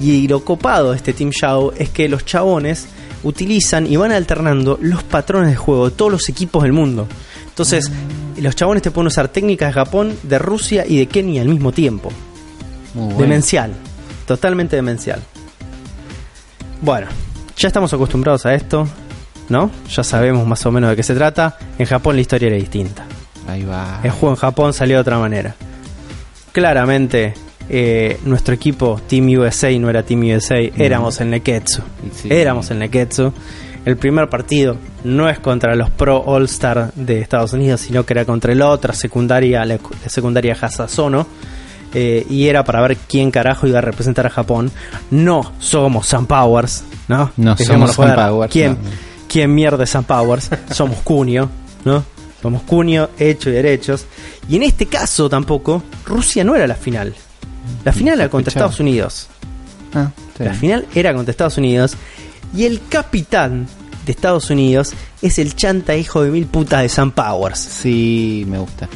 [0.00, 2.88] Y lo copado de este Team Shadow es que los chabones
[3.24, 7.08] utilizan y van alternando los patrones de juego de todos los equipos del mundo.
[7.48, 7.90] Entonces,
[8.40, 11.72] los chabones te pueden usar técnicas de Japón, de Rusia y de Kenia al mismo
[11.72, 12.12] tiempo.
[12.94, 13.18] Muy bueno.
[13.20, 13.72] Demencial.
[14.26, 15.20] Totalmente demencial.
[16.80, 17.08] Bueno,
[17.56, 18.86] ya estamos acostumbrados a esto,
[19.48, 19.70] ¿no?
[19.88, 21.56] Ya sabemos más o menos de qué se trata.
[21.78, 23.04] En Japón la historia era distinta.
[23.46, 24.00] Ahí va.
[24.02, 25.54] El juego en Japón salió de otra manera.
[26.52, 27.34] Claramente,
[27.68, 31.82] eh, nuestro equipo, Team USA, no era Team USA, éramos el Neketsu.
[32.14, 32.28] Sí.
[32.30, 33.32] Éramos el Neketsu.
[33.84, 38.12] El primer partido no es contra los Pro All Star de Estados Unidos, sino que
[38.12, 41.26] era contra la otra secundaria, la, secundaria Hasasono.
[41.94, 44.70] Eh, y era para ver quién carajo iba a representar a Japón.
[45.10, 47.30] No somos Sam Powers, ¿no?
[47.38, 48.28] No somos Sam joder.
[48.28, 49.07] Powers, ¿Quién, no.
[49.28, 50.50] ¿Quién mierda es Sam Powers?
[50.72, 51.50] somos Cunio,
[51.84, 52.04] ¿no?
[52.40, 54.06] Somos Cunio, hecho y derechos.
[54.48, 57.14] Y en este caso tampoco, Rusia no era la final.
[57.84, 58.50] La final era contra.
[58.50, 59.28] Estados Unidos.
[59.94, 61.96] Ah, está La final era contra Estados Unidos.
[62.54, 63.66] Y el capitán
[64.06, 67.58] de Estados Unidos es el chanta hijo de mil putas de Sam Powers.
[67.58, 68.88] Sí, me gusta.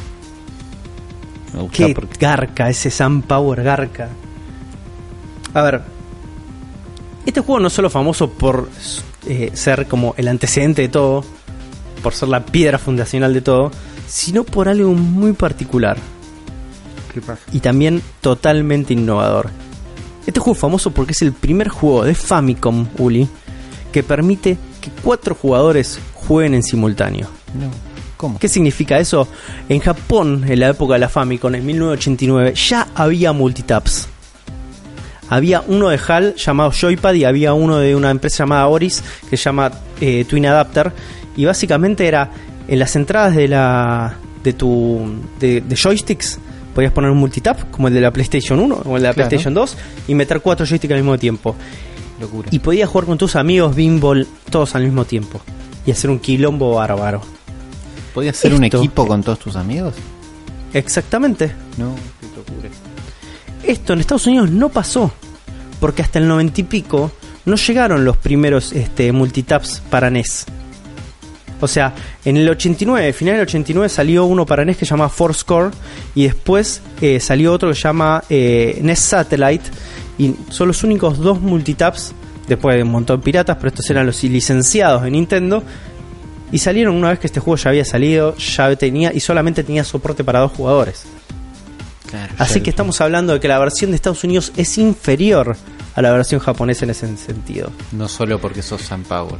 [1.53, 4.09] Me gusta Qué porque garca ese Sam Power garca.
[5.53, 5.81] A ver.
[7.25, 8.69] Este juego no es solo famoso por
[9.27, 11.23] eh, ser como el antecedente de todo,
[12.01, 13.71] por ser la piedra fundacional de todo,
[14.07, 15.97] sino por algo muy particular
[17.13, 17.41] ¿Qué pasa?
[17.51, 19.49] y también totalmente innovador.
[20.25, 23.27] Este juego es famoso porque es el primer juego de Famicom, Uli,
[23.91, 27.27] que permite que cuatro jugadores jueguen en simultáneo.
[27.53, 27.69] No.
[28.17, 28.39] ¿Cómo?
[28.39, 29.27] ¿Qué significa eso?
[29.67, 34.07] En Japón, en la época de la Famicom, en 1989, ya había multitaps.
[35.33, 39.35] Había uno de HAL llamado Joypad y había uno de una empresa llamada Oris que
[39.35, 40.91] se llama eh, Twin Adapter.
[41.35, 42.29] Y básicamente era
[42.67, 45.01] en las entradas de la de tu
[45.39, 46.37] de, de joysticks
[46.75, 49.29] podías poner un multitap como el de la PlayStation 1 o el de la Claro.
[49.29, 49.77] PlayStation 2
[50.09, 51.55] y meter cuatro joysticks al mismo tiempo.
[52.21, 52.49] Locura.
[52.51, 55.41] Y podías jugar con tus amigos Beanball todos al mismo tiempo
[55.85, 57.21] y hacer un quilombo bárbaro.
[58.13, 59.95] ¿Podías ser un equipo con todos tus amigos?
[60.73, 61.51] Exactamente.
[61.77, 62.69] No, qué locura.
[63.63, 65.11] Esto en Estados Unidos no pasó,
[65.83, 67.11] porque hasta el 90 y pico
[67.43, 70.45] no llegaron los primeros este, multitaps para NES.
[71.59, 71.93] O sea,
[72.23, 75.71] en el 89, final del 89 salió uno para NES que se llama Fourscore
[76.15, 79.65] y después eh, salió otro que se llama eh, NES Satellite
[80.17, 82.13] y son los únicos dos multitaps
[82.47, 85.63] después de un montón de piratas, pero estos eran los licenciados de Nintendo
[86.49, 89.83] y salieron una vez que este juego ya había salido, ya tenía y solamente tenía
[89.83, 91.03] soporte para dos jugadores.
[92.09, 95.57] Claro, Así que estamos hablando de que la versión de Estados Unidos es inferior
[95.95, 97.71] a la versión japonesa en ese sentido.
[97.91, 99.37] No solo porque sos Sam Power.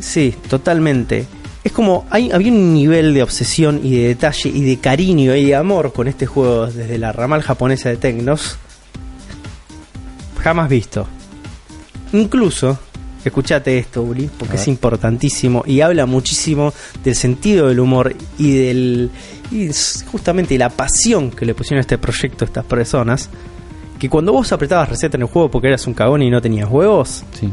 [0.00, 1.26] Sí, totalmente.
[1.64, 5.46] es como hay, había un nivel de obsesión y de detalle y de cariño y
[5.46, 8.58] de amor con este juego desde la ramal japonesa de Tecnos
[10.40, 11.06] jamás visto.
[12.12, 12.78] Incluso,
[13.24, 16.72] escúchate esto, Uli, porque A es importantísimo y habla muchísimo
[17.04, 19.10] del sentido del humor y del
[19.50, 19.70] y
[20.10, 23.28] justamente la pasión que le pusieron a este proyecto estas personas.
[23.98, 26.68] Que cuando vos apretabas reset en el juego porque eras un cagón y no tenías
[26.70, 27.50] huevos, Sí.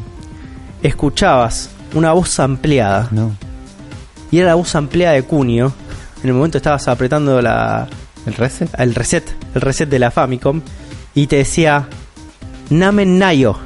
[0.84, 3.36] escuchabas una voz ampliada No.
[4.32, 5.74] y era la voz ampliada de Cunio.
[6.22, 7.88] En el momento estabas apretando la,
[8.26, 8.70] ¿El reset?
[8.80, 9.24] el reset,
[9.54, 10.62] el reset de la Famicom
[11.14, 11.88] y te decía
[12.70, 13.58] Namen Nayo.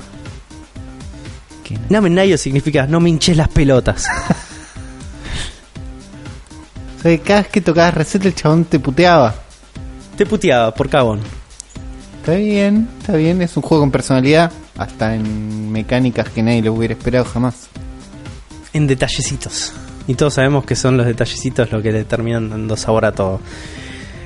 [1.89, 4.05] Namen Nayo significa no me hinches las pelotas.
[6.97, 9.33] O sea, cada vez que tocabas reset el chabón te puteaba.
[10.17, 11.21] te puteaba por cagón.
[12.29, 16.73] Está bien, está bien, es un juego con personalidad, hasta en mecánicas que nadie lo
[16.73, 17.69] hubiera esperado jamás.
[18.71, 19.73] En detallecitos.
[20.07, 23.39] Y todos sabemos que son los detallecitos lo que le terminan dando sabor a todo.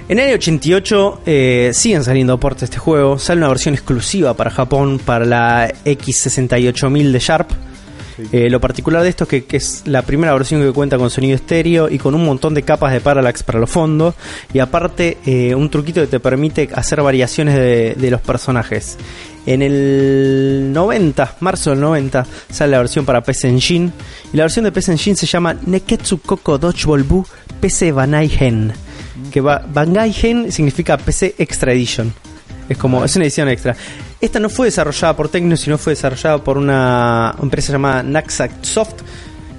[0.10, 3.18] En el año 88 eh, siguen saliendo portes de este juego.
[3.18, 7.52] Sale una versión exclusiva para Japón para la X68000 de Sharp.
[8.32, 11.36] Eh, lo particular de esto es que, es la primera versión que cuenta con sonido
[11.36, 14.16] estéreo y con un montón de capas de parallax para los fondos.
[14.54, 18.98] Y aparte, eh, un truquito que te permite hacer variaciones de, los personajes.
[19.46, 23.92] En el 90, marzo del 90, sale la versión para PC Engine.
[24.32, 27.26] Y la versión de PC Engine se llama Neketsu Koko Dodgeball Bu
[27.60, 28.72] PC Banai Gen.
[29.32, 29.64] Que va,
[30.50, 32.14] significa PC Extra Edition.
[32.70, 33.76] Es como, es una edición extra.
[34.22, 38.96] Esta no fue desarrollada por Tecno, sino fue desarrollada por una empresa llamada Naxac Soft.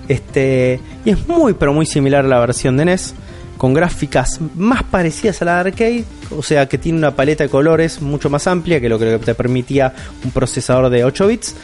[0.08, 3.14] Este, y es muy, pero muy similar a la versión de NES.
[3.58, 6.04] Con gráficas más parecidas a la de arcade.
[6.36, 9.34] O sea que tiene una paleta de colores mucho más amplia que lo que te
[9.34, 9.94] permitía
[10.24, 11.54] un procesador de 8 bits.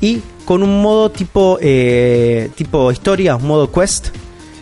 [0.00, 4.08] Y con un modo tipo, eh, tipo historia, un modo quest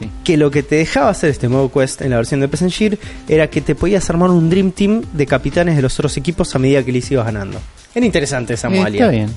[0.00, 0.10] Sí.
[0.24, 2.98] que lo que te dejaba hacer este modo quest en la versión de Engine
[3.28, 6.58] era que te podías armar un Dream Team de capitanes de los otros equipos a
[6.58, 7.58] medida que les ibas ganando.
[7.94, 9.06] Era interesante esa Eh, modalidad.
[9.12, 9.30] está bien.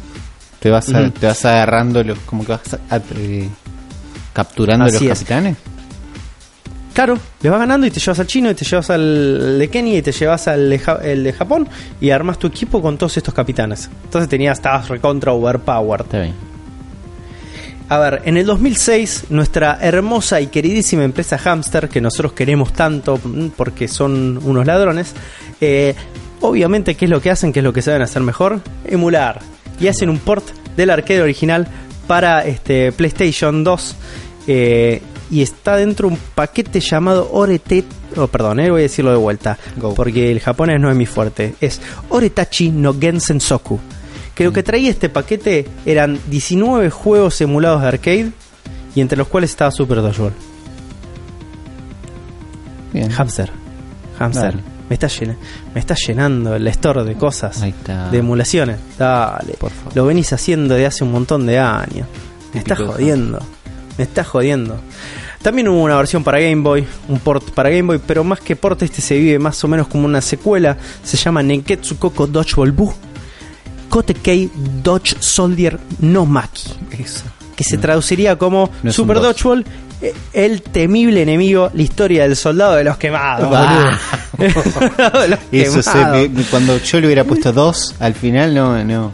[0.60, 3.48] Te vas, a- te vas agarrando los, como que vas a- eh,
[4.34, 5.10] capturando Así los es.
[5.20, 5.58] capitanes.
[6.94, 10.00] Claro, le vas ganando y te llevas al chino y te llevas al de Kenia
[10.00, 11.68] y te llevas al de, Ja- el de Japón
[12.02, 13.88] y armas tu equipo con todos estos capitanes.
[14.06, 16.06] Entonces tenías, estabas recontra overpowered.
[16.06, 16.34] Está bien.
[17.90, 23.18] A ver, en el 2006, nuestra hermosa y queridísima empresa Hamster, que nosotros queremos tanto
[23.24, 25.14] mm, porque son unos ladrones,
[25.62, 25.96] eh,
[26.42, 27.54] obviamente, ¿qué es lo que hacen?
[27.54, 28.60] ¿Qué es lo que saben hacer mejor?
[28.86, 29.40] Emular.
[29.80, 30.46] Y hacen un port
[30.76, 31.66] del arcade original
[32.08, 33.96] para este, PlayStation 2.
[34.48, 37.84] eh, y está dentro un paquete llamado Orete.
[38.16, 39.58] Oh, perdón, eh, voy a decirlo de vuelta.
[39.76, 39.94] Go.
[39.94, 41.56] Porque el japonés no es mi fuerte.
[41.60, 43.80] Es Oretachi no Gensen Soku.
[44.38, 48.32] Que lo que traía este paquete eran 19 juegos emulados de arcade.
[48.96, 50.34] Y entre los cuales estaba Super Dodgeball.
[52.94, 53.10] Bien.
[53.12, 53.52] Hamster.
[54.20, 54.52] Hamster.
[54.56, 54.64] Dale.
[54.90, 55.36] Me está, llena-
[55.74, 57.62] me está llenando el store de cosas.
[57.62, 58.10] Ahí está.
[58.10, 58.78] De emulaciones.
[58.98, 59.54] Dale.
[59.60, 59.96] Por favor.
[59.96, 62.08] Lo venís haciendo de hace un montón de años.
[62.54, 63.40] Me está jodiendo.
[63.98, 64.80] Me está jodiendo.
[65.42, 68.56] También hubo una versión para Game Boy, un port para Game Boy, pero más que
[68.56, 70.78] port este se vive más o menos como una secuela.
[71.04, 72.94] Se llama Nenketsu Koko Dodgeball Bu.
[73.90, 74.50] Kotekei
[74.84, 76.70] Dodge Soldier no Maki.
[77.00, 77.24] Eso.
[77.56, 79.20] Que se traduciría como No Super.
[79.20, 79.66] Dodgeball,
[80.02, 83.50] eh, el temible enemigo, la historia del soldado de los quemados.
[83.52, 83.98] Ah.
[84.38, 86.30] de los Eso se, quemados.
[86.30, 89.12] me- cuando yo le hubiera puesto dos, al final no, no.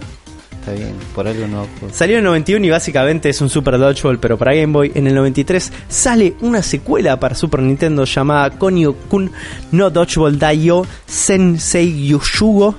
[0.60, 1.68] Está bien, por algo no.
[1.80, 1.94] juego.
[1.94, 4.92] Salió en el 91 y básicamente es un Super Dodgeball, pero para Game Boy.
[4.96, 9.30] En el 93 sale una secuela para Super Nintendo llamada Konyo-kun
[9.74, 12.76] no Dodgeball Daio Sensei Yoshugo.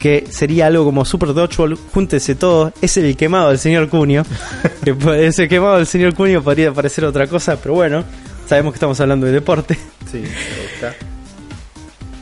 [0.00, 2.72] Que sería algo como Super Dodgeball, júntese todo.
[2.80, 4.24] Es el quemado del señor Cunio.
[4.84, 8.02] que ese quemado del señor Cunio podría parecer otra cosa, pero bueno,
[8.48, 9.78] sabemos que estamos hablando de deporte.
[10.10, 10.24] Sí,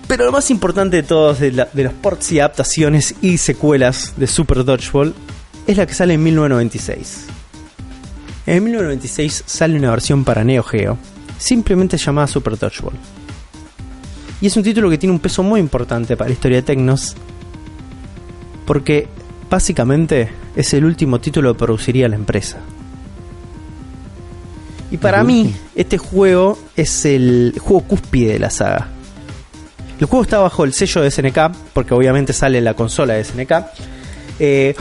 [0.08, 4.14] Pero lo más importante de todos, de, la- de los ports y adaptaciones y secuelas
[4.16, 5.14] de Super Dodgeball,
[5.66, 7.26] es la que sale en 1996.
[8.46, 10.98] En 1996 sale una versión para Neo Geo,
[11.38, 12.96] simplemente llamada Super Dodgeball.
[14.40, 17.14] Y es un título que tiene un peso muy importante para la historia de Tecnos,
[18.68, 19.08] porque
[19.48, 22.58] básicamente es el último título que produciría la empresa.
[24.90, 28.88] Y para mí, este juego es el juego cúspide de la saga.
[29.98, 31.38] El juego está bajo el sello de SNK,
[31.72, 33.52] porque obviamente sale en la consola de SNK.
[34.38, 34.74] Eh,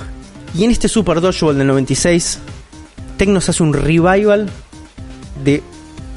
[0.53, 2.39] y en este Super Dodgeball del 96,
[3.18, 4.49] Tecnos hace un revival
[5.45, 5.64] de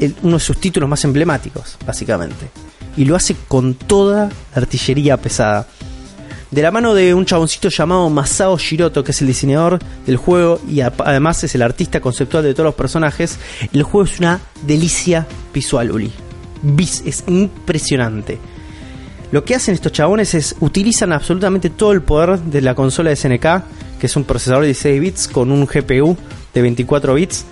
[0.00, 2.50] el- uno de sus títulos más emblemáticos, básicamente.
[2.96, 4.32] Y lo hace con toda la
[4.62, 5.66] artillería pesada.
[6.50, 10.60] De la mano de un chaboncito llamado Masao Shiroto, que es el diseñador del juego
[10.68, 13.38] y además es el artista conceptual de todos los personajes,
[13.72, 16.12] el juego es una delicia visual, Uli.
[17.04, 18.38] Es impresionante.
[19.30, 23.16] Lo que hacen estos chabones es utilizan absolutamente todo el poder de la consola de
[23.16, 26.16] SNK, que es un procesador de 16 bits con un GPU
[26.52, 27.44] de 24 bits,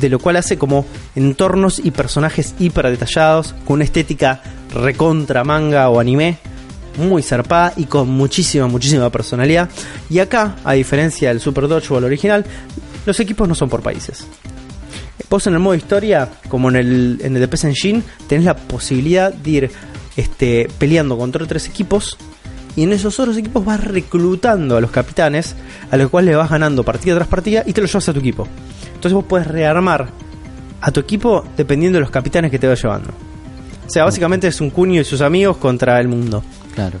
[0.00, 0.86] de lo cual hace como
[1.16, 4.40] entornos y personajes hiper detallados, con una estética
[4.72, 6.38] recontra manga o anime,
[6.96, 9.68] muy zarpada y con muchísima, muchísima personalidad.
[10.10, 12.44] Y acá, a diferencia del Super Dodgeball original,
[13.06, 14.26] los equipos no son por países.
[15.30, 19.32] Vos en el modo historia, como en el, en el de Engine, tenés la posibilidad
[19.32, 19.70] de ir
[20.16, 22.16] este, peleando contra otros equipos.
[22.76, 25.54] Y en esos otros equipos vas reclutando a los capitanes,
[25.90, 28.18] a los cuales le vas ganando partida tras partida y te los llevas a tu
[28.18, 28.48] equipo.
[28.86, 30.08] Entonces vos puedes rearmar
[30.80, 33.10] a tu equipo dependiendo de los capitanes que te va llevando.
[33.86, 36.42] O sea, básicamente es un cuño y sus amigos contra el mundo.
[36.74, 36.98] Claro.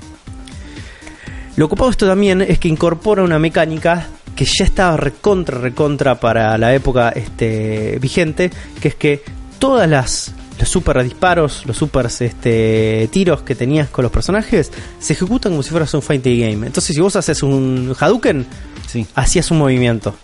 [1.56, 6.18] Lo ocupado de esto también es que incorpora una mecánica que ya estaba recontra, recontra
[6.18, 9.22] para la época este, vigente, que es que
[9.58, 14.70] todas las los super disparos, los super este, tiros que tenías con los personajes
[15.00, 16.66] se ejecutan como si fueras un fighting game.
[16.66, 18.46] Entonces, si vos haces un Hadouken,
[18.86, 20.14] Sí, hacías un movimiento.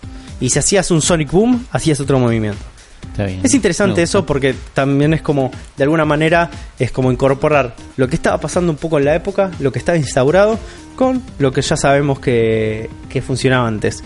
[0.41, 2.63] Y si hacías un Sonic Boom, hacías otro movimiento.
[3.11, 3.41] Está bien.
[3.43, 8.17] Es interesante eso porque también es como, de alguna manera, es como incorporar lo que
[8.17, 10.59] estaba pasando un poco en la época, lo que estaba instaurado,
[10.97, 14.03] con lo que ya sabemos que, que funcionaba antes.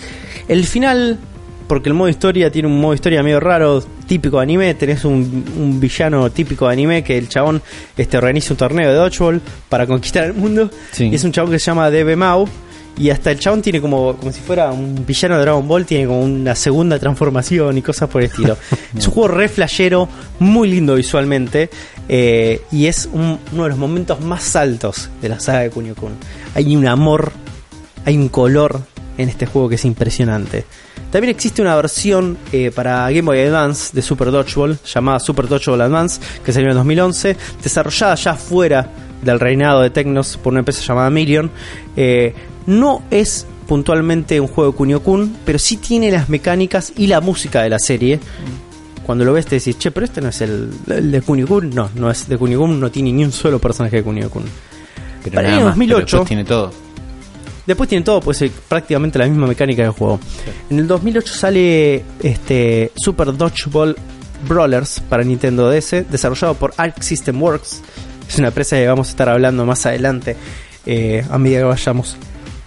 [0.48, 1.18] El final,
[1.66, 5.44] porque el modo historia tiene un modo historia medio raro, típico de anime, tenés un,
[5.58, 7.62] un villano típico de anime que el chabón
[7.96, 10.70] este, organiza un torneo de dodgeball para conquistar el mundo.
[10.92, 11.08] Sí.
[11.08, 12.48] Y es un chabón que se llama Debe Mau.
[12.96, 16.06] Y hasta el chabón tiene como, como si fuera un villano de Dragon Ball, tiene
[16.06, 18.56] como una segunda transformación y cosas por el estilo.
[18.96, 20.08] es un juego re flashero,
[20.38, 21.70] muy lindo visualmente,
[22.08, 25.96] eh, y es un- uno de los momentos más altos de la saga de Kunio
[25.96, 26.12] Kun.
[26.54, 27.32] Hay un amor,
[28.04, 28.80] hay un color
[29.18, 30.64] en este juego que es impresionante.
[31.10, 35.80] También existe una versión eh, para Game Boy Advance de Super Dodgeball llamada Super Dodgeball
[35.82, 38.88] Advance que salió en 2011, desarrollada ya fuera
[39.22, 41.50] del reinado de Tecnos por una empresa llamada Million.
[41.96, 42.34] Eh,
[42.66, 47.20] no es puntualmente un juego de Kunio Kun, pero sí tiene las mecánicas y la
[47.20, 48.20] música de la serie.
[49.04, 51.70] Cuando lo ves te decís, che, pero este no es el, el de Kunio Kun.
[51.70, 54.44] No, no es de Kunio Kun, no tiene ni un solo personaje de Kunio Kun.
[55.22, 56.16] Pero para el año más, pero 2008.
[56.16, 56.70] después tiene todo.
[57.66, 60.20] Después tiene todo, pues eh, prácticamente la misma mecánica del juego.
[60.68, 63.96] En el 2008 sale este Super Dodgeball
[64.46, 67.80] Brawlers para Nintendo DS, desarrollado por Arc System Works.
[68.28, 70.36] Es una empresa que vamos a estar hablando más adelante
[70.84, 72.18] eh, a medida que vayamos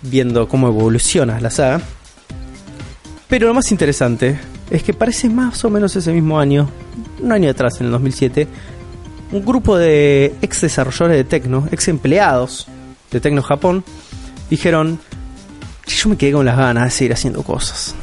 [0.09, 1.81] viendo cómo evoluciona la saga.
[3.27, 4.39] Pero lo más interesante
[4.69, 6.69] es que parece más o menos ese mismo año,
[7.21, 8.47] un año atrás, en el 2007,
[9.31, 12.67] un grupo de ex desarrolladores de Tecno, ex empleados
[13.11, 13.83] de Tecno Japón,
[14.49, 14.99] dijeron,
[15.87, 17.95] yo me quedé con las ganas de seguir haciendo cosas.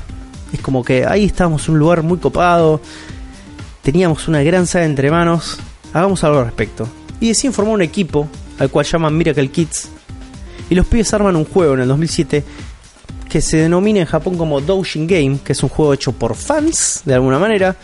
[0.53, 2.81] Es como que ahí estábamos en un lugar muy copado,
[3.83, 5.59] teníamos una gran saga entre manos,
[5.93, 6.89] hagamos algo al respecto.
[7.21, 8.29] Y deciden formar un equipo
[8.59, 9.89] al cual llaman Miracle Kids.
[10.75, 12.43] Y los pibes arman un juego en el 2007
[13.29, 17.03] que se denomina en Japón como Doujin Game, que es un juego hecho por fans,
[17.05, 17.77] de alguna manera.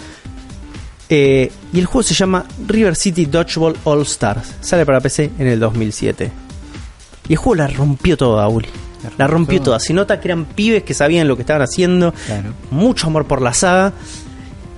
[1.08, 4.56] Eh, y el juego se llama River City Dodgeball All Stars.
[4.60, 6.32] Sale para PC en el 2007.
[7.28, 8.66] Y el juego la rompió toda, Uli.
[9.16, 9.78] La rompió toda.
[9.78, 12.12] Se nota que eran pibes que sabían lo que estaban haciendo.
[12.26, 12.54] Claro.
[12.72, 13.92] Mucho amor por la saga.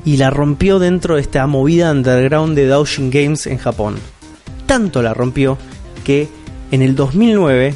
[0.05, 3.95] Y la rompió dentro de esta movida underground de Doujin Games en Japón.
[4.67, 5.57] Tanto la rompió
[6.05, 6.29] que
[6.73, 7.75] en el 2009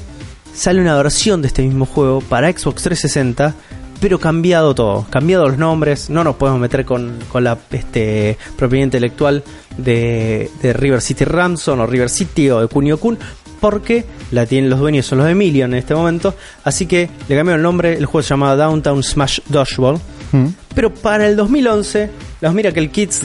[0.56, 3.54] sale una versión de este mismo juego para Xbox 360,
[4.00, 8.84] pero cambiado todo, cambiado los nombres, no nos podemos meter con, con la este, propiedad
[8.84, 9.42] intelectual
[9.78, 13.18] de, de River City Ransom o River City o de Kunio Kun,
[13.60, 16.34] porque la tienen los dueños, son los de Million en este momento,
[16.64, 19.98] así que le cambiaron el nombre, el juego se llama Downtown Smash Dodgeball,
[20.32, 20.46] Mm.
[20.74, 22.10] pero para el 2011,
[22.40, 23.22] los Miracle Kids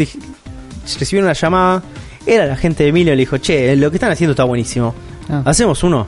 [0.99, 1.81] recibieron una llamada.
[2.27, 4.93] Era la gente de Million y le dijo: Che, lo que están haciendo está buenísimo.
[5.27, 5.41] Ah.
[5.45, 6.05] ¿Hacemos uno?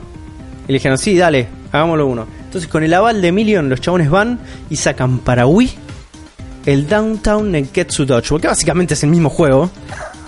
[0.66, 2.26] Y le dijeron: Sí, dale, hagámoslo uno.
[2.44, 4.38] Entonces, con el aval de Million, los chabones van
[4.70, 5.84] y sacan para Wii
[6.66, 9.70] el Downtown Nenketsu Dodgeball, que básicamente es el mismo juego,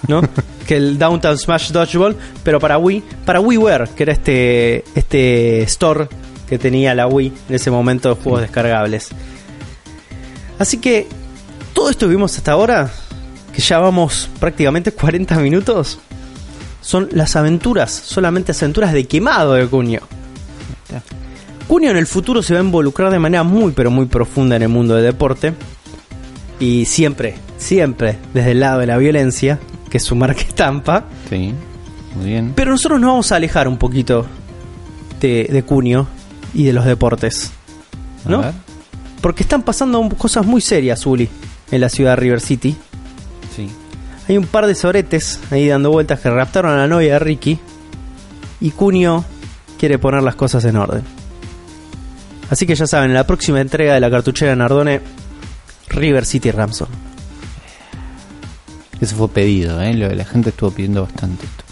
[0.09, 0.23] ¿no?
[0.67, 6.09] que el Downtown Smash Dodgeball, pero para Wii, para WiiWare, que era este, este store
[6.49, 9.11] que tenía la Wii en ese momento de juegos descargables.
[10.59, 11.07] Así que
[11.73, 12.91] todo esto que vimos hasta ahora,
[13.53, 15.99] que ya vamos prácticamente 40 minutos,
[16.81, 19.67] son las aventuras, solamente aventuras de quemado de
[20.87, 21.03] Cunio.
[21.67, 24.63] Cunio en el futuro se va a involucrar de manera muy pero muy profunda en
[24.63, 25.55] el mundo del deporte.
[26.61, 29.59] Y siempre, siempre desde el lado de la violencia,
[29.91, 31.05] que es su marca estampa.
[31.29, 31.53] Sí,
[32.15, 32.53] muy bien.
[32.55, 34.27] Pero nosotros nos vamos a alejar un poquito
[35.21, 36.07] de, de Cunio
[36.55, 37.53] y de los deportes.
[38.25, 38.43] ¿No?
[39.21, 41.29] Porque están pasando cosas muy serias, Uli,
[41.71, 42.77] en la ciudad de River City.
[43.55, 43.69] Sí.
[44.29, 47.59] Hay un par de soretes ahí dando vueltas que raptaron a la novia de Ricky.
[48.61, 49.25] Y Cunio
[49.79, 51.03] quiere poner las cosas en orden.
[52.51, 55.01] Así que ya saben, en la próxima entrega de la cartuchera Nardone,
[55.89, 56.89] River City Ramson.
[59.01, 59.93] Eso fue pedido, ¿eh?
[59.95, 61.65] Lo- La gente estuvo pidiendo bastante esto.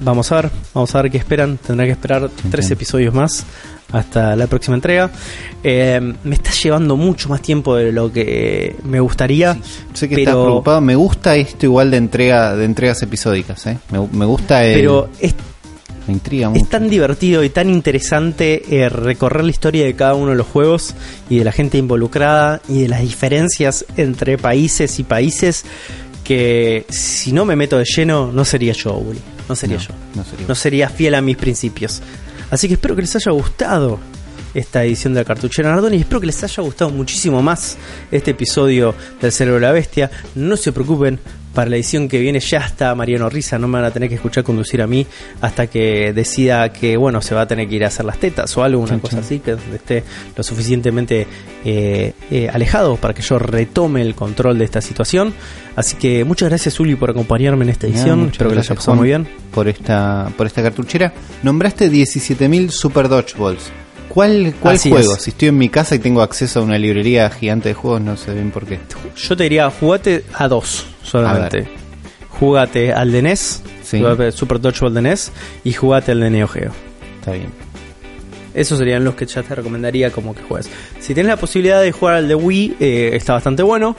[0.00, 1.58] Vamos a ver, vamos a ver qué esperan.
[1.58, 3.44] Tendrá que esperar tres episodios más
[3.92, 5.10] hasta la próxima entrega.
[5.62, 9.56] Eh, me está llevando mucho más tiempo de lo que me gustaría.
[9.92, 10.80] Sé que pero, estás preocupado.
[10.80, 13.78] Me gusta esto igual de entrega de entregas episódicas, ¿eh?
[13.90, 14.74] Me, me gusta el...
[14.80, 15.34] Pero es
[16.06, 16.62] me intriga mucho.
[16.62, 20.46] Es tan divertido y tan interesante eh, recorrer la historia de cada uno de los
[20.46, 20.94] juegos
[21.30, 25.64] y de la gente involucrada y de las diferencias entre países y países
[26.24, 29.18] que si no me meto de lleno no sería yo, Uli.
[29.48, 29.88] No sería No, yo.
[30.14, 30.46] no sería.
[30.48, 32.00] No sería fiel a mis principios.
[32.50, 33.98] Así que espero que les haya gustado
[34.54, 37.76] esta edición de la cartuchera Nardoni y espero que les haya gustado muchísimo más
[38.10, 40.10] este episodio del Cerebro de la Bestia.
[40.34, 41.18] No se preocupen,
[41.54, 44.14] para la edición que viene ya está Mariano Risa, no me van a tener que
[44.14, 45.06] escuchar conducir a mí
[45.40, 48.56] hasta que decida que, bueno, se va a tener que ir a hacer las tetas
[48.56, 50.02] o algo, una cosa así, que esté
[50.36, 51.26] lo suficientemente
[51.64, 55.34] eh, eh, alejado para que yo retome el control de esta situación.
[55.76, 58.20] Así que muchas gracias, Uli, por acompañarme en esta edición.
[58.20, 59.28] muchas Espero que la haya pasado Juan, muy bien.
[59.52, 61.12] Por esta, por esta cartuchera.
[61.42, 63.81] Nombraste 17.000 Super Dodgeballs.
[64.12, 65.14] ¿Cuál, cuál Así juego?
[65.14, 65.22] es.
[65.22, 68.16] Si estoy en mi casa y tengo acceso a una librería gigante de juegos, no
[68.18, 68.78] sé bien por qué.
[69.16, 71.60] Yo te diría, jugate a dos solamente.
[71.60, 72.36] A.
[72.38, 74.02] Jugate al de NES, Sí.
[74.32, 75.32] Super Dodgeball de NES,
[75.64, 76.72] y jugate al de Neo Geo.
[77.20, 77.48] Está bien.
[78.52, 80.68] Esos serían los que ya te recomendaría como que juegues.
[81.00, 83.96] Si tienes la posibilidad de jugar al de Wii, eh, está bastante bueno.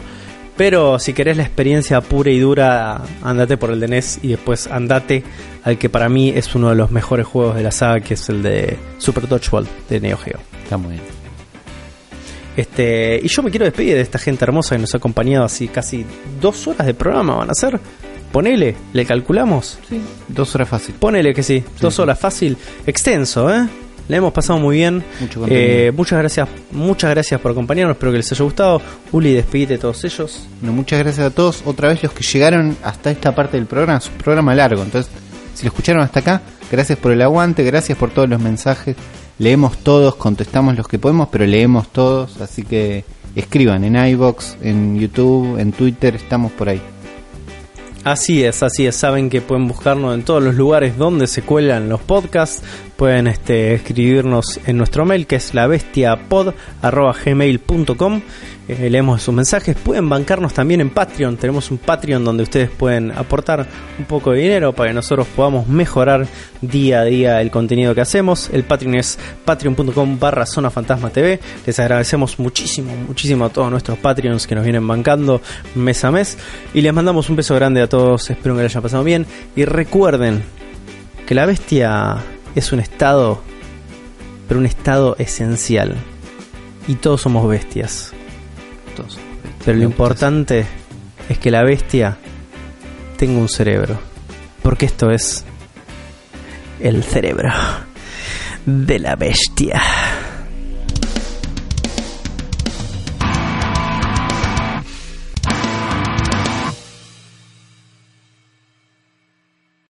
[0.56, 4.68] Pero si querés la experiencia pura y dura, andate por el de NES y después
[4.68, 5.24] andate
[5.64, 8.30] al que para mí es uno de los mejores juegos de la saga, que es
[8.30, 10.40] el de Super Dodgeball de Neo Geo.
[10.64, 11.04] Está muy bien.
[12.56, 15.68] Este, y yo me quiero despedir de esta gente hermosa que nos ha acompañado así
[15.68, 16.06] casi
[16.40, 17.80] dos horas de programa van a ser.
[18.32, 19.80] Ponele, le calculamos.
[19.88, 20.02] Sí.
[20.28, 20.96] Dos horas fácil.
[20.96, 23.68] Ponele que sí, dos horas fácil, extenso, ¿eh?
[24.08, 25.04] Le hemos pasado muy bien.
[25.20, 25.46] Mucho.
[25.48, 27.96] Eh, muchas gracias, muchas gracias por acompañarnos.
[27.96, 28.82] Espero que les haya gustado.
[29.12, 30.48] Uli, despedite de todos ellos.
[30.60, 31.64] Bueno, muchas gracias a todos.
[31.66, 34.00] Otra vez los que llegaron hasta esta parte del programa.
[34.00, 34.84] Es un programa largo.
[34.84, 35.12] Entonces,
[35.54, 37.64] si lo escucharon hasta acá, gracias por el aguante.
[37.64, 38.96] Gracias por todos los mensajes.
[39.40, 42.42] Leemos todos, contestamos los que podemos, pero leemos todos.
[42.42, 43.06] Así que
[43.36, 46.16] escriban en iBox, en YouTube, en Twitter.
[46.16, 46.82] Estamos por ahí.
[48.04, 48.98] Así es, así es.
[48.98, 52.62] Saben que pueden buscarnos en todos los lugares donde se cuelan los podcasts.
[52.98, 58.22] Pueden este, escribirnos en nuestro mail que es labestiapod.gmail.com.
[58.68, 59.76] Eh, leemos sus mensajes.
[59.76, 61.36] Pueden bancarnos también en Patreon.
[61.36, 63.68] Tenemos un Patreon donde ustedes pueden aportar
[64.00, 66.26] un poco de dinero para que nosotros podamos mejorar
[66.62, 68.50] día a día el contenido que hacemos.
[68.54, 71.42] El Patreon es patreon.com barra zona fantasma TV.
[71.66, 75.42] Les agradecemos muchísimo, muchísimo a todos nuestros Patreons que nos vienen bancando
[75.76, 76.38] mes a mes.
[76.74, 78.30] Y les mandamos un beso grande a todos.
[78.30, 79.26] Espero que les haya pasado bien.
[79.58, 80.42] Y recuerden
[81.28, 82.16] que la bestia
[82.56, 83.42] es un estado,
[84.48, 85.96] pero un estado esencial.
[86.88, 88.14] Y todos somos bestias.
[89.66, 90.66] Pero lo importante
[91.30, 92.18] es que la bestia
[93.18, 94.00] tenga un cerebro.
[94.62, 95.46] Porque esto es
[96.80, 97.52] el cerebro
[98.66, 99.82] de la bestia.